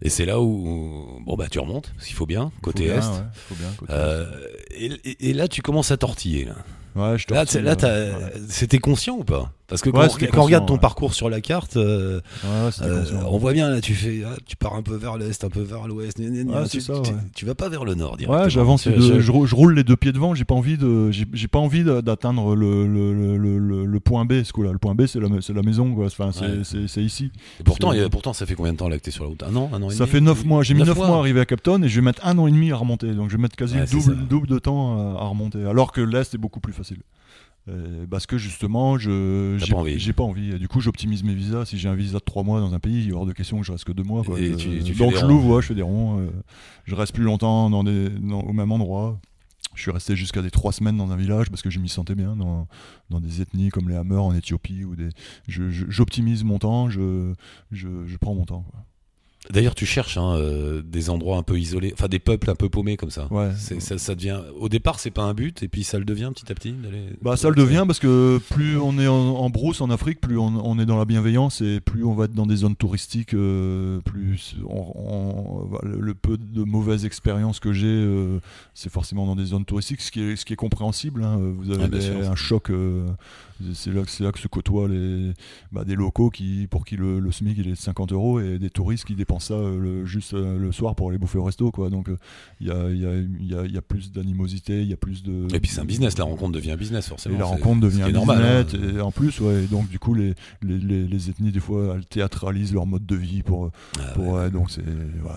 Et 0.00 0.10
c'est 0.10 0.26
là 0.26 0.40
où, 0.40 1.20
bon 1.26 1.34
bah 1.34 1.46
tu 1.50 1.58
remontes, 1.58 1.92
s'il 1.98 2.14
faut 2.14 2.24
bien, 2.26 2.52
côté 2.62 2.84
est. 2.86 2.94
ouais, 2.94 3.00
faut 3.34 3.56
bien, 3.56 3.68
côté 3.76 3.92
Euh, 3.92 4.26
et, 4.70 4.86
et- 5.04 5.30
et 5.30 5.32
là, 5.32 5.48
tu 5.48 5.60
commences 5.60 5.90
à 5.90 5.96
tortiller. 5.96 6.44
Là. 6.44 6.54
Ouais, 6.98 7.16
je 7.18 7.26
Là, 7.32 7.44
là, 7.62 7.76
ouais. 8.18 8.32
c'était 8.48 8.78
conscient 8.78 9.16
ou 9.18 9.24
pas? 9.24 9.52
Parce 9.68 9.82
que 9.82 9.90
quand, 9.90 9.98
Ouais, 9.98 10.06
on- 10.06 10.08
c'était 10.08 10.28
quand 10.28 10.40
on 10.40 10.44
regarde 10.44 10.66
ton 10.66 10.78
parcours 10.78 11.12
sur 11.12 11.28
la 11.28 11.42
carte, 11.42 11.76
euh, 11.76 12.20
euh, 12.80 13.04
on 13.26 13.36
voit 13.36 13.52
bien 13.52 13.68
là, 13.68 13.82
tu 13.82 13.92
fais, 13.94 14.22
ah, 14.26 14.34
tu 14.46 14.56
pars 14.56 14.74
un 14.74 14.80
peu 14.82 14.94
vers 14.96 15.18
l'est, 15.18 15.44
un 15.44 15.50
peu 15.50 15.60
vers 15.60 15.86
l'ouest. 15.86 16.18
tu, 16.70 16.80
tu- 17.34 17.44
vas 17.44 17.54
pas 17.54 17.68
vers 17.68 17.84
le 17.84 17.94
nord. 17.94 18.16
Ouais, 18.26 18.48
j'avance, 18.48 18.88
je- 18.88 19.20
je, 19.20 19.30
rou- 19.30 19.44
je 19.46 19.54
roule 19.54 19.74
les 19.74 19.84
deux 19.84 19.96
pieds 19.96 20.12
devant. 20.12 20.34
J'ai 20.34 20.46
pas 20.46 20.54
envie 20.54 20.78
de, 20.78 21.10
j'ai 21.10 21.48
pas 21.48 21.58
envie 21.58 21.84
d'atteindre 21.84 22.56
le, 22.56 22.86
le, 22.86 23.84
le, 23.84 24.00
point 24.00 24.24
B. 24.24 24.42
Ce 24.42 24.52
coup-là, 24.54 24.72
le 24.72 24.78
point 24.78 24.94
B, 24.94 25.04
c'est 25.06 25.20
la, 25.20 25.28
la 25.28 25.62
maison, 25.62 25.94
quoi. 25.94 26.06
Enfin, 26.06 26.30
c'est 26.32 27.02
ici. 27.02 27.30
Et 27.60 27.62
pourtant, 27.62 27.92
pourtant, 28.10 28.32
ça 28.32 28.46
fait 28.46 28.54
combien 28.54 28.72
de 28.72 28.78
temps 28.78 28.88
là 28.88 28.96
que 28.96 29.02
t'es 29.02 29.10
sur 29.10 29.24
la 29.24 29.28
route? 29.30 29.42
Un 29.42 29.54
an, 29.54 29.68
un 29.74 29.82
an 29.82 29.90
et 29.90 29.94
Ça 29.94 30.06
fait 30.06 30.20
9 30.22 30.46
mois. 30.46 30.62
J'ai 30.62 30.72
mis 30.72 30.80
Neuf 30.80 30.88
9 30.96 30.96
mois 30.96 31.16
à 31.16 31.18
arriver 31.18 31.40
à 31.40 31.44
Capton 31.44 31.82
et 31.82 31.88
je 31.88 31.96
vais 31.96 32.04
mettre 32.04 32.26
un 32.26 32.38
an 32.38 32.46
et 32.46 32.50
demi 32.52 32.72
à 32.72 32.76
remonter. 32.76 33.12
Donc 33.12 33.28
je 33.28 33.36
vais 33.36 33.42
mettre 33.42 33.56
quasi 33.56 33.74
double, 34.30 34.46
de 34.46 34.58
temps 34.58 35.16
à, 35.18 35.20
à 35.20 35.24
remonter. 35.26 35.62
Alors 35.66 35.92
que 35.92 36.00
l'Est 36.00 36.34
est 36.34 36.38
beaucoup 36.38 36.60
plus 36.60 36.72
facile. 36.72 36.87
Euh, 37.68 38.06
parce 38.10 38.24
que 38.26 38.38
justement, 38.38 38.96
je 38.96 39.56
j'ai 39.58 39.66
pas 39.74 39.78
envie. 39.80 39.98
pas 40.14 40.22
du 40.58 40.68
coup, 40.68 40.80
j'optimise 40.80 41.22
mes 41.22 41.34
visas. 41.34 41.66
Si 41.66 41.76
j'ai 41.78 41.88
un 41.90 41.94
visa 41.94 42.18
de 42.18 42.24
3 42.24 42.42
mois 42.42 42.60
dans 42.60 42.72
un 42.72 42.78
pays, 42.78 43.04
il 43.04 43.10
est 43.10 43.12
hors 43.12 43.26
de 43.26 43.32
question 43.34 43.58
que 43.60 43.66
je 43.66 43.72
reste 43.72 43.84
que 43.84 43.92
2 43.92 44.02
mois. 44.04 44.22
quoi. 44.24 44.38
Et 44.40 44.56
tu- 44.56 44.68
tu 44.84 44.92
fais 44.94 44.98
donc 45.04 45.12
je 45.20 45.26
l'ouvre, 45.28 45.56
ouais, 45.56 45.60
je 45.62 45.66
fais 45.66 45.74
des 45.74 45.82
ronds. 45.82 46.18
euh, 46.20 46.30
je 46.86 46.94
reste 46.94 47.12
plus 47.14 47.24
longtemps 47.24 47.68
dans 47.68 47.84
des, 47.84 48.08
dans- 48.08 48.40
au 48.40 48.52
même 48.54 48.72
endroit. 48.72 49.20
Je 49.74 49.82
suis 49.82 49.90
resté 49.90 50.16
jusqu'à 50.16 50.40
des 50.40 50.50
3 50.50 50.72
semaines 50.72 50.96
dans 50.96 51.12
un 51.12 51.16
village 51.16 51.50
parce 51.50 51.60
que 51.62 51.68
je 51.70 51.78
m'y 51.78 51.90
sentais 51.90 52.14
bien 52.14 52.34
dans, 52.36 52.66
dans 53.10 53.20
des 53.20 53.42
ethnies 53.42 53.68
comme 53.68 53.88
les 53.90 53.96
Hammers 53.96 54.22
en 54.24 54.34
Éthiopie. 54.34 54.84
ou 54.84 54.96
des. 54.96 55.10
J'optimise 55.46 56.44
mon 56.44 56.58
temps, 56.58 56.88
je, 56.88 57.34
je, 57.70 57.88
je 58.06 58.16
prends 58.16 58.34
mon 58.34 58.44
temps. 58.46 58.64
quoi. 58.70 58.84
D'ailleurs, 59.50 59.74
tu 59.74 59.86
cherches 59.86 60.18
hein, 60.18 60.34
euh, 60.36 60.82
des 60.82 61.08
endroits 61.10 61.38
un 61.38 61.42
peu 61.42 61.58
isolés, 61.58 61.92
enfin 61.94 62.08
des 62.08 62.18
peuples 62.18 62.50
un 62.50 62.54
peu 62.54 62.68
paumés 62.68 62.96
comme 62.96 63.10
ça. 63.10 63.28
Ouais. 63.32 63.50
Ça, 63.56 63.96
ça 63.98 64.14
devient. 64.14 64.40
Au 64.58 64.68
départ, 64.68 65.00
c'est 65.00 65.10
pas 65.10 65.22
un 65.22 65.32
but, 65.34 65.62
et 65.62 65.68
puis 65.68 65.84
ça 65.84 65.98
le 65.98 66.04
devient 66.04 66.30
petit 66.34 66.50
à 66.52 66.54
petit. 66.54 66.74
Bah 67.22 67.36
ça 67.36 67.48
le 67.48 67.54
devient 67.54 67.84
parce 67.86 67.98
que 67.98 68.38
plus 68.50 68.76
on 68.78 68.98
est 68.98 69.06
en, 69.08 69.14
en 69.14 69.50
brousse 69.50 69.80
en 69.80 69.90
Afrique, 69.90 70.20
plus 70.20 70.36
on, 70.38 70.46
on 70.64 70.78
est 70.78 70.86
dans 70.86 70.98
la 70.98 71.04
bienveillance 71.06 71.60
et 71.62 71.80
plus 71.80 72.04
on 72.04 72.14
va 72.14 72.26
être 72.26 72.34
dans 72.34 72.46
des 72.46 72.56
zones 72.56 72.76
touristiques, 72.76 73.34
euh, 73.34 74.00
plus 74.02 74.56
on- 74.68 75.68
le, 75.82 76.00
le 76.00 76.14
peu 76.14 76.36
de 76.36 76.62
mauvaises 76.64 77.04
expériences 77.04 77.60
que 77.60 77.72
j'ai, 77.72 77.86
euh, 77.88 78.40
c'est 78.74 78.90
forcément 78.92 79.26
dans 79.26 79.36
des 79.36 79.46
zones 79.46 79.64
touristiques, 79.64 80.00
ce 80.02 80.10
qui 80.10 80.20
est, 80.20 80.36
ce 80.36 80.44
qui 80.44 80.52
est 80.52 80.56
compréhensible. 80.56 81.22
hein. 81.24 81.38
Vous 81.38 81.70
avez 81.70 81.84
Ah, 81.84 81.88
bien 81.88 81.98
des- 81.98 82.04
sûr. 82.04 82.30
un 82.30 82.34
choc, 82.34 82.70
c'est 83.72 83.92
là, 83.92 84.02
que- 84.02 84.10
c'est 84.10 84.22
là 84.24 84.32
que 84.32 84.38
se 84.38 84.48
côtoient 84.48 84.88
les, 84.88 85.32
bah, 85.72 85.84
des 85.84 85.94
locaux 85.94 86.30
qui, 86.30 86.66
pour 86.70 86.84
qui 86.84 86.96
le, 86.96 87.18
le 87.18 87.32
SMIC 87.32 87.56
il 87.58 87.68
est 87.68 87.70
de 87.72 87.76
50 87.76 88.12
euros 88.12 88.40
et 88.40 88.58
des 88.58 88.70
touristes 88.70 89.04
qui 89.04 89.14
dépensent 89.14 89.37
ça 89.38 89.54
euh, 89.54 89.78
le- 89.78 90.04
juste 90.06 90.34
euh, 90.34 90.58
le 90.58 90.72
soir 90.72 90.94
pour 90.94 91.08
aller 91.10 91.18
bouffer 91.18 91.38
au 91.38 91.44
resto. 91.44 91.70
Quoi. 91.70 91.90
Donc 91.90 92.08
euh, 92.08 92.16
il 92.60 92.66
y, 92.68 92.70
a, 92.70 92.88
il 92.90 93.00
y, 93.02 93.06
a, 93.06 93.12
y 93.12 93.54
a- 93.60 93.64
il 93.64 93.72
y 93.72 93.78
a 93.78 93.82
plus 93.82 94.12
d'animosité, 94.12 94.82
il 94.82 94.88
y 94.88 94.92
a 94.92 94.96
plus 94.96 95.22
de... 95.22 95.46
Et 95.54 95.60
puis 95.60 95.70
c'est 95.70 95.80
un 95.80 95.84
business, 95.84 96.16
la 96.18 96.24
rencontre 96.24 96.52
devient 96.52 96.72
un 96.72 96.76
business 96.76 97.08
forcément. 97.08 97.34
Et 97.36 97.38
la 97.38 97.44
rencontre 97.44 97.80
devient 97.80 98.02
un 98.02 98.10
normal. 98.10 98.64
business, 98.64 98.90
hein. 98.92 98.98
et 98.98 99.00
en 99.00 99.10
plus, 99.12 99.40
ouais, 99.40 99.64
et 99.64 99.66
donc 99.66 99.88
du 99.88 99.98
coup, 99.98 100.14
les, 100.14 100.34
les, 100.62 100.78
les, 100.78 101.06
les 101.06 101.30
ethnies, 101.30 101.52
des 101.52 101.60
fois, 101.60 101.94
elles 101.96 102.06
théâtralisent 102.06 102.72
leur 102.74 102.86
mode 102.86 103.06
de 103.06 103.16
vie 103.16 103.42
pour. 103.42 103.70
Ah, 103.98 104.12
pour 104.14 104.26
ouais. 104.28 104.32
ouais, 104.44 104.50
donc 104.50 104.70
c'est 104.70 104.82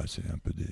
c'est 0.08 0.24
un 0.32 0.38
peu 0.44 0.52
des. 0.56 0.66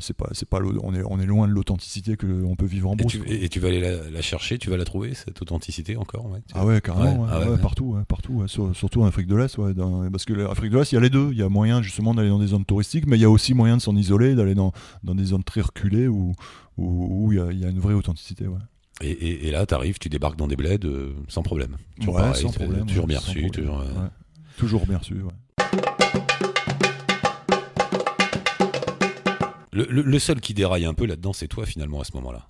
c'est 0.00 0.16
pas, 0.16 0.28
c'est 0.32 0.48
pas, 0.48 0.60
on, 0.82 0.94
est, 0.94 1.02
on 1.04 1.20
est 1.20 1.26
loin 1.26 1.46
de 1.48 1.52
l'authenticité 1.52 2.16
qu'on 2.16 2.56
peut 2.56 2.66
vivre 2.66 2.88
en 2.90 2.94
Et 2.94 2.96
brousse. 2.96 3.12
tu, 3.12 3.18
quoi. 3.18 3.32
et- 3.32 3.44
et 3.44 3.48
tu 3.48 3.60
vas 3.60 3.68
aller 3.68 3.80
la, 3.80 4.10
la 4.10 4.22
chercher, 4.22 4.58
tu 4.58 4.70
vas 4.70 4.76
la 4.76 4.84
trouver, 4.84 5.14
cette 5.14 5.40
authenticité 5.42 5.96
encore 5.96 6.30
ouais, 6.30 6.40
tu- 6.46 6.54
Ah 6.54 6.64
ouais, 6.66 6.80
carrément, 6.80 7.26
ah 7.30 7.40
partout, 7.60 7.96
partout 8.08 8.42
surtout 8.74 9.02
en 9.02 9.06
Afrique 9.06 9.26
de 9.26 9.36
l'Est, 9.36 9.56
parce 10.12 10.24
que 10.24 10.32
l'Afrique 10.32 10.70
de 10.72 10.78
l'Est, 10.78 10.92
il 10.92 10.94
y 10.96 10.98
a 10.98 11.00
les 11.00 11.10
deux, 11.10 11.28
il 11.32 11.38
y 11.38 11.42
a 11.42 11.48
moyen 11.48 11.82
justement 11.82 12.14
d'aller 12.14 12.28
dans 12.28 12.38
des 12.38 12.45
zones 12.46 12.64
touristiques, 12.64 13.06
mais 13.06 13.16
il 13.16 13.20
y 13.22 13.24
a 13.24 13.30
aussi 13.30 13.54
moyen 13.54 13.76
de 13.76 13.82
s'en 13.82 13.94
isoler, 13.96 14.34
d'aller 14.34 14.54
dans, 14.54 14.72
dans 15.02 15.14
des 15.14 15.24
zones 15.26 15.44
très 15.44 15.60
reculées 15.60 16.08
où 16.08 16.32
où 16.78 17.26
où 17.26 17.32
il 17.32 17.38
y, 17.38 17.40
a, 17.40 17.50
il 17.52 17.58
y 17.60 17.64
a 17.64 17.68
une 17.68 17.80
vraie 17.80 17.94
authenticité. 17.94 18.46
Ouais. 18.46 18.58
Et, 19.02 19.10
et- 19.10 19.48
et 19.48 19.50
là, 19.50 19.66
t'arrives, 19.66 19.98
tu 19.98 20.08
débarques 20.08 20.36
dans 20.36 20.46
des 20.48 20.56
bleds 20.56 20.84
euh, 20.86 21.12
sans 21.28 21.42
problème. 21.42 21.76
Toujours 21.98 22.14
Ouais, 22.16 22.22
pareil, 22.22 22.42
sans 22.42 22.50
t'es 22.50 22.64
problème, 22.64 22.86
toujours 22.86 23.04
ouais, 23.04 23.08
bien 23.08 23.18
reçu, 23.18 23.50
toujours. 23.50 23.80
euh, 23.80 24.86
bien 24.86 24.98
reçu. 24.98 25.14
Le, 29.72 29.86
le- 29.90 30.02
le 30.02 30.18
seul 30.18 30.40
qui 30.40 30.54
déraille 30.54 30.86
un 30.86 30.94
peu 30.94 31.04
là-dedans, 31.06 31.32
c'est 31.34 31.48
toi 31.48 31.66
finalement 31.66 32.00
à 32.00 32.04
ce 32.04 32.12
moment-là. 32.14 32.48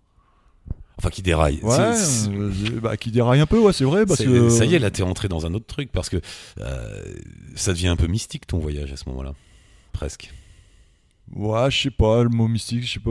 Enfin, 0.99 1.11
qui 1.11 1.21
déraille. 1.23 1.61
Ouais, 1.63 1.77
euh, 1.79 2.51
bah, 2.81 2.97
qui 2.97 3.11
déraille 3.11 3.41
un 3.41 3.47
peu, 3.47 3.59
ouais, 3.59 3.73
c'est 3.73 3.85
vrai, 3.85 4.07
parce 4.07 4.23
que 4.25 4.49
Ça 4.49 4.65
y 4.65 4.75
est, 4.75 4.79
là, 4.79 4.91
t'es 4.91 5.03
entré 5.03 5.29
dans 5.29 5.45
un 5.45 5.53
autre 5.53 5.67
truc 5.67 5.91
parce 5.93 6.09
que 6.09 6.19
euh, 6.61 7.15
ça 7.55 7.73
devient 7.73 7.89
un 7.89 7.97
peu 7.97 8.07
mystique 8.07 8.47
ton 8.47 8.59
voyage 8.59 8.93
à 8.93 8.97
ce 8.97 9.09
moment-là. 9.11 9.35
Presque. 9.97 10.31
Ouais, 11.35 11.73
je 11.73 11.83
sais 11.83 11.91
pas, 11.91 12.23
le 12.23 12.29
mot 12.29 12.47
mystique, 12.47 12.85
je 12.87 12.93
sais 12.93 13.01
pas. 13.01 13.11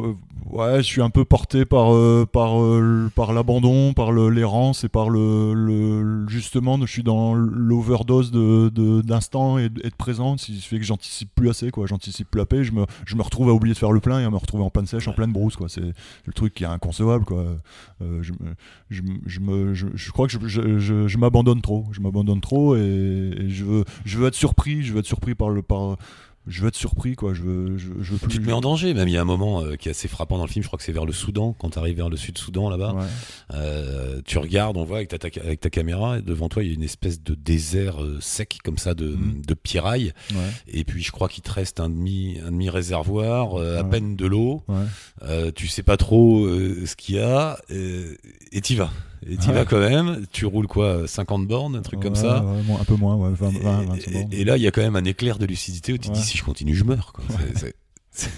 Ouais, 0.50 0.78
je 0.78 0.84
suis 0.84 1.02
un 1.02 1.10
peu 1.10 1.26
porté 1.26 1.65
par 1.65 1.93
euh, 1.93 2.26
par 2.26 2.62
euh, 2.63 3.12
par 3.13 3.34
l'abandon, 3.34 3.91
par 3.93 4.13
le- 4.13 4.30
l'errance 4.30 4.86
et 4.86 4.88
par 4.88 5.10
le, 5.10 5.54
le 5.54 6.26
justement, 6.30 6.80
je 6.80 6.89
suis 6.89 7.04
dans 7.04 7.34
l'overdose 7.36 8.32
de 8.32 9.02
d'instant 9.02 9.58
et, 9.58 9.67
de- 9.67 9.82
et 9.86 9.89
de 9.89 9.95
présent, 9.95 10.38
ce 10.38 10.45
qui 10.45 10.62
fait 10.62 10.78
que 10.78 10.86
j'anticipe 10.86 11.30
plus 11.36 11.50
assez 11.50 11.71
quoi, 11.71 11.88
j'anticipe 11.88 12.32
plus 12.32 12.38
la 12.39 12.45
paix, 12.45 12.63
je 12.63 12.71
me 12.71 12.86
je 13.06 13.17
me 13.17 13.21
retrouve 13.21 13.50
à 13.50 13.54
oublier 13.54 13.74
de 13.74 13.80
faire 13.80 13.91
le 13.91 14.00
plein 14.00 14.21
et 14.21 14.24
à 14.24 14.30
me 14.30 14.38
retrouver 14.38 14.63
en 14.63 14.69
panne 14.69 14.86
sèche, 14.88 15.10
en 15.10 15.12
Ouais. 15.12 15.17
pleine 15.17 15.34
brousse 15.34 15.58
quoi, 15.58 15.67
c'est 15.67 15.82
le 15.82 16.34
truc 16.34 16.54
qui 16.54 16.63
est 16.63 16.67
inconcevable 16.67 17.26
quoi. 17.26 17.43
Euh, 18.02 18.19
je, 18.24 18.32
je, 18.91 19.02
je 19.26 19.39
me 19.41 19.74
je, 19.74 19.88
je 19.93 20.12
crois 20.13 20.28
que 20.28 20.32
je, 20.32 20.39
je, 20.48 20.78
je, 20.80 21.08
je 21.10 21.17
m'abandonne 21.17 21.62
trop, 21.62 21.86
je 21.91 22.00
m'abandonne 22.00 22.39
trop 22.39 22.78
et, 22.78 22.80
et 22.80 23.50
je 23.50 23.65
veux 23.65 23.84
je 24.06 24.17
veux 24.17 24.28
être 24.28 24.36
surpris, 24.36 24.84
je 24.84 24.93
veux 24.93 25.00
être 25.00 25.06
surpris 25.06 25.36
par 25.36 25.50
le 25.50 25.62
par 25.62 25.98
je 26.47 26.62
veux 26.62 26.67
être 26.67 26.75
surpris 26.75 27.15
quoi, 27.15 27.34
je 27.34 27.41
veux 27.41 27.77
je, 27.77 27.88
je 28.01 28.12
veux 28.13 28.17
plus 28.17 28.27
Tu 28.27 28.39
te 28.39 28.45
mets 28.45 28.51
en 28.53 28.62
danger, 28.62 28.93
même. 28.93 29.08
Il 29.08 29.13
y 29.13 29.17
a 29.17 29.21
un 29.21 29.25
moment 29.25 29.62
euh, 29.63 29.75
qui 29.75 29.88
est 29.88 29.91
assez 29.91 30.08
frappant 30.08 30.38
dans 30.38 30.43
le 30.45 30.49
film, 30.49 30.62
je 30.63 30.67
crois 30.67 30.77
que 30.77 30.84
c'est 30.84 30.91
vers 30.91 31.05
le 31.05 31.13
Soudan, 31.13 31.53
quand 31.60 31.71
tu 31.71 31.79
arrives 31.79 31.95
vers 31.97 32.10
le 32.10 32.17
sud-Soudan 32.17 32.69
là-bas, 32.69 32.93
Ouais. 32.93 33.05
Euh, 33.53 34.21
tu 34.25 34.38
regardes, 34.38 34.77
on 34.77 34.84
voit 34.84 34.97
avec 34.97 35.10
ta, 35.10 35.17
ta- 35.17 35.41
avec 35.41 35.60
ta 35.60 35.69
caméra, 35.69 36.19
et 36.19 36.21
devant 36.21 36.49
toi 36.49 36.63
il 36.63 36.67
y 36.69 36.71
a 36.71 36.75
une 36.75 36.84
espèce 36.84 37.21
de 37.23 37.36
désert 37.36 38.03
euh, 38.03 38.19
sec 38.21 38.58
comme 38.63 38.77
ça 38.77 38.93
de, 38.93 39.15
Ouais, 40.31 40.38
et 40.67 40.84
puis 40.84 41.01
je 41.03 41.12
crois 41.12 41.27
qu'il 41.29 41.43
te 41.43 41.51
reste 41.51 41.79
un 41.79 41.89
demi, 41.89 42.38
un 42.45 42.51
demi 42.51 42.69
réservoir, 42.69 43.60
euh, 43.60 43.79
à 43.79 43.84
peine 43.84 44.15
de 44.15 44.25
l'eau, 44.25 44.63
ouais. 44.67 44.75
Euh, 45.23 45.51
tu 45.55 45.67
sais 45.67 45.84
pas 45.84 45.97
trop 45.97 46.45
euh, 46.45 46.86
ce 46.86 46.95
qu'il 46.95 47.15
y 47.15 47.19
a, 47.19 47.58
euh, 47.71 48.15
et 48.51 48.62
t'y 48.62 48.75
vas. 48.75 48.91
Et 49.28 49.38
t'y 49.38 49.47
Ouais. 49.49 49.54
vas 49.56 49.65
quand 49.65 49.80
même, 49.80 50.25
tu 50.32 50.45
roules 50.45 50.67
quoi, 50.67 51.08
50 51.08 51.47
bornes, 51.47 51.75
un 51.75 51.82
truc 51.82 51.99
comme 51.99 52.13
Ouais, 52.13 52.19
ça. 52.19 52.43
ouais, 52.43 52.75
un 52.80 52.84
peu 52.84 52.95
moins, 52.95 53.15
ouais, 53.15 53.30
20, 53.34 53.49
20, 53.49 53.82
Et- 53.82 53.86
25 53.86 54.08
et, 54.08 54.13
bornes. 54.13 54.28
et 54.34 54.43
là, 54.45 54.58
il 54.58 54.63
y 54.63 54.67
a 54.67 54.71
quand 54.71 54.82
même 54.82 54.95
un 54.95 55.06
éclair 55.06 55.38
de 55.39 55.45
lucidité 55.45 55.93
où 55.93 55.97
tu 55.97 56.10
te 56.10 56.13
dis 56.13 56.21
si 56.21 56.38
je 56.38 56.43
continue, 56.43 56.75
je 56.75 56.84
meurs. 56.84 57.12
Quoi. 57.13 57.23
C'est- 57.56 57.75
c'est- 58.12 58.30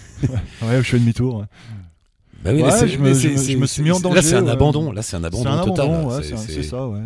Ouais, 0.63 0.77
je 0.77 0.81
fais 0.81 0.99
demi-tour. 0.99 1.37
ouais. 1.39 1.45
Bah 2.43 2.51
oui, 2.53 2.59
je 2.59 2.97
me- 2.97 3.13
je 3.13 3.27
me- 3.29 3.37
je 3.37 3.57
me 3.57 3.65
suis 3.65 3.81
mis 3.83 3.91
en 3.91 3.99
danger, 3.99 4.15
Là, 4.15 4.21
c'est 4.21 4.35
un 4.35 4.47
abandon. 4.47 4.91
Là, 4.91 5.01
c'est 5.01 5.15
un 5.17 5.23
abandon 5.23 5.63
total. 5.65 6.23
c'est 6.23 6.63
ça, 6.63 6.87
ouais. 6.87 6.99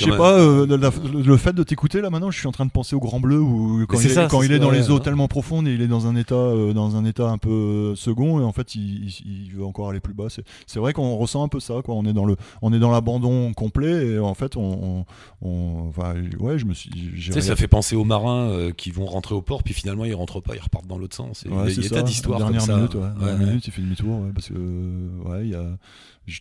Je 0.00 0.10
sais 0.10 0.16
pas, 0.16 0.38
euh, 0.38 0.66
la- 0.66 0.76
la- 0.76 0.90
le 1.22 1.36
fait 1.36 1.52
de 1.52 1.62
t'écouter 1.62 2.00
là 2.00 2.10
maintenant, 2.10 2.30
je 2.30 2.38
suis 2.38 2.46
en 2.48 2.52
train 2.52 2.66
de 2.66 2.70
penser 2.70 2.96
au 2.96 3.00
Grand 3.00 3.20
Bleu 3.20 3.38
où 3.40 3.84
quand, 3.88 3.98
il, 4.00 4.06
est, 4.06 4.08
ça, 4.08 4.26
quand 4.28 4.40
c'est 4.40 4.46
il 4.46 4.52
est 4.52 4.56
ça, 4.56 4.62
dans 4.64 4.70
ouais, 4.70 4.76
les 4.78 4.90
eaux 4.90 4.94
ouais. 4.94 5.00
tellement 5.00 5.28
profondes 5.28 5.68
et 5.68 5.72
il 5.74 5.82
est 5.82 5.86
dans 5.88 6.06
un 6.06 6.16
état, 6.16 6.34
euh, 6.34 6.72
dans 6.72 6.96
un 6.96 7.04
état 7.04 7.28
un 7.28 7.38
peu 7.38 7.50
euh, 7.50 7.94
second 7.94 8.40
et 8.40 8.44
en 8.44 8.52
fait 8.52 8.74
il, 8.74 9.04
il- 9.04 9.46
il 9.46 9.52
veut 9.56 9.64
encore 9.64 9.90
aller 9.90 10.00
plus 10.00 10.14
bas. 10.14 10.26
C'est, 10.66 10.78
vrai 10.80 10.92
qu'on 10.92 11.16
ressent 11.16 11.44
un 11.44 11.48
peu 11.48 11.60
ça, 11.60 11.74
quoi. 11.84 11.94
On 11.94 12.04
est 12.06 12.12
dans 12.12 12.24
le, 12.24 12.36
on 12.62 12.72
est 12.72 12.78
dans 12.78 12.90
l'abandon 12.90 13.52
complet 13.52 14.06
et 14.06 14.18
en 14.18 14.34
fait 14.34 14.56
on, 14.56 15.04
on, 15.42 15.48
on- 15.48 15.88
enfin, 15.88 16.14
ouais, 16.38 16.58
je 16.58 16.64
me 16.66 16.74
suis, 16.74 16.90
Tu 16.90 17.32
sais, 17.32 17.40
ça 17.40 17.56
fait 17.56 17.68
penser 17.68 17.96
aux 17.96 18.04
marins 18.04 18.48
euh, 18.50 18.72
qui 18.72 18.90
vont 18.90 19.06
rentrer 19.06 19.34
au 19.34 19.42
port, 19.42 19.62
puis 19.62 19.74
finalement 19.74 20.04
ils 20.04 20.14
rentrent 20.14 20.40
pas, 20.40 20.54
ils 20.56 20.60
repartent 20.62 20.86
dans 20.86 20.98
l'autre 20.98 21.16
sens. 21.16 21.44
Ouais, 21.50 21.72
il 21.72 21.80
y 21.80 21.82
y 21.82 21.86
a 21.86 21.90
tas 21.90 22.02
d'histoires 22.02 22.38
comme 22.40 22.58
ça. 22.60 22.76
minute, 22.76 22.96
Dernière 22.96 23.38
minute, 23.38 23.66
il 23.66 23.72
fait 23.72 23.82
demi-tour, 23.82 24.20
parce 24.34 24.48
que 24.48 24.54
ouais, 24.54 25.40
il 25.44 25.50
y 25.50 25.54
a 25.54 25.64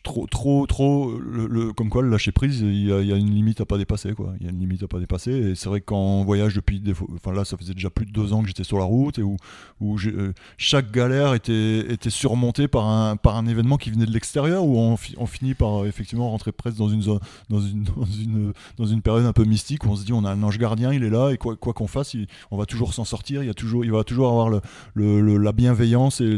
trop, 0.03 0.27
trop, 0.27 0.67
trop, 0.67 1.17
le, 1.19 1.73
comme 1.73 1.89
quoi 1.89 2.01
le 2.01 2.09
lâcher 2.09 2.31
prise, 2.31 2.61
il 2.61 2.85
y, 2.85 2.93
a, 2.93 3.15
une 3.15 3.33
limite 3.33 3.61
à 3.61 3.65
pas 3.65 3.77
dépasser, 3.77 4.13
quoi. 4.13 4.33
Il 4.39 4.45
y 4.45 4.49
a 4.49 4.51
une 4.51 4.59
limite 4.59 4.83
à 4.83 4.87
pas 4.87 4.99
dépasser. 4.99 5.31
Et 5.31 5.55
c'est 5.55 5.67
vrai 5.67 5.79
que 5.79 5.85
quand 5.85 5.97
on 5.97 6.23
voyage 6.23 6.53
depuis, 6.55 6.79
des 6.79 6.93
enfin 7.15 7.33
là, 7.33 7.45
ça 7.45 7.57
faisait 7.57 7.73
déjà 7.73 7.89
plus 7.89 8.05
de 8.05 8.11
deux 8.11 8.33
ans 8.33 8.41
que 8.41 8.47
j'étais 8.47 8.63
sur 8.63 8.77
la 8.77 8.83
route 8.83 9.17
et 9.19 9.23
où, 9.23 9.37
euh, 9.81 10.33
chaque 10.57 10.91
galère 10.91 11.33
était, 11.33 11.91
était 11.91 12.09
surmontée 12.09 12.67
par 12.67 12.87
un, 12.87 13.15
par 13.15 13.37
un 13.37 13.47
événement 13.47 13.77
qui 13.77 13.89
venait 13.89 14.05
de 14.05 14.11
l'extérieur, 14.11 14.63
où 14.65 14.77
on, 14.77 14.97
fi- 14.97 15.15
on 15.17 15.25
finit 15.25 15.53
par 15.53 15.83
euh, 15.83 15.87
effectivement 15.87 16.29
rentrer 16.29 16.51
presque 16.51 16.77
dans 16.77 16.89
une 16.89 17.01
dans 17.49 17.59
une, 17.59 17.83
dans 17.95 18.05
une, 18.05 18.53
dans 18.77 18.85
une 18.85 19.01
période 19.01 19.25
un 19.25 19.33
peu 19.33 19.45
mystique 19.45 19.85
où 19.85 19.89
on 19.89 19.95
se 19.95 20.05
dit 20.05 20.13
on 20.13 20.25
a 20.25 20.31
un 20.31 20.43
ange 20.43 20.57
gardien, 20.57 20.93
il 20.93 21.03
est 21.03 21.09
là 21.09 21.31
et 21.31 21.37
quoi 21.37 21.55
quoi 21.55 21.73
qu'on 21.73 21.87
fasse, 21.87 22.15
on 22.51 22.57
va 22.57 22.65
toujours 22.65 22.93
s'en 22.93 23.05
sortir. 23.05 23.41
Il 23.43 23.47
y 23.47 23.49
a 23.49 23.53
toujours, 23.53 23.85
il 23.85 23.91
va 23.91 24.03
toujours 24.03 24.29
avoir 24.29 24.61
la 24.95 25.51
bienveillance 25.51 26.21
et 26.21 26.37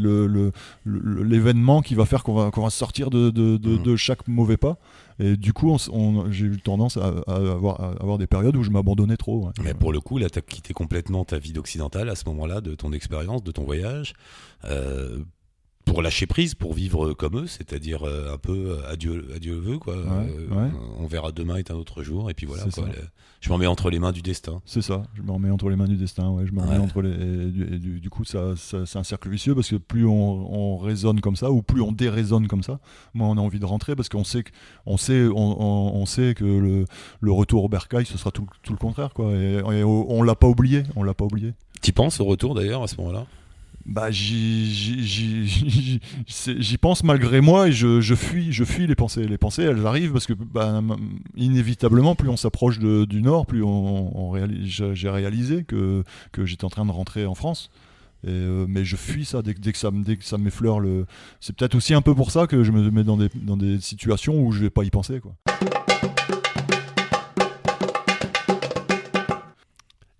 l'événement 0.86 1.82
qui 1.82 1.96
va 1.96 2.06
faire 2.06 2.24
qu'on 2.24 2.34
va, 2.34 2.52
qu'on 2.52 2.64
va 2.64 2.70
sortir 2.70 3.10
de, 3.10 3.31
de, 3.32 3.58
de- 3.58 3.78
Mhm. 3.78 3.84
de 3.84 3.96
chaque 3.96 4.28
mauvais 4.28 4.58
pas. 4.58 4.78
Et 5.20 5.38
du 5.38 5.54
coup, 5.54 5.76
j'ai 6.32 6.46
eu 6.46 6.58
tendance 6.62 6.98
à, 6.98 7.14
à 7.28 7.36
avoir, 7.36 7.80
à 7.82 7.90
avoir 8.02 8.18
des 8.18 8.28
périodes 8.28 8.56
où 8.56 8.64
je 8.64 8.72
m'abandonnais 8.72 9.18
trop. 9.18 9.46
ouais. 9.46 9.52
Mais 9.64 9.74
pour 9.74 9.92
le 9.94 10.00
coup, 10.00 10.18
là, 10.18 10.30
tu 10.30 10.40
as 10.40 10.42
quitté 10.42 10.74
complètement 10.74 11.26
ta 11.26 11.38
vie 11.38 11.54
d'occidental 11.54 12.10
à 12.10 12.16
ce 12.16 12.24
moment-là, 12.30 12.60
de 12.62 12.74
ton 12.76 12.92
expérience, 12.92 13.44
de 13.44 13.52
ton 13.52 13.64
voyage, 13.64 14.14
euh, 14.66 15.20
pour 15.86 16.02
lâcher 16.02 16.26
prise, 16.28 16.56
pour 16.56 16.74
vivre 16.74 17.14
comme 17.14 17.38
eux, 17.40 17.48
c'est-à-dire 17.48 18.04
euh, 18.08 18.34
un 18.34 18.38
peu 18.38 18.52
euh, 18.78 18.92
adieu, 18.92 19.28
adieu 19.36 19.54
le 19.56 19.60
vœu, 19.60 19.78
quoi. 19.78 19.96
Ouais, 19.96 20.04
Euh, 20.52 20.56
ouais. 20.66 20.72
On 21.00 21.06
verra 21.08 21.32
demain 21.32 21.56
est 21.58 21.72
un 21.72 21.76
autre 21.76 22.04
jour, 22.04 22.30
et 22.30 22.34
puis 22.34 22.46
voilà. 22.46 22.64
Quoi. 22.74 22.86
Le- 22.88 22.94
Je 23.42 23.50
m'en 23.50 23.58
mets 23.58 23.66
entre 23.68 23.90
les 23.90 23.98
mains 24.00 24.12
du 24.12 24.22
destin. 24.22 24.62
C'est 24.66 24.82
ça, 24.84 25.04
je 25.16 25.22
me 25.24 25.32
remets 25.32 25.50
entre 25.50 25.70
les 25.70 25.76
mains 25.76 25.88
du 25.88 25.96
destin, 25.98 26.30
ouais, 26.30 26.46
je 26.46 26.52
me 26.54 26.62
remets 26.62 26.74
Ouais. 26.78 26.84
entre 26.84 27.02
les. 27.02 27.10
Et 27.12 27.52
du, 27.52 27.64
et 27.76 27.80
du- 27.80 28.00
du 28.00 28.10
coup, 28.10 28.24
ça, 28.24 28.56
ça- 28.56 28.86
c'est 28.86 29.00
un 29.00 29.04
cercle 29.04 29.30
vicieux 29.30 29.56
parce 29.56 29.70
que 29.70 29.76
plus 29.78 30.06
on, 30.06 30.12
on 30.14 30.78
raisonne 30.78 31.20
comme 31.22 31.36
ça 31.36 31.52
ou 31.52 31.62
plus 31.64 31.82
on 31.82 31.92
déraisonne 31.92 32.48
comme 32.48 32.64
ça, 32.64 32.80
moins 33.14 33.30
on 33.30 33.38
a 33.38 33.42
envie 33.42 33.60
de 33.60 33.66
rentrer 33.66 33.96
parce 33.96 34.10
qu'on 34.10 34.24
sait 34.24 34.44
que, 34.44 34.52
on 34.86 34.98
sait, 34.98 35.26
on, 35.28 35.36
on- 35.62 35.96
on 36.02 36.06
sait 36.06 36.36
que 36.36 36.46
le, 36.46 36.86
le 37.20 37.32
retour 37.32 37.64
au 37.64 37.70
bercail, 37.70 38.06
ce 38.06 38.18
sera 38.18 38.30
tout, 38.32 38.46
tout 38.64 38.74
le 38.74 38.78
contraire, 38.80 39.14
quoi. 39.14 39.32
Et, 39.34 39.56
et 39.56 39.84
on 39.84 40.22
l'a 40.22 40.36
pas 40.36 40.48
oublié, 40.48 40.84
on 40.96 41.04
l'a 41.04 41.14
pas 41.16 41.26
oublié. 41.26 41.54
T'y 41.82 41.92
penses 41.94 42.20
au 42.20 42.26
retour 42.26 42.54
d'ailleurs 42.54 42.84
à 42.84 42.88
ce 42.88 42.96
moment-là? 42.98 43.26
Bah, 43.86 44.12
j'y, 44.12 44.40
pense 46.80 47.04
malgré 47.04 47.42
moi 47.42 47.68
et 47.68 47.72
je, 47.72 48.00
je 48.00 48.16
fuis, 48.16 48.52
je 48.52 48.64
fuis 48.64 48.88
les 48.88 48.96
pensées. 48.96 49.28
Les 49.28 49.38
pensées, 49.38 49.64
elles 49.64 49.86
arrivent 49.86 50.12
parce 50.12 50.28
que 50.28 50.34
bah, 50.34 50.82
inévitablement, 51.36 52.16
plus 52.16 52.30
on 52.30 52.38
s'approche 52.38 52.80
du 52.80 53.22
nord, 53.22 53.46
plus 53.46 53.64
on, 53.64 54.30
réalise, 54.30 54.94
j'ai 54.94 55.10
réalisé 55.10 55.64
que, 55.64 56.04
que 56.32 56.46
j'étais 56.46 56.66
en 56.66 56.70
train 56.70 56.86
de 56.86 56.92
rentrer 56.92 57.26
en 57.26 57.36
France. 57.36 57.70
Euh, 58.28 58.68
mais 58.70 58.86
je 58.86 58.96
fuis 58.96 59.26
ça 59.26 59.42
dès, 59.42 59.56
que- 59.56 59.76
ça 59.78 59.90
dès 59.92 60.16
que 60.16 60.24
ça 60.24 60.38
m'effleure 60.38 60.80
le. 60.80 61.08
C'est 61.40 61.56
peut-être 61.56 61.74
aussi 61.74 61.96
un 61.96 62.04
peu 62.04 62.14
pour 62.14 62.30
ça 62.30 62.46
que 62.46 62.64
je 62.64 62.72
me 62.72 62.92
mets 62.92 63.04
dans 63.04 63.18
des, 63.18 63.30
dans 63.34 63.58
des 63.58 63.82
situations 63.82 64.40
où 64.40 64.52
je 64.52 64.62
vais 64.62 64.70
pas 64.70 64.84
y 64.84 64.92
penser 64.92 65.20
quoi. 65.20 65.34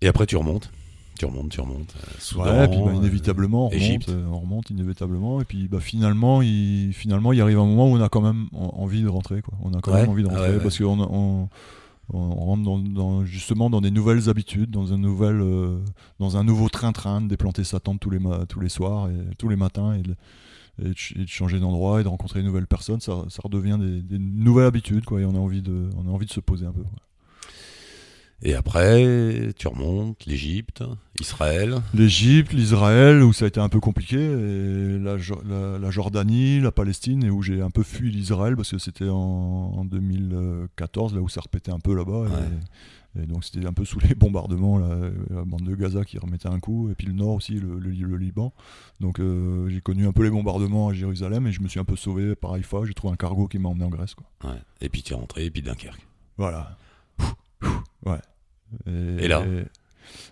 Et 0.00 0.08
après, 0.08 0.26
tu 0.26 0.36
remontes. 0.36 0.68
Tu 1.22 1.26
remontes, 1.26 1.50
tu 1.50 1.60
remontes. 1.60 1.94
euh, 2.36 2.42
Ouais, 2.42 2.68
puis 2.68 2.78
bah, 2.84 2.92
inévitablement, 2.94 3.66
on 3.66 3.68
remonte, 3.68 4.08
euh, 4.08 4.26
on 4.32 4.40
remonte 4.40 4.70
inévitablement, 4.70 5.40
et 5.40 5.44
puis 5.44 5.68
bah, 5.68 5.78
finalement, 5.78 6.42
il, 6.42 6.92
finalement, 6.92 7.32
il 7.32 7.40
arrive 7.40 7.58
un 7.60 7.64
moment 7.64 7.86
où 7.88 7.96
on 7.96 8.00
a 8.02 8.08
quand 8.08 8.22
même 8.22 8.46
en- 8.52 8.74
envie 8.82 9.02
de 9.02 9.08
rentrer, 9.08 9.40
quoi. 9.40 9.54
On 9.62 9.72
a 9.72 9.80
quand 9.80 9.92
Ouais. 9.92 10.00
même 10.00 10.10
envie 10.10 10.24
de 10.24 10.28
Ah 10.32 10.36
rentrer 10.36 10.58
parce 10.60 10.78
qu'on 10.78 10.98
on, 11.00 11.48
on 12.12 12.34
rentre 12.34 12.64
dans, 12.64 12.78
dans- 12.80 13.24
justement 13.24 13.70
dans 13.70 13.80
des 13.80 13.92
nouvelles 13.92 14.28
habitudes, 14.28 14.70
dans 14.72 14.92
un 14.92 14.98
nouvel, 14.98 15.40
euh, 15.40 15.78
dans 16.18 16.36
un 16.36 16.42
nouveau 16.42 16.68
train-train, 16.68 17.20
de 17.20 17.28
déplanter 17.28 17.62
sa 17.62 17.78
tente 17.78 18.00
tous 18.00 18.10
les 18.10 18.18
tous 18.48 18.58
les 18.58 18.68
soirs 18.68 19.08
et 19.08 19.34
tous 19.38 19.48
les 19.48 19.54
matins 19.56 19.92
et 19.94 20.02
de, 20.02 20.16
et 20.80 20.88
de 20.88 20.94
ch- 20.98 21.14
et 21.16 21.22
de 21.22 21.28
changer 21.28 21.60
d'endroit 21.60 22.00
et 22.00 22.02
de 22.02 22.08
rencontrer 22.08 22.40
de 22.40 22.46
nouvelles 22.46 22.66
personnes. 22.66 23.00
Ça, 23.00 23.24
ça 23.28 23.42
redevient 23.44 23.78
des, 23.80 24.02
des 24.02 24.18
nouvelles 24.18 24.66
habitudes, 24.66 25.04
quoi. 25.04 25.20
Et 25.20 25.24
on 25.24 25.36
a 25.36 25.38
envie 25.38 25.62
de, 25.62 25.88
on 25.96 26.08
a 26.08 26.10
envie 26.10 26.26
de 26.26 26.32
se 26.32 26.40
poser 26.40 26.66
un 26.66 26.72
peu. 26.72 26.82
quoi. 26.82 26.98
Et 28.44 28.54
après, 28.54 29.50
tu 29.56 29.68
remontes, 29.68 30.26
l'Égypte, 30.26 30.82
Israël. 31.20 31.80
L'Égypte, 31.94 32.52
l'Israël, 32.52 33.22
où 33.22 33.32
ça 33.32 33.44
a 33.44 33.48
été 33.48 33.60
un 33.60 33.68
peu 33.68 33.78
compliqué, 33.78 34.16
et 34.18 34.98
la, 34.98 35.16
Jo- 35.16 35.40
la- 35.48 35.78
la 35.78 35.90
Jordanie, 35.90 36.58
la 36.60 36.72
Palestine, 36.72 37.22
et 37.22 37.30
où 37.30 37.40
j'ai 37.42 37.62
un 37.62 37.70
peu 37.70 37.82
fui 37.84 38.10
l'Israël 38.10 38.56
parce 38.56 38.72
que 38.72 38.78
c'était 38.78 39.08
en, 39.08 39.14
en 39.16 39.84
2014, 39.84 41.14
là 41.14 41.20
où 41.20 41.28
ça 41.28 41.40
repétait 41.40 41.70
un 41.72 41.78
peu 41.78 41.94
là-bas. 41.94 42.26
Et, 43.16 43.22
et 43.22 43.26
donc 43.26 43.44
c'était 43.44 43.64
un 43.66 43.72
peu 43.72 43.84
sous 43.84 44.00
les 44.00 44.14
bombardements, 44.16 44.78
la 44.78 45.44
bande 45.44 45.62
de 45.64 45.74
Gaza 45.76 46.04
qui 46.04 46.18
remettait 46.18 46.48
un 46.48 46.58
coup, 46.60 46.90
et 46.90 46.94
puis 46.94 47.06
le 47.06 47.12
nord 47.12 47.34
aussi, 47.34 47.52
le, 47.54 47.78
le- 47.78 47.90
le 47.92 48.16
Liban. 48.16 48.52
Donc 49.00 49.20
euh, 49.20 49.68
j'ai 49.68 49.80
connu 49.80 50.06
un 50.08 50.12
peu 50.12 50.24
les 50.24 50.30
bombardements 50.30 50.88
à 50.88 50.94
Jérusalem, 50.94 51.46
et 51.46 51.52
je 51.52 51.60
me 51.62 51.68
suis 51.68 51.78
un 51.78 51.84
peu 51.84 51.94
sauvé 51.96 52.34
par 52.34 52.54
Haïfa. 52.54 52.78
J'ai 52.86 52.94
trouvé 52.94 53.12
un 53.12 53.16
cargo 53.16 53.46
qui 53.46 53.58
m'a 53.60 53.68
emmené 53.68 53.84
en 53.84 53.90
Grèce. 53.90 54.14
Quoi. 54.16 54.26
Ouais. 54.50 54.58
Et 54.80 54.88
puis 54.88 55.02
tu 55.02 55.12
es 55.12 55.16
rentré, 55.16 55.44
et 55.44 55.50
puis 55.50 55.62
Dunkerque. 55.62 56.04
Voilà. 56.38 56.76
Ouais. 58.04 58.18
Et 58.86 59.28
là 59.28 59.44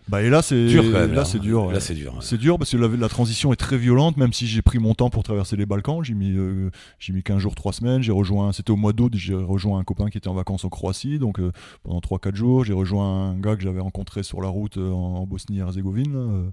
bah, 0.08 0.22
Et 0.22 0.30
là, 0.30 0.42
c'est 0.42 0.66
Dur 0.66 0.82
quand 0.84 0.90
même. 1.00 1.12
là, 1.12 1.24
c'est 1.24 1.38
dur. 1.38 1.66
ouais. 1.66 1.74
Là, 1.74 1.80
c'est 1.80 1.94
dur. 1.94 2.12
ouais. 2.14 2.18
C'est 2.22 2.36
dur 2.38 2.58
parce 2.58 2.70
que 2.72 2.76
la, 2.76 2.88
la 2.88 3.08
transition 3.08 3.52
est 3.52 3.56
très 3.56 3.78
violente, 3.78 4.16
même 4.16 4.32
si 4.32 4.46
j'ai 4.46 4.62
pris 4.62 4.78
mon 4.78 4.94
temps 4.94 5.10
pour 5.10 5.22
traverser 5.22 5.56
les 5.56 5.66
Balkans. 5.66 6.02
J'ai 6.02 6.14
mis, 6.14 6.32
euh, 6.36 6.70
j'ai 6.98 7.12
mis 7.12 7.22
15 7.22 7.38
jours, 7.38 7.54
3 7.54 7.72
semaines. 7.72 8.02
J'ai 8.02 8.12
rejoint, 8.12 8.52
c'était 8.52 8.70
au 8.72 8.76
mois 8.76 8.92
d'août, 8.92 9.12
j'ai 9.16 9.34
rejoint 9.34 9.78
un 9.78 9.84
copain 9.84 10.08
qui 10.10 10.18
était 10.18 10.28
en 10.28 10.34
vacances 10.34 10.64
en 10.64 10.68
Croatie. 10.68 11.18
Donc 11.18 11.38
euh, 11.40 11.52
pendant 11.84 12.00
3-4 12.00 12.34
jours, 12.34 12.64
j'ai 12.64 12.72
rejoint 12.72 13.30
un 13.30 13.38
gars 13.38 13.56
que 13.56 13.62
j'avais 13.62 13.80
rencontré 13.80 14.22
sur 14.22 14.40
la 14.40 14.48
route 14.48 14.76
euh, 14.76 14.90
en, 14.90 15.16
en 15.16 15.26
Bosnie-Herzégovine, 15.26 16.14
euh, 16.16 16.50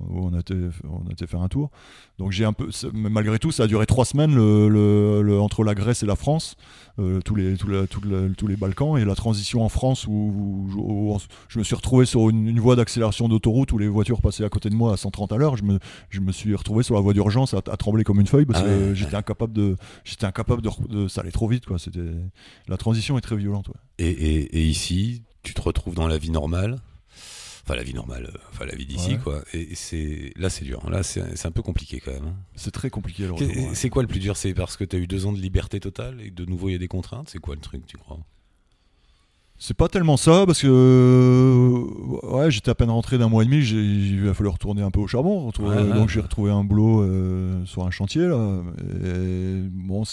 où 0.00 0.26
on 0.26 0.32
a, 0.34 0.40
été, 0.40 0.54
on 0.84 1.08
a 1.08 1.12
été 1.12 1.26
faire 1.26 1.40
un 1.42 1.48
tour. 1.48 1.70
Donc 2.18 2.32
j'ai 2.32 2.44
un 2.44 2.52
peu, 2.52 2.68
mais 2.92 3.10
malgré 3.10 3.38
tout, 3.38 3.50
ça 3.50 3.64
a 3.64 3.66
duré 3.66 3.86
3 3.86 4.04
semaines 4.04 4.34
le, 4.34 4.68
le- 4.68 5.22
le- 5.22 5.40
entre 5.40 5.64
la 5.64 5.74
Grèce 5.74 6.02
et 6.02 6.06
la 6.06 6.16
France, 6.16 6.56
euh, 6.98 7.20
tous, 7.24 7.34
les, 7.34 7.56
tous, 7.56 7.68
la- 7.68 7.86
tous 7.86 8.00
la- 8.04 8.28
tous 8.36 8.46
les 8.46 8.56
Balkans, 8.56 8.96
et 8.98 9.04
la 9.04 9.14
transition 9.14 9.64
en 9.64 9.68
France 9.68 10.06
où, 10.06 10.12
où- 10.12 10.68
où 10.76 11.14
on- 11.14 11.18
je 11.48 11.58
me 11.58 11.64
suis 11.64 11.74
retrouvé 11.74 12.06
sur 12.06 12.28
une, 12.28 12.48
une 12.48 12.57
voie 12.58 12.76
d'accélération 12.76 13.28
d'autoroute 13.28 13.72
où 13.72 13.78
les 13.78 13.88
voitures 13.88 14.20
passaient 14.20 14.44
à 14.44 14.48
côté 14.48 14.70
de 14.70 14.74
moi 14.74 14.92
à 14.92 14.96
130 14.96 15.32
à 15.32 15.36
l'heure. 15.36 15.56
Je 15.56 15.64
me, 15.64 15.78
je 16.10 16.20
me 16.20 16.32
suis 16.32 16.54
retrouvé 16.54 16.82
sur 16.82 16.94
la 16.94 17.00
voie 17.00 17.12
d'urgence 17.14 17.54
à, 17.54 17.58
à 17.58 17.76
trembler 17.76 18.04
comme 18.04 18.20
une 18.20 18.26
feuille 18.26 18.46
parce 18.46 18.60
Ah 18.60 18.64
que 18.64 18.88
ouais, 18.90 18.94
j'étais 18.94 19.14
incapable 19.16 19.52
de, 19.52 19.76
j'étais 20.04 20.26
incapable 20.26 20.62
de, 20.62 21.08
ça 21.08 21.20
allait 21.22 21.30
trop 21.30 21.48
vite 21.48 21.66
quoi. 21.66 21.78
C'était, 21.78 22.00
la 22.68 22.76
transition 22.76 23.16
est 23.18 23.22
très 23.22 23.36
violente. 23.36 23.68
ouais. 23.68 23.74
Et, 23.98 24.08
et- 24.10 24.58
et 24.58 24.64
ici, 24.66 25.22
tu 25.42 25.54
te 25.54 25.60
retrouves 25.60 25.94
dans 25.94 26.08
la 26.08 26.18
vie 26.18 26.30
normale? 26.30 26.78
Enfin, 27.64 27.76
la 27.76 27.82
vie 27.82 27.92
normale, 27.92 28.30
euh, 28.34 28.38
enfin 28.50 28.64
la 28.64 28.74
vie 28.74 28.86
d'ici, 28.86 29.18
quoi. 29.18 29.42
Et 29.52 29.74
c'est 29.74 30.32
là, 30.36 30.48
c'est 30.48 30.64
dur. 30.64 30.88
Là, 30.88 31.02
c'est 31.02 31.36
c'est 31.36 31.46
un 31.48 31.50
peu 31.50 31.60
compliqué 31.60 32.00
quand 32.02 32.12
même. 32.12 32.24
hein. 32.28 32.34
C'est 32.54 32.70
très 32.70 32.88
compliqué. 32.88 33.28
C'est 33.74 33.90
quoi 33.90 34.00
le 34.02 34.08
plus 34.08 34.20
dur? 34.20 34.38
C'est 34.38 34.54
parce 34.54 34.78
que 34.78 34.84
tu 34.84 34.96
as 34.96 34.98
eu 34.98 35.06
deux 35.06 35.26
ans 35.26 35.32
de 35.34 35.38
liberté 35.38 35.78
totale 35.78 36.18
et 36.22 36.30
de 36.30 36.46
nouveau 36.46 36.70
il 36.70 36.72
y 36.72 36.74
a 36.74 36.78
des 36.78 36.88
contraintes? 36.88 37.28
C'est 37.28 37.40
quoi 37.40 37.54
le 37.54 37.60
truc, 37.60 37.84
tu 37.86 37.98
crois? 37.98 38.20
C'est 39.60 39.76
pas 39.76 39.88
tellement 39.88 40.16
ça 40.16 40.44
parce 40.46 40.62
que 40.62 40.68
euh, 40.70 42.36
ouais, 42.36 42.50
j'étais 42.50 42.70
à 42.70 42.74
peine 42.76 42.90
rentré 42.90 43.18
d'un 43.18 43.28
mois 43.28 43.42
et 43.42 43.46
demi, 43.46 43.62
j'ai, 43.62 43.76
il 43.82 44.28
a 44.28 44.34
fallu 44.34 44.48
retourner 44.50 44.82
un 44.82 44.90
peu 44.92 45.00
au 45.00 45.06
charbon, 45.08 45.48
retrouver- 45.50 45.76
Ouais, 45.76 45.82
ouais. 45.82 45.94
donc 45.98 46.08
j'ai 46.10 46.20
retrouvé 46.20 46.52
un 46.52 46.62
boulot 46.62 47.02
euh, 47.02 47.64
sur 47.66 47.84
un 47.84 47.90
chantier 47.90 48.22
là. 48.22 48.60
Et 49.04 49.60
bon, 49.72 50.04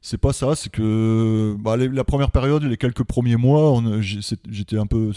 c'est, 0.00 0.18
pas 0.18 0.32
ça, 0.32 0.54
c'est 0.54 0.70
que 0.70 1.56
bah, 1.58 1.76
les- 1.76 1.88
la 1.88 2.04
première 2.04 2.30
période, 2.30 2.62
les 2.62 2.76
quelques 2.76 3.02
premiers 3.04 3.36
mois, 3.36 3.82
j'étais 4.00 4.78
un 4.78 4.86
peu 4.86 5.12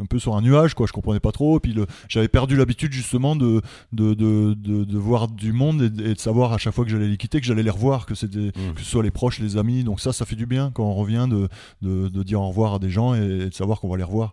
un 0.00 0.06
peu 0.06 0.18
sur 0.18 0.36
un 0.36 0.42
nuage 0.42 0.74
quoi, 0.74 0.86
je 0.86 0.92
comprenais 0.92 1.20
pas 1.20 1.32
trop. 1.32 1.56
Et 1.56 1.60
puis 1.60 1.74
j'avais 2.08 2.28
perdu 2.28 2.56
l'habitude 2.56 2.92
justement 2.92 3.34
de 3.36 3.62
de, 3.92 4.14
de, 4.14 4.54
de, 4.54 4.84
de 4.84 4.98
voir 4.98 5.28
du 5.28 5.52
monde 5.52 5.82
et, 5.82 5.90
de- 5.90 6.06
et 6.10 6.14
de 6.14 6.20
savoir 6.20 6.52
à 6.52 6.58
chaque 6.58 6.74
fois 6.74 6.84
que 6.84 6.90
j'allais 6.90 7.08
les 7.08 7.16
quitter 7.16 7.40
que 7.40 7.46
j'allais 7.46 7.62
les 7.62 7.70
revoir, 7.70 8.06
que 8.06 8.14
c'était 8.14 8.52
Mmh. 8.54 8.74
que 8.74 8.80
ce 8.80 8.86
soit 8.86 9.02
les 9.02 9.10
proches, 9.10 9.40
les 9.40 9.56
amis. 9.56 9.84
Donc 9.84 10.00
ça, 10.00 10.12
ça 10.12 10.24
fait 10.26 10.36
du 10.36 10.46
bien 10.46 10.70
quand 10.72 10.84
on 10.84 10.94
revient 10.94 11.26
de, 11.30 11.48
de, 11.82 12.08
de 12.08 12.22
dire 12.22 12.40
au 12.40 12.48
revoir 12.48 12.74
à 12.74 12.78
des 12.78 12.90
gens 12.90 13.14
et, 13.14 13.18
et 13.24 13.48
de 13.48 13.54
savoir 13.54 13.80
qu'on 13.80 13.88
va 13.88 13.96
les 13.96 14.02
revoir. 14.04 14.32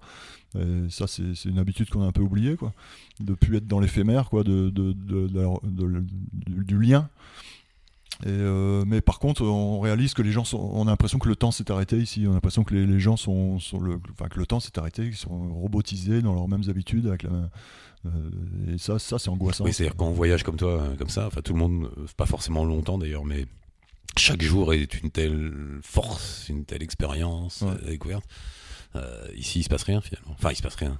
Et 0.60 0.89
ça, 0.89 1.07
c'est 1.07 1.23
une 1.45 1.60
habitude 1.60 1.89
qu'on 1.89 2.01
a 2.03 2.05
un 2.07 2.12
peu 2.12 2.21
oubliée, 2.21 2.57
quoi. 2.57 2.73
De 3.21 3.34
plus 3.34 3.55
être 3.55 3.67
dans 3.67 3.79
l'éphémère, 3.79 4.29
quoi, 4.29 4.43
de, 4.43 4.69
de, 4.69 4.93
du 6.63 6.77
lien. 6.79 7.07
Et 8.23 8.29
euh, 8.29 8.84
mais 8.86 9.01
par 9.01 9.19
contre, 9.19 9.43
on 9.43 9.79
réalise 9.79 10.13
que 10.13 10.21
les 10.21 10.31
gens 10.31 10.43
sont, 10.43 10.60
on 10.60 10.88
a 10.88 10.91
l'impression 10.91 11.17
que 11.19 11.27
le 11.29 11.36
temps 11.36 11.51
s'est 11.51 11.71
arrêté 11.71 11.97
ici. 11.97 12.25
On 12.27 12.31
a 12.31 12.34
l'impression 12.36 12.63
que 12.63 12.73
les, 12.73 12.86
les 12.86 12.99
gens 12.99 13.17
sont, 13.17 13.60
sont 13.60 13.79
le, 13.79 13.99
enfin 14.12 14.27
que 14.27 14.39
le 14.39 14.45
temps 14.45 14.60
s'est 14.60 14.77
arrêté, 14.77 15.03
qu'ils 15.05 15.15
sont 15.15 15.53
robotisés 15.53 16.21
dans 16.21 16.34
leurs 16.36 16.47
mêmes 16.47 16.63
habitudes 16.69 17.07
avec 17.07 17.23
la 17.23 17.31
euh, 18.05 18.10
et 18.73 18.77
ça, 18.79 18.97
ça 18.97 19.19
c'est 19.19 19.29
angoissant. 19.29 19.63
Oui, 19.63 19.73
c'est-à-dire 19.73 19.95
quand 19.95 20.07
on 20.07 20.12
voyage 20.13 20.43
comme 20.43 20.55
toi, 20.57 20.81
euh, 20.81 20.95
comme 20.95 21.10
ça, 21.10 21.27
enfin 21.27 21.41
tout 21.41 21.53
le 21.53 21.60
monde, 21.60 21.89
pas 22.17 22.25
forcément 22.25 22.63
longtemps 22.65 22.97
d'ailleurs, 22.97 23.25
mais 23.25 23.45
chaque 24.17 24.41
jour 24.41 24.73
est 24.73 25.01
une 25.01 25.12
telle 25.12 25.79
force, 25.84 26.47
une 26.49 26.65
telle 26.65 26.81
expérience 26.84 27.62
Ouais. 27.62 27.91
découverte. 27.91 28.25
Euh, 28.95 29.27
ici, 29.36 29.60
il 29.60 29.63
se 29.63 29.69
passe 29.69 29.84
rien 29.84 30.01
finalement. 30.01 30.31
Enfin, 30.31 30.49
il 30.51 30.55
se 30.55 30.63
passe 30.63 30.75
rien. 30.75 30.97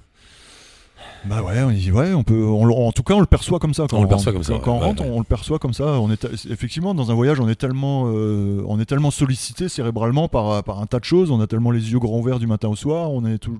Bah 1.24 1.40
ouais, 1.42 1.62
on, 1.62 1.70
y- 1.70 1.90
ouais, 1.92 2.12
on 2.14 2.24
peut, 2.24 2.44
on 2.44 2.68
en 2.68 2.90
tout 2.90 3.04
cas, 3.04 3.14
on 3.14 3.20
le 3.20 3.26
perçoit 3.26 3.60
comme 3.60 3.74
ça. 3.74 3.86
Quand 3.88 3.98
On 3.98 4.00
le 4.02 4.06
rentre. 4.08 4.16
perçoit 4.16 4.32
comme 4.32 4.42
ça, 4.42 4.54
Quand, 4.54 4.58
ouais, 4.58 4.64
quand 4.64 4.72
on 4.72 4.80
ouais, 4.80 4.86
rentre, 4.86 5.02
ouais. 5.04 5.10
on 5.12 5.18
le 5.18 5.24
perçoit 5.24 5.58
comme 5.60 5.72
ça. 5.72 5.84
On 6.00 6.10
est 6.10 6.24
effectivement 6.50 6.94
dans 6.94 7.10
un 7.12 7.14
voyage, 7.14 7.38
on 7.38 7.48
est 7.48 7.54
tellement, 7.54 8.06
euh, 8.08 8.64
on 8.66 8.80
est 8.80 8.84
tellement 8.86 9.12
sollicité 9.12 9.68
cérébralement 9.68 10.26
par, 10.28 10.64
par 10.64 10.80
un 10.80 10.86
tas 10.86 10.98
de 10.98 11.04
choses. 11.04 11.30
On 11.30 11.40
a 11.40 11.46
tellement 11.46 11.70
les 11.70 11.92
yeux 11.92 12.00
grands 12.00 12.18
ouverts 12.18 12.40
du 12.40 12.48
matin 12.48 12.68
au 12.68 12.76
soir. 12.76 13.12
On 13.12 13.24
est 13.24 13.38
tout, 13.38 13.58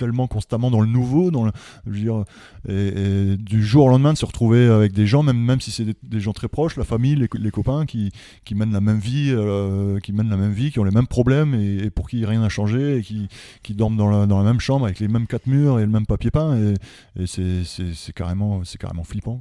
tellement 0.00 0.26
constamment 0.26 0.70
dans 0.70 0.80
le 0.80 0.86
nouveau, 0.86 1.30
dans 1.30 1.44
le, 1.44 1.52
je 1.86 3.36
du 3.36 3.62
jour 3.62 3.84
au 3.84 3.88
lendemain 3.90 4.14
de 4.14 4.18
se 4.18 4.24
retrouver 4.24 4.66
avec 4.66 4.92
des 4.92 5.06
gens, 5.06 5.22
même, 5.22 5.60
si 5.60 5.70
c'est 5.70 5.84
des, 6.02 6.20
gens 6.20 6.32
très 6.32 6.48
proches, 6.48 6.76
la 6.76 6.84
famille, 6.84 7.14
les, 7.14 7.28
co- 7.28 7.38
les 7.38 7.50
copains, 7.50 7.84
qui, 7.84 8.10
mènent 8.52 8.72
la 8.72 8.80
même 8.80 8.98
vie, 8.98 9.30
euh, 9.30 9.98
qui 10.00 10.12
mènent 10.12 10.30
la 10.30 10.38
même 10.38 10.52
vie, 10.52 10.70
qui 10.70 10.78
ont 10.78 10.84
les 10.84 10.90
mêmes 10.90 11.06
problèmes 11.06 11.54
et, 11.54 11.90
pour 11.90 12.08
qui 12.08 12.24
rien 12.24 12.40
n'a 12.40 12.48
changé 12.48 12.96
et 12.98 13.02
qui, 13.02 13.74
dorment 13.74 13.96
dans 13.96 14.08
la, 14.08 14.42
même 14.42 14.60
chambre 14.60 14.86
avec 14.86 15.00
les 15.00 15.08
mêmes 15.08 15.26
quatre 15.26 15.46
murs 15.46 15.78
et 15.78 15.82
le 15.82 15.90
même 15.90 16.06
papier 16.06 16.30
peint 16.30 16.56
et, 16.56 17.26
c'est, 17.26 18.12
carrément, 18.14 18.62
flippant. 19.04 19.40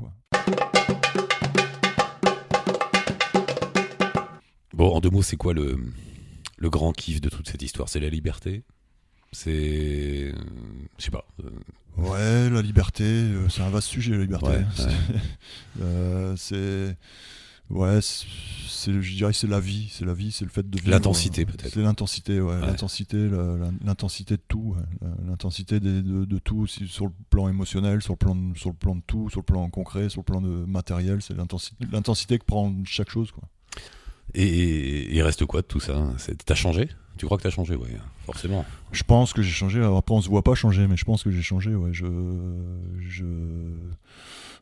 Bon, 4.73 4.95
en 4.95 4.99
deux 4.99 5.09
mots, 5.09 5.23
c'est 5.23 5.37
quoi 5.37 5.53
le, 5.53 5.77
le 6.57 6.69
grand 6.69 6.91
kiff 6.91 7.21
de 7.21 7.29
toute 7.29 7.49
cette 7.49 7.61
histoire? 7.61 7.89
C'est 7.89 7.99
la 7.99 8.09
liberté? 8.09 8.63
C'est. 9.31 10.33
Je 10.97 11.03
sais 11.03 11.11
pas. 11.11 11.25
Ouais, 11.97 12.49
la 12.49 12.61
liberté, 12.61 13.03
euh, 13.03 13.49
c'est 13.49 13.61
un 13.61 13.69
vaste 13.69 13.89
sujet, 13.89 14.11
la 14.11 14.21
liberté. 14.21 14.47
Ouais, 14.47 14.65
C'est- 14.75 14.83
ouais. 14.85 14.91
euh, 15.81 16.35
c'est 16.37 16.95
Ouais, 17.69 17.99
c'est, 18.01 18.99
je 18.99 19.15
dirais 19.15 19.31
que 19.31 19.37
c'est 19.37 19.45
la 19.47 19.59
vie, 19.59 19.89
c'est 19.91 20.03
la 20.05 20.15
vie, 20.15 20.31
c'est 20.31 20.43
le 20.43 20.49
fait 20.49 20.67
de 20.67 20.79
vivre. 20.79 20.89
L'intensité 20.89 21.45
peut-être. 21.45 21.71
C'est 21.71 21.83
l'intensité, 21.83 22.41
ouais, 22.41 22.59
l'intensité, 22.61 23.29
l'intensité 23.85 24.37
de 24.37 24.41
tout, 24.47 24.75
l'intensité 25.27 25.79
de, 25.79 26.01
de, 26.01 26.37
tout, 26.39 26.65
sur 26.65 27.05
le 27.05 27.11
plan 27.29 27.47
émotionnel, 27.47 28.01
sur 28.01 28.13
le 28.13 28.17
plan, 28.17 28.35
sur 28.55 28.69
le 28.71 28.75
plan 28.75 28.95
de 28.95 29.01
tout, 29.05 29.29
sur 29.29 29.41
le 29.41 29.45
plan 29.45 29.69
concret, 29.69 30.09
sur 30.09 30.21
le 30.21 30.25
plan 30.25 30.41
de 30.41 30.49
matériel, 30.49 31.21
c'est 31.21 31.35
l'intensité, 31.35 31.85
l'intensité 31.91 32.39
que 32.39 32.45
prend 32.45 32.73
chaque 32.85 33.11
chose, 33.11 33.31
quoi. 33.31 33.43
Et 34.33 35.15
il 35.15 35.21
reste 35.21 35.45
quoi 35.45 35.61
de 35.61 35.67
tout 35.67 35.79
ça? 35.79 36.07
T'as 36.45 36.55
changé? 36.55 36.89
Tu 37.19 37.25
crois 37.25 37.37
que 37.37 37.43
t'as 37.43 37.49
changé, 37.49 37.75
ouais, 37.75 37.89
forcément. 38.25 38.65
Je 38.93 39.03
pense 39.03 39.33
que 39.33 39.41
j'ai 39.41 39.51
changé. 39.51 39.83
après, 39.83 40.15
on 40.15 40.21
se 40.21 40.29
voit 40.29 40.41
pas 40.41 40.55
changer, 40.55 40.87
mais 40.87 40.95
je 40.95 41.03
pense 41.03 41.21
que 41.21 41.31
j'ai 41.31 41.41
changé, 41.41 41.75
ouais. 41.75 41.89
Je, 41.91 42.05
je, 43.01 43.25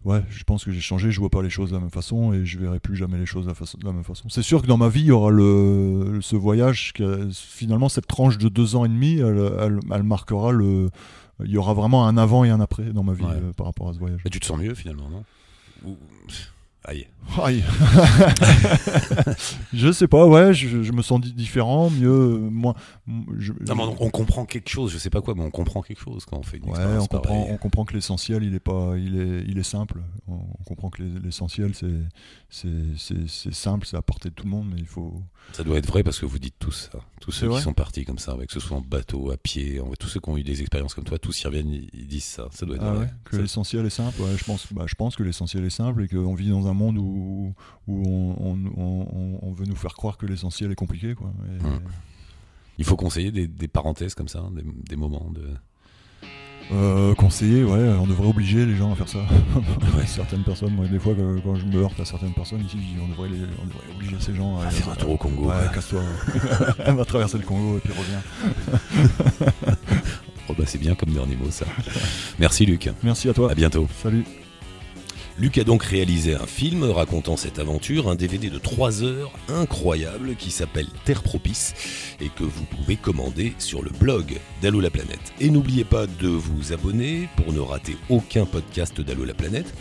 ouais, 0.04 0.24
je 0.28 0.44
pense 0.44 0.66
que 0.66 0.72
j'ai 0.72 0.82
changé. 0.82 1.12
Je 1.12 1.20
vois 1.20 1.30
pas 1.30 1.44
les 1.44 1.52
choses 1.52 1.70
de 1.70 1.76
la 1.76 1.82
même 1.82 1.92
façon 1.92 2.34
et 2.34 2.48
je 2.48 2.58
verrai 2.58 2.80
plus 2.80 2.96
jamais 2.96 3.20
les 3.20 3.28
choses 3.28 3.46
de 3.46 3.86
la, 3.86 3.94
même 3.94 4.04
façon. 4.04 4.28
C'est 4.30 4.42
sûr 4.42 4.64
que 4.64 4.68
dans 4.68 4.78
ma 4.78 4.90
vie, 4.90 5.02
il 5.02 5.06
y 5.06 5.12
aura 5.12 5.30
le, 5.30 6.18
ce 6.22 6.36
voyage. 6.36 6.94
finalement, 7.32 7.90
cette 7.90 8.08
tranche 8.08 8.40
de 8.40 8.50
deux 8.50 8.76
ans 8.76 8.86
et 8.86 8.90
demi, 8.90 9.20
elle, 9.20 9.80
elle, 9.92 10.04
marquera 10.04 10.52
le. 10.52 10.90
Il 11.46 11.52
y 11.52 11.58
aura 11.58 11.76
vraiment 11.76 12.08
un 12.08 12.18
avant 12.18 12.44
et 12.44 12.50
un 12.50 12.60
après 12.60 12.86
dans 12.86 13.04
ma 13.04 13.14
vie 13.14 13.24
euh, 13.24 13.54
par 13.54 13.68
rapport 13.68 13.90
à 13.90 13.94
ce 13.94 14.00
voyage. 14.00 14.22
Et 14.26 14.32
tu 14.32 14.40
te 14.40 14.48
sens 14.48 14.58
mieux 14.58 14.74
finalement, 14.74 15.10
non? 15.12 15.96
Aïe. 16.84 17.08
Aïe. 17.44 17.64
je 19.74 19.92
sais 19.92 20.08
pas, 20.08 20.26
ouais, 20.26 20.54
je, 20.54 20.92
me 20.92 21.02
sens 21.02 21.20
différent, 21.20 21.90
mieux, 21.90 22.38
moins. 22.38 22.76
on, 23.08 24.10
comprend 24.10 24.46
quelque 24.46 24.70
chose, 24.70 24.92
je 24.92 24.98
sais 24.98 25.10
pas 25.10 25.22
quoi, 25.22 25.36
mais 25.36 25.44
on 25.44 25.52
comprend 25.52 25.82
quelque 25.82 26.00
chose 26.00 26.26
quand 26.26 26.38
on 26.38 26.44
fait 26.44 26.58
une 26.58 26.70
ouais, 26.70 26.80
on 27.00 27.06
comprend, 27.06 27.48
on 27.50 27.58
comprend 27.58 27.84
que 27.84 27.94
l'essentiel, 27.94 28.44
il 28.44 28.56
est 28.56 28.62
pas, 28.62 28.94
il 28.98 29.20
est, 29.20 29.44
il 29.48 29.58
est 29.58 29.64
simple. 29.64 30.02
On, 30.28 30.38
comprend 30.64 30.90
que 30.90 31.04
l'essentiel, 31.04 31.74
c'est, 31.74 31.88
c'est 32.50 33.54
simple, 33.54 33.86
c'est 33.86 33.98
à 33.98 34.02
portée 34.02 34.30
de 34.30 34.34
tout 34.34 34.46
le 34.46 34.52
monde, 34.52 34.68
mais 34.74 34.80
il 34.80 34.88
faut. 34.88 35.22
Ça 35.54 35.64
doit 35.64 35.78
être 35.78 35.88
vrai 35.88 36.04
parce 36.04 36.20
que 36.20 36.26
vous 36.26 36.40
dites 36.40 36.56
tous 36.60 36.90
ça, 36.92 37.00
tous 37.22 37.32
ceux 37.32 37.50
qui 37.50 37.62
sont 37.62 37.74
partis 37.74 38.06
comme 38.06 38.20
ça, 38.20 38.32
avec 38.32 38.48
que 38.48 38.54
ce 38.54 38.60
soit 38.60 38.78
en 38.78 38.82
bateau, 38.82 39.32
à 39.32 39.38
pied, 39.38 39.82
tous 40.00 40.08
ceux 40.08 40.20
qui 40.20 40.30
ont 40.30 40.38
eu 40.38 40.44
des 40.44 40.62
expériences 40.62 40.94
comme 40.94 41.04
toi, 41.04 41.20
tous 41.20 41.42
y 41.42 41.48
reviennent, 41.48 41.72
ils, 41.72 42.08
disent 42.08 42.24
ça. 42.24 42.48
Ça 42.52 42.66
doit 42.66 42.78
être 42.78 42.86
ah 42.86 42.94
vrai. 42.94 43.10
que 43.26 43.38
l'essentiel 43.38 43.86
est 43.86 43.90
simple. 43.90 44.22
je 44.38 44.44
pense, 44.46 44.72
bah, 44.72 44.86
je 44.88 44.96
pense 44.96 45.16
que 45.16 45.24
l'essentiel 45.24 45.66
est 45.66 45.70
simple 45.70 46.04
et 46.04 46.08
qu'on 46.08 46.34
vit 46.34 46.50
dans 46.50 46.67
un 46.67 46.67
monde 46.74 46.98
où, 46.98 47.54
on, 47.88 49.54
veut 49.54 49.66
nous 49.66 49.76
faire 49.76 49.94
croire 49.94 50.18
que 50.18 50.26
l'essentiel 50.26 50.72
est 50.72 50.76
compliqué. 50.76 51.16
Quoi. 51.16 51.32
Hum. 51.64 51.80
Il 52.78 52.86
faut 52.86 52.96
conseiller 52.96 53.32
des, 53.32 53.68
parenthèses 53.68 54.14
comme 54.14 54.28
ça, 54.28 54.44
des, 54.88 54.96
moments 54.96 55.32
de... 55.32 55.44
Euh, 56.74 57.16
conseiller, 57.16 57.64
ouais, 57.64 57.80
on 57.98 58.06
devrait 58.06 58.28
obliger 58.28 58.66
les 58.66 58.76
gens 58.76 58.92
à 58.92 58.96
faire 58.96 59.08
ça. 59.08 59.20
certaines 60.06 60.44
personnes, 60.44 60.74
moi, 60.74 60.86
des 60.86 61.00
fois, 61.00 61.16
quand, 61.44 61.56
je 61.56 61.66
me 61.66 61.82
heurte 61.82 61.98
à 62.00 62.06
certaines 62.06 62.34
personnes 62.34 62.62
ici, 62.66 62.78
on 63.02 63.08
devrait, 63.08 63.30
obliger 63.96 64.18
ces 64.20 64.36
gens 64.36 64.60
à, 64.60 64.70
faire 64.70 64.90
un 64.90 64.96
tour 64.96 65.12
au 65.12 65.18
Congo. 65.18 65.46
Ouais, 65.48 65.56
casse-toi. 65.74 66.02
Elle 66.86 66.96
va 66.96 67.06
traverser 67.06 67.38
le 67.38 67.46
Congo 67.46 67.78
et 67.78 67.80
puis 67.80 67.94
revient. 67.94 68.82
oh 70.50 70.54
bah 70.58 70.64
c'est 70.68 70.78
bien 70.78 70.94
comme 70.96 71.14
dernier 71.14 71.38
mot 71.38 71.50
ça. 71.50 71.66
Merci 72.38 72.66
Luc. 72.66 72.90
Merci 73.02 73.30
à 73.30 73.34
toi. 73.34 73.52
À 73.52 73.56
bientôt. 73.56 73.88
Salut. 74.02 74.26
Luc 75.40 75.60
a 75.60 75.64
donc 75.64 75.84
réalisé 75.84 76.34
un 76.34 76.48
film 76.48 76.84
racontant 76.84 77.38
cette 77.38 77.60
aventure, 77.60 78.10
un 78.10 78.16
DVD 78.16 78.50
de 78.50 78.58
3 78.58 79.04
heures 79.04 79.32
incroyable 79.50 80.36
qui 80.36 80.50
s'appelle 80.50 80.88
Terre 81.06 81.22
Propice 81.22 81.76
et 82.20 82.30
que 82.30 82.44
vous 82.44 82.64
pouvez 82.64 82.96
commander 82.96 83.54
sur 83.60 83.84
le 83.84 83.92
blog 83.92 84.40
d'Allo 84.64 84.80
la 84.80 84.90
Planète. 84.90 85.34
Et 85.40 85.52
n'oubliez 85.52 85.84
pas 85.84 86.08
de 86.08 86.28
vous 86.28 86.74
abonner 86.74 87.30
pour 87.36 87.54
ne 87.54 87.60
rater 87.60 87.98
aucun 88.10 88.48
podcast 88.48 89.00
d'Allo 89.00 89.26
la 89.26 89.36
Planète. 89.36 89.72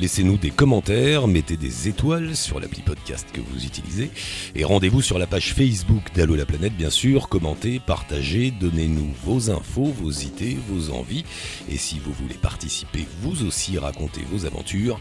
Laissez-nous 0.00 0.36
des 0.38 0.50
commentaires, 0.50 1.28
mettez 1.28 1.56
des 1.56 1.88
étoiles 1.88 2.34
sur 2.34 2.58
l'appli 2.58 2.82
podcast 2.82 3.28
que 3.32 3.40
vous 3.40 3.64
utilisez 3.64 4.10
et 4.56 4.64
rendez-vous 4.64 5.02
sur 5.02 5.18
la 5.18 5.26
page 5.26 5.54
Facebook 5.54 6.02
d'Allo 6.14 6.34
la 6.34 6.46
planète 6.46 6.76
bien 6.76 6.90
sûr, 6.90 7.28
commentez, 7.28 7.80
partagez, 7.84 8.50
donnez-nous 8.50 9.14
vos 9.24 9.50
infos, 9.50 9.92
vos 10.00 10.10
idées, 10.10 10.58
vos 10.68 10.92
envies 10.92 11.24
et 11.68 11.76
si 11.76 12.00
vous 12.00 12.12
voulez 12.12 12.34
participer 12.34 13.06
vous 13.20 13.46
aussi 13.46 13.78
raconter 13.78 14.22
vos 14.32 14.46
aventures, 14.46 15.00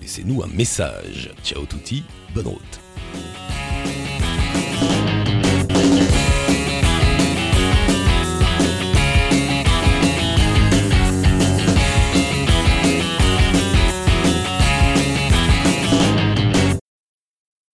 laissez-nous 0.00 0.42
un 0.42 0.48
message. 0.48 1.30
Ciao 1.44 1.64
touti, 1.64 2.02
bonne 2.34 2.48
route. 2.48 2.80